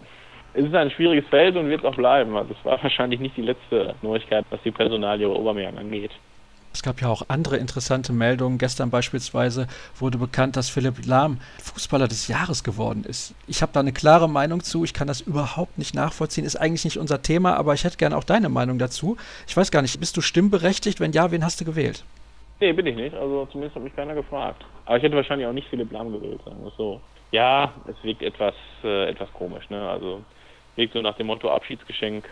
es 0.53 0.65
ist 0.65 0.75
ein 0.75 0.91
schwieriges 0.91 1.29
Feld 1.29 1.57
und 1.57 1.69
wird 1.69 1.81
es 1.81 1.87
auch 1.87 1.95
bleiben. 1.95 2.37
Also 2.37 2.55
es 2.59 2.65
war 2.65 2.83
wahrscheinlich 2.83 3.21
nicht 3.21 3.37
die 3.37 3.43
letzte 3.43 3.95
Neuigkeit, 4.03 4.45
was 4.51 4.61
die 4.63 4.73
Personalie 4.73 5.29
Obermeier 5.29 5.77
angeht. 5.77 6.11
Es 6.73 6.83
gab 6.83 7.01
ja 7.01 7.09
auch 7.09 7.25
andere 7.29 7.57
interessante 7.57 8.13
Meldungen. 8.13 8.59
Gestern 8.59 8.91
beispielsweise 8.91 9.67
wurde 9.99 10.19
bekannt, 10.19 10.57
dass 10.57 10.71
Philipp 10.71 11.05
Lahm 11.05 11.41
Fußballer 11.63 12.07
des 12.07 12.29
Jahres 12.29 12.63
geworden 12.63 13.05
ist. 13.05 13.35
Ich 13.49 13.61
habe 13.61 13.73
da 13.73 13.81
eine 13.81 13.93
klare 13.93 14.29
Meinung 14.29 14.63
zu. 14.63 14.85
Ich 14.85 14.95
kann 14.95 15.09
das 15.09 15.21
überhaupt 15.21 15.79
nicht 15.79 15.95
nachvollziehen. 15.95 16.45
Ist 16.45 16.57
eigentlich 16.57 16.85
nicht 16.85 16.99
unser 16.99 17.23
Thema, 17.23 17.57
aber 17.57 17.75
ich 17.75 17.85
hätte 17.85 17.97
gerne 17.97 18.17
auch 18.17 18.25
deine 18.25 18.49
Meinung 18.49 18.79
dazu. 18.79 19.17
Ich 19.49 19.57
weiß 19.57 19.71
gar 19.71 19.83
nicht, 19.83 19.99
bist 19.99 20.17
du 20.17 20.21
stimmberechtigt? 20.21 21.01
Wenn 21.01 21.13
ja, 21.13 21.31
wen 21.33 21.45
hast 21.45 21.61
du 21.61 21.65
gewählt? 21.65 22.05
Nee, 22.61 22.73
bin 22.73 22.87
ich 22.87 22.97
nicht. 22.97 23.17
Also 23.17 23.47
zumindest 23.47 23.75
hat 23.75 23.83
mich 23.83 23.97
keiner 23.97 24.15
gefragt. 24.15 24.65
Aber 24.85 24.97
ich 24.97 25.03
hätte 25.03 25.17
wahrscheinlich 25.17 25.49
auch 25.49 25.53
nicht 25.53 25.69
Philipp 25.69 25.91
Lahm 25.91 26.13
gewählt, 26.13 26.41
sagen 26.45 26.63
wir 26.63 26.73
so. 26.77 27.01
Ja, 27.33 27.73
es 27.87 27.97
wirkt 28.03 28.23
etwas, 28.23 28.55
äh, 28.85 29.09
etwas 29.09 29.33
komisch. 29.33 29.69
Ne? 29.71 29.89
Also 29.89 30.23
wirkt 30.77 30.93
so 30.93 31.03
nach 31.03 31.17
dem 31.17 31.27
Motto 31.27 31.51
Abschiedsgeschenk 31.51 32.29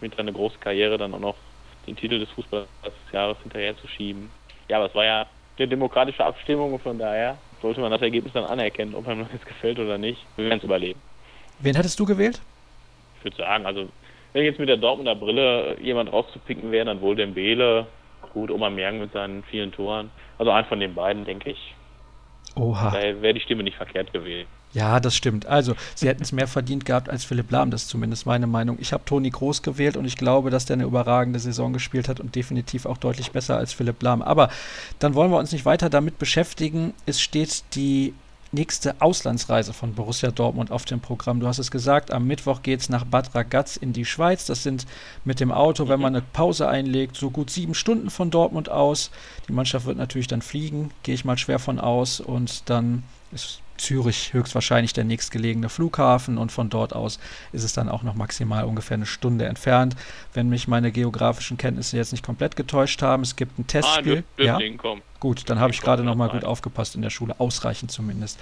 mit 0.00 0.18
einer 0.18 0.32
großen 0.32 0.58
Karriere 0.58 0.98
dann 0.98 1.14
auch 1.14 1.20
noch 1.20 1.36
den 1.86 1.96
Titel 1.96 2.18
des 2.18 2.30
Fußballers 2.30 2.66
des 2.84 3.12
Jahres 3.12 3.36
hinterher 3.42 3.76
zu 3.76 3.88
schieben. 3.88 4.30
Ja, 4.68 4.78
aber 4.78 4.86
es 4.86 4.94
war 4.94 5.04
ja 5.04 5.26
eine 5.58 5.68
demokratische 5.68 6.24
Abstimmung 6.24 6.72
und 6.74 6.82
von 6.82 6.98
daher 6.98 7.36
sollte 7.60 7.80
man 7.80 7.90
das 7.90 8.02
Ergebnis 8.02 8.32
dann 8.32 8.44
anerkennen, 8.44 8.94
ob 8.94 9.06
einem 9.06 9.20
das 9.20 9.32
jetzt 9.32 9.46
gefällt 9.46 9.78
oder 9.78 9.98
nicht. 9.98 10.24
Wir 10.36 10.46
werden 10.46 10.58
es 10.58 10.64
überleben. 10.64 11.00
Wen 11.60 11.76
hättest 11.76 11.98
du 12.00 12.06
gewählt? 12.06 12.40
Ich 13.18 13.24
würde 13.24 13.36
sagen, 13.36 13.66
also 13.66 13.88
wenn 14.32 14.44
jetzt 14.44 14.58
mit 14.58 14.68
der 14.68 14.78
Dortmunder 14.78 15.14
Brille 15.14 15.76
jemand 15.80 16.12
rauszupicken 16.12 16.72
wäre, 16.72 16.86
dann 16.86 17.00
wohl 17.00 17.14
Dembele, 17.14 17.86
gut, 18.32 18.50
Oma 18.50 18.70
Mergen 18.70 18.98
mit 18.98 19.12
seinen 19.12 19.42
vielen 19.44 19.72
Toren. 19.72 20.10
Also 20.38 20.50
einen 20.50 20.66
von 20.66 20.80
den 20.80 20.94
beiden, 20.94 21.24
denke 21.24 21.50
ich. 21.50 21.74
Oha. 22.56 22.90
Da 22.90 23.22
wäre 23.22 23.34
die 23.34 23.40
Stimme 23.40 23.62
nicht 23.62 23.76
verkehrt 23.76 24.12
gewählt. 24.12 24.48
Ja, 24.74 25.00
das 25.00 25.14
stimmt. 25.14 25.46
Also, 25.46 25.74
sie 25.94 26.08
hätten 26.08 26.22
es 26.22 26.32
mehr 26.32 26.48
verdient 26.48 26.86
gehabt 26.86 27.10
als 27.10 27.24
Philipp 27.24 27.50
Lahm, 27.50 27.70
das 27.70 27.82
ist 27.82 27.88
zumindest 27.88 28.24
meine 28.24 28.46
Meinung. 28.46 28.78
Ich 28.80 28.92
habe 28.92 29.04
Toni 29.04 29.28
Groß 29.28 29.62
gewählt 29.62 29.98
und 29.98 30.06
ich 30.06 30.16
glaube, 30.16 30.50
dass 30.50 30.64
der 30.64 30.74
eine 30.74 30.84
überragende 30.84 31.38
Saison 31.38 31.72
gespielt 31.74 32.08
hat 32.08 32.20
und 32.20 32.34
definitiv 32.34 32.86
auch 32.86 32.96
deutlich 32.96 33.32
besser 33.32 33.58
als 33.58 33.74
Philipp 33.74 34.02
Lahm. 34.02 34.22
Aber 34.22 34.48
dann 34.98 35.14
wollen 35.14 35.30
wir 35.30 35.38
uns 35.38 35.52
nicht 35.52 35.66
weiter 35.66 35.90
damit 35.90 36.18
beschäftigen. 36.18 36.94
Es 37.04 37.20
steht 37.20 37.64
die 37.74 38.14
nächste 38.52 39.00
Auslandsreise 39.00 39.72
von 39.72 39.94
Borussia 39.94 40.30
Dortmund 40.30 40.70
auf 40.70 40.84
dem 40.84 41.00
Programm. 41.00 41.40
Du 41.40 41.46
hast 41.46 41.58
es 41.58 41.70
gesagt, 41.70 42.10
am 42.10 42.26
Mittwoch 42.26 42.62
geht 42.62 42.80
es 42.80 42.88
nach 42.88 43.04
Bad 43.04 43.34
Ragaz 43.34 43.76
in 43.76 43.92
die 43.92 44.04
Schweiz. 44.04 44.44
Das 44.46 44.62
sind 44.62 44.86
mit 45.24 45.40
dem 45.40 45.50
Auto, 45.50 45.88
wenn 45.88 46.00
man 46.00 46.14
eine 46.14 46.24
Pause 46.32 46.68
einlegt, 46.68 47.16
so 47.16 47.30
gut 47.30 47.50
sieben 47.50 47.74
Stunden 47.74 48.10
von 48.10 48.30
Dortmund 48.30 48.68
aus. 48.68 49.10
Die 49.48 49.52
Mannschaft 49.52 49.86
wird 49.86 49.96
natürlich 49.96 50.28
dann 50.28 50.42
fliegen, 50.42 50.90
gehe 51.02 51.14
ich 51.14 51.24
mal 51.24 51.38
schwer 51.38 51.58
von 51.58 51.80
aus. 51.80 52.20
Und 52.20 52.68
dann 52.68 53.04
ist 53.32 53.61
Zürich 53.76 54.32
höchstwahrscheinlich 54.32 54.92
der 54.92 55.04
nächstgelegene 55.04 55.68
Flughafen 55.68 56.38
und 56.38 56.52
von 56.52 56.70
dort 56.70 56.94
aus 56.94 57.18
ist 57.52 57.64
es 57.64 57.72
dann 57.72 57.88
auch 57.88 58.02
noch 58.02 58.14
maximal 58.14 58.64
ungefähr 58.64 58.96
eine 58.96 59.06
Stunde 59.06 59.46
entfernt. 59.46 59.96
Wenn 60.34 60.48
mich 60.48 60.68
meine 60.68 60.92
geografischen 60.92 61.56
Kenntnisse 61.56 61.96
jetzt 61.96 62.12
nicht 62.12 62.24
komplett 62.24 62.56
getäuscht 62.56 63.02
haben, 63.02 63.22
es 63.22 63.36
gibt 63.36 63.58
ein 63.58 63.66
Testspiel. 63.66 64.24
Ah, 64.38 64.42
ja? 64.42 64.58
Gut, 65.20 65.48
dann 65.48 65.60
habe 65.60 65.72
ich 65.72 65.80
gerade 65.80 66.02
noch 66.02 66.14
mal 66.14 66.28
gut 66.28 66.44
aufgepasst 66.44 66.94
in 66.94 67.02
der 67.02 67.10
Schule, 67.10 67.34
ausreichend 67.38 67.90
zumindest. 67.90 68.38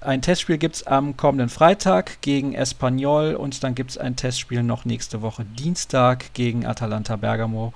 Ein 0.00 0.22
Testspiel 0.22 0.58
gibt 0.58 0.76
es 0.76 0.86
am 0.86 1.16
kommenden 1.16 1.48
Freitag 1.48 2.20
gegen 2.20 2.54
Espanyol 2.54 3.34
und 3.34 3.64
dann 3.64 3.74
gibt 3.74 3.90
es 3.90 3.98
ein 3.98 4.14
Testspiel 4.14 4.62
noch 4.62 4.84
nächste 4.84 5.22
Woche 5.22 5.44
Dienstag 5.44 6.32
gegen 6.34 6.66
Atalanta 6.66 7.16
Bergamo. 7.16 7.72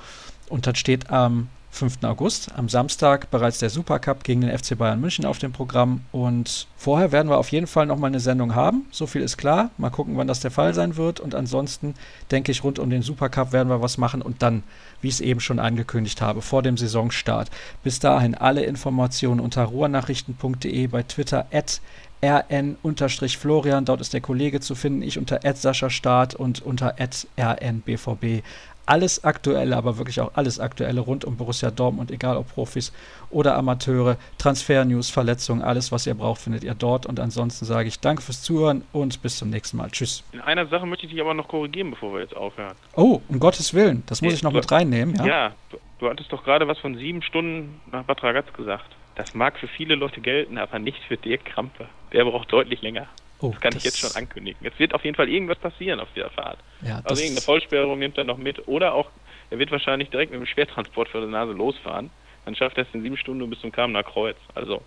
Und 0.48 0.66
dann 0.66 0.76
steht 0.76 1.10
am 1.10 1.48
5. 1.72 2.04
August, 2.04 2.50
am 2.54 2.68
Samstag 2.68 3.30
bereits 3.30 3.58
der 3.58 3.70
Supercup 3.70 4.24
gegen 4.24 4.42
den 4.42 4.56
FC 4.56 4.76
Bayern 4.76 5.00
München 5.00 5.24
auf 5.24 5.38
dem 5.38 5.52
Programm. 5.52 6.02
Und 6.12 6.66
vorher 6.76 7.12
werden 7.12 7.30
wir 7.30 7.38
auf 7.38 7.50
jeden 7.50 7.66
Fall 7.66 7.86
nochmal 7.86 8.08
eine 8.08 8.20
Sendung 8.20 8.54
haben. 8.54 8.84
So 8.90 9.06
viel 9.06 9.22
ist 9.22 9.38
klar. 9.38 9.70
Mal 9.78 9.88
gucken, 9.88 10.18
wann 10.18 10.28
das 10.28 10.40
der 10.40 10.50
Fall 10.50 10.74
sein 10.74 10.96
wird. 10.96 11.18
Und 11.18 11.34
ansonsten 11.34 11.94
denke 12.30 12.52
ich, 12.52 12.62
rund 12.62 12.78
um 12.78 12.90
den 12.90 13.00
Supercup 13.00 13.52
werden 13.52 13.70
wir 13.70 13.80
was 13.80 13.96
machen. 13.96 14.20
Und 14.20 14.42
dann, 14.42 14.62
wie 15.00 15.08
ich 15.08 15.14
es 15.14 15.20
eben 15.22 15.40
schon 15.40 15.58
angekündigt 15.58 16.20
habe, 16.20 16.42
vor 16.42 16.62
dem 16.62 16.76
Saisonstart. 16.76 17.50
Bis 17.82 17.98
dahin 17.98 18.34
alle 18.34 18.64
Informationen 18.64 19.40
unter 19.40 19.64
ruhrnachrichten.de 19.64 20.86
bei 20.88 21.02
Twitter 21.02 21.46
at 21.50 21.80
rn-florian, 22.22 23.84
dort 23.84 24.00
ist 24.00 24.12
der 24.12 24.20
Kollege 24.20 24.60
zu 24.60 24.76
finden, 24.76 25.02
ich 25.02 25.18
unter 25.18 25.40
Sascha 25.54 25.90
Start 25.90 26.36
und 26.36 26.62
unter 26.62 26.94
rnbvb 26.98 28.44
alles 28.86 29.24
Aktuelle, 29.24 29.76
aber 29.76 29.98
wirklich 29.98 30.20
auch 30.20 30.32
alles 30.34 30.60
Aktuelle 30.60 31.00
rund 31.00 31.24
um 31.24 31.36
Borussia 31.36 31.70
Dortmund, 31.70 32.10
egal 32.10 32.36
ob 32.36 32.48
Profis 32.48 32.92
oder 33.30 33.56
Amateure, 33.56 34.16
Transfer-News, 34.38 35.10
Verletzungen, 35.10 35.62
alles, 35.62 35.92
was 35.92 36.06
ihr 36.06 36.14
braucht, 36.14 36.42
findet 36.42 36.64
ihr 36.64 36.74
dort. 36.74 37.06
Und 37.06 37.20
ansonsten 37.20 37.64
sage 37.64 37.88
ich 37.88 38.00
danke 38.00 38.22
fürs 38.22 38.42
Zuhören 38.42 38.84
und 38.92 39.22
bis 39.22 39.38
zum 39.38 39.50
nächsten 39.50 39.76
Mal. 39.76 39.90
Tschüss. 39.90 40.24
In 40.32 40.40
einer 40.40 40.66
Sache 40.66 40.86
möchte 40.86 41.06
ich 41.06 41.12
dich 41.12 41.20
aber 41.20 41.34
noch 41.34 41.48
korrigieren, 41.48 41.90
bevor 41.90 42.14
wir 42.14 42.20
jetzt 42.20 42.36
aufhören. 42.36 42.74
Oh, 42.96 43.20
um 43.28 43.38
Gottes 43.38 43.74
Willen, 43.74 44.02
das 44.06 44.22
muss 44.22 44.34
ich 44.34 44.42
noch 44.42 44.52
mit 44.52 44.70
reinnehmen. 44.70 45.14
Ja, 45.16 45.26
ja 45.26 45.54
du, 45.70 45.78
du, 45.98 46.08
hattest 46.08 46.32
doch 46.32 46.44
gerade 46.44 46.66
was 46.68 46.78
von 46.78 46.96
sieben 46.96 47.22
Stunden 47.22 47.80
nach 47.90 48.04
Bad 48.04 48.22
Ragaz 48.22 48.52
gesagt. 48.52 48.86
Das 49.14 49.34
mag 49.34 49.58
für 49.58 49.68
viele 49.68 49.94
Leute 49.94 50.20
gelten, 50.20 50.58
aber 50.58 50.78
nicht 50.78 50.98
für 51.06 51.16
Dirk 51.16 51.44
Krampe. 51.44 51.86
Der 52.12 52.24
braucht 52.24 52.52
deutlich 52.52 52.80
länger. 52.82 53.06
Oh, 53.42 53.50
das 53.50 53.60
kann 53.60 53.72
das 53.72 53.78
ich 53.80 53.84
jetzt 53.84 53.98
schon 53.98 54.14
ankündigen. 54.14 54.66
Es 54.66 54.78
wird 54.78 54.94
auf 54.94 55.04
jeden 55.04 55.16
Fall 55.16 55.28
irgendwas 55.28 55.58
passieren 55.58 56.00
auf 56.00 56.08
dieser 56.14 56.30
Fahrt. 56.30 56.58
Ja, 56.80 57.02
also 57.04 57.20
irgendeine 57.20 57.44
Vollsperrung 57.44 57.98
nimmt 57.98 58.16
er 58.16 58.24
noch 58.24 58.38
mit 58.38 58.66
oder 58.68 58.94
auch, 58.94 59.10
er 59.50 59.58
wird 59.58 59.70
wahrscheinlich 59.70 60.10
direkt 60.10 60.32
mit 60.32 60.40
dem 60.40 60.46
Schwertransport 60.46 61.08
für 61.08 61.20
die 61.20 61.26
Nase 61.26 61.52
losfahren. 61.52 62.10
Dann 62.44 62.54
schafft 62.54 62.78
er 62.78 62.84
es 62.84 62.88
in 62.92 63.02
sieben 63.02 63.16
Stunden 63.16 63.48
bis 63.50 63.60
zum 63.60 63.72
Kamener 63.72 64.02
Kreuz. 64.02 64.36
Also, 64.54 64.82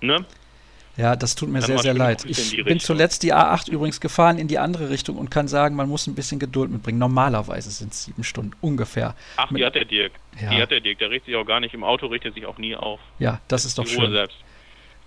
ne? 0.00 0.24
Ja, 0.96 1.14
das 1.16 1.34
tut 1.34 1.48
mir 1.48 1.60
Dann 1.60 1.66
sehr, 1.66 1.78
sehr 1.78 1.94
leid. 1.94 2.24
Ich 2.26 2.62
bin 2.64 2.80
zuletzt 2.80 3.22
die 3.22 3.32
A8 3.32 3.70
übrigens 3.70 4.00
gefahren 4.00 4.38
in 4.38 4.48
die 4.48 4.58
andere 4.58 4.90
Richtung 4.90 5.16
und 5.16 5.30
kann 5.30 5.46
sagen, 5.48 5.76
man 5.76 5.88
muss 5.88 6.06
ein 6.06 6.14
bisschen 6.14 6.38
Geduld 6.38 6.70
mitbringen. 6.70 6.98
Normalerweise 6.98 7.70
sind 7.70 7.92
es 7.92 8.04
sieben 8.04 8.24
Stunden 8.24 8.52
ungefähr. 8.60 9.14
Ach, 9.36 9.48
die 9.50 9.64
hat 9.64 9.76
der 9.76 9.84
Dirk. 9.84 10.12
Ja. 10.40 10.50
Die 10.50 10.60
hat 10.60 10.70
der 10.70 10.80
Dirk. 10.80 10.98
Der 10.98 11.10
richtet 11.10 11.26
sich 11.26 11.36
auch 11.36 11.46
gar 11.46 11.60
nicht 11.60 11.74
im 11.74 11.84
Auto, 11.84 12.06
richtet 12.06 12.34
sich 12.34 12.44
auch 12.44 12.58
nie 12.58 12.74
auf. 12.74 13.00
Ja, 13.18 13.40
das 13.48 13.64
ist 13.64 13.78
doch 13.78 13.84
die 13.84 13.90
schön. 13.90 14.10
Selbst. 14.10 14.36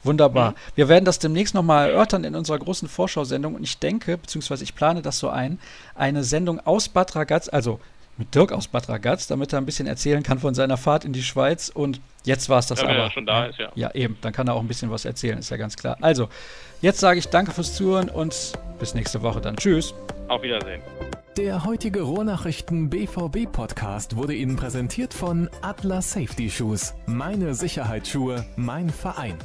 Wunderbar. 0.04 0.52
Mhm. 0.52 0.56
Wir 0.76 0.90
werden 0.90 1.06
das 1.06 1.20
demnächst 1.20 1.54
nochmal 1.54 1.90
erörtern 1.90 2.24
in 2.24 2.36
unserer 2.36 2.60
großen 2.60 2.88
Vorschau-Sendung 2.88 3.56
und 3.56 3.64
ich 3.64 3.80
denke, 3.80 4.18
beziehungsweise 4.18 4.64
ich 4.64 4.76
plane 4.76 5.02
das 5.02 5.20
so 5.20 5.30
ein, 5.30 5.60
eine 5.96 6.24
Sendung 6.24 6.60
aus 6.66 6.90
Bad 6.90 7.16
Ragaz, 7.16 7.50
also 7.50 7.80
mit 8.18 8.34
Dirk 8.36 8.52
aus 8.52 8.68
Bad 8.68 8.90
Ragaz, 8.90 9.28
damit 9.28 9.54
er 9.54 9.60
ein 9.60 9.66
bisschen 9.66 9.88
erzählen 9.88 10.22
kann 10.22 10.40
von 10.40 10.54
seiner 10.54 10.78
Fahrt 10.78 11.06
in 11.06 11.14
die 11.14 11.24
Schweiz 11.24 11.70
und 11.70 12.00
jetzt 12.26 12.50
war 12.50 12.60
es 12.60 12.68
das 12.68 12.80
ja, 12.80 12.86
aber. 12.86 12.94
Wenn 12.94 13.02
er 13.02 13.12
schon 13.12 13.26
da 13.26 13.46
ist, 13.46 13.60
ja. 13.60 13.72
Ja, 13.76 13.92
eben, 13.96 14.18
dann 14.22 14.34
kann 14.34 14.48
er 14.48 14.54
auch 14.54 14.62
ein 14.62 14.68
bisschen 14.68 14.92
was 14.92 15.06
erzählen, 15.06 15.40
ist 15.40 15.50
ja 15.50 15.58
ganz 15.58 15.76
klar. 15.76 15.98
Also, 16.02 16.30
jetzt 16.82 17.00
sage 17.00 17.20
ich 17.20 17.30
danke 17.30 17.52
fürs 17.52 17.76
Zuhören 17.76 18.10
und 18.10 18.54
bis 18.80 18.94
nächste 18.94 19.22
Woche 19.22 19.42
dann. 19.42 19.56
Tschüss. 19.56 19.94
Auf 20.28 20.42
Wiedersehen. 20.44 20.82
Der 21.38 21.66
heutige 21.66 22.04
Rohrnachrichten 22.04 22.92
BVB 22.92 23.52
Podcast 23.52 24.16
wurde 24.16 24.36
Ihnen 24.36 24.56
präsentiert 24.56 25.14
von 25.14 25.50
Atlas 25.64 26.12
Safety 26.12 26.50
Shoes. 26.50 26.94
Meine 27.08 27.56
Sicherheitsschuhe, 27.56 28.46
mein 28.56 28.92
Verein. 28.92 29.40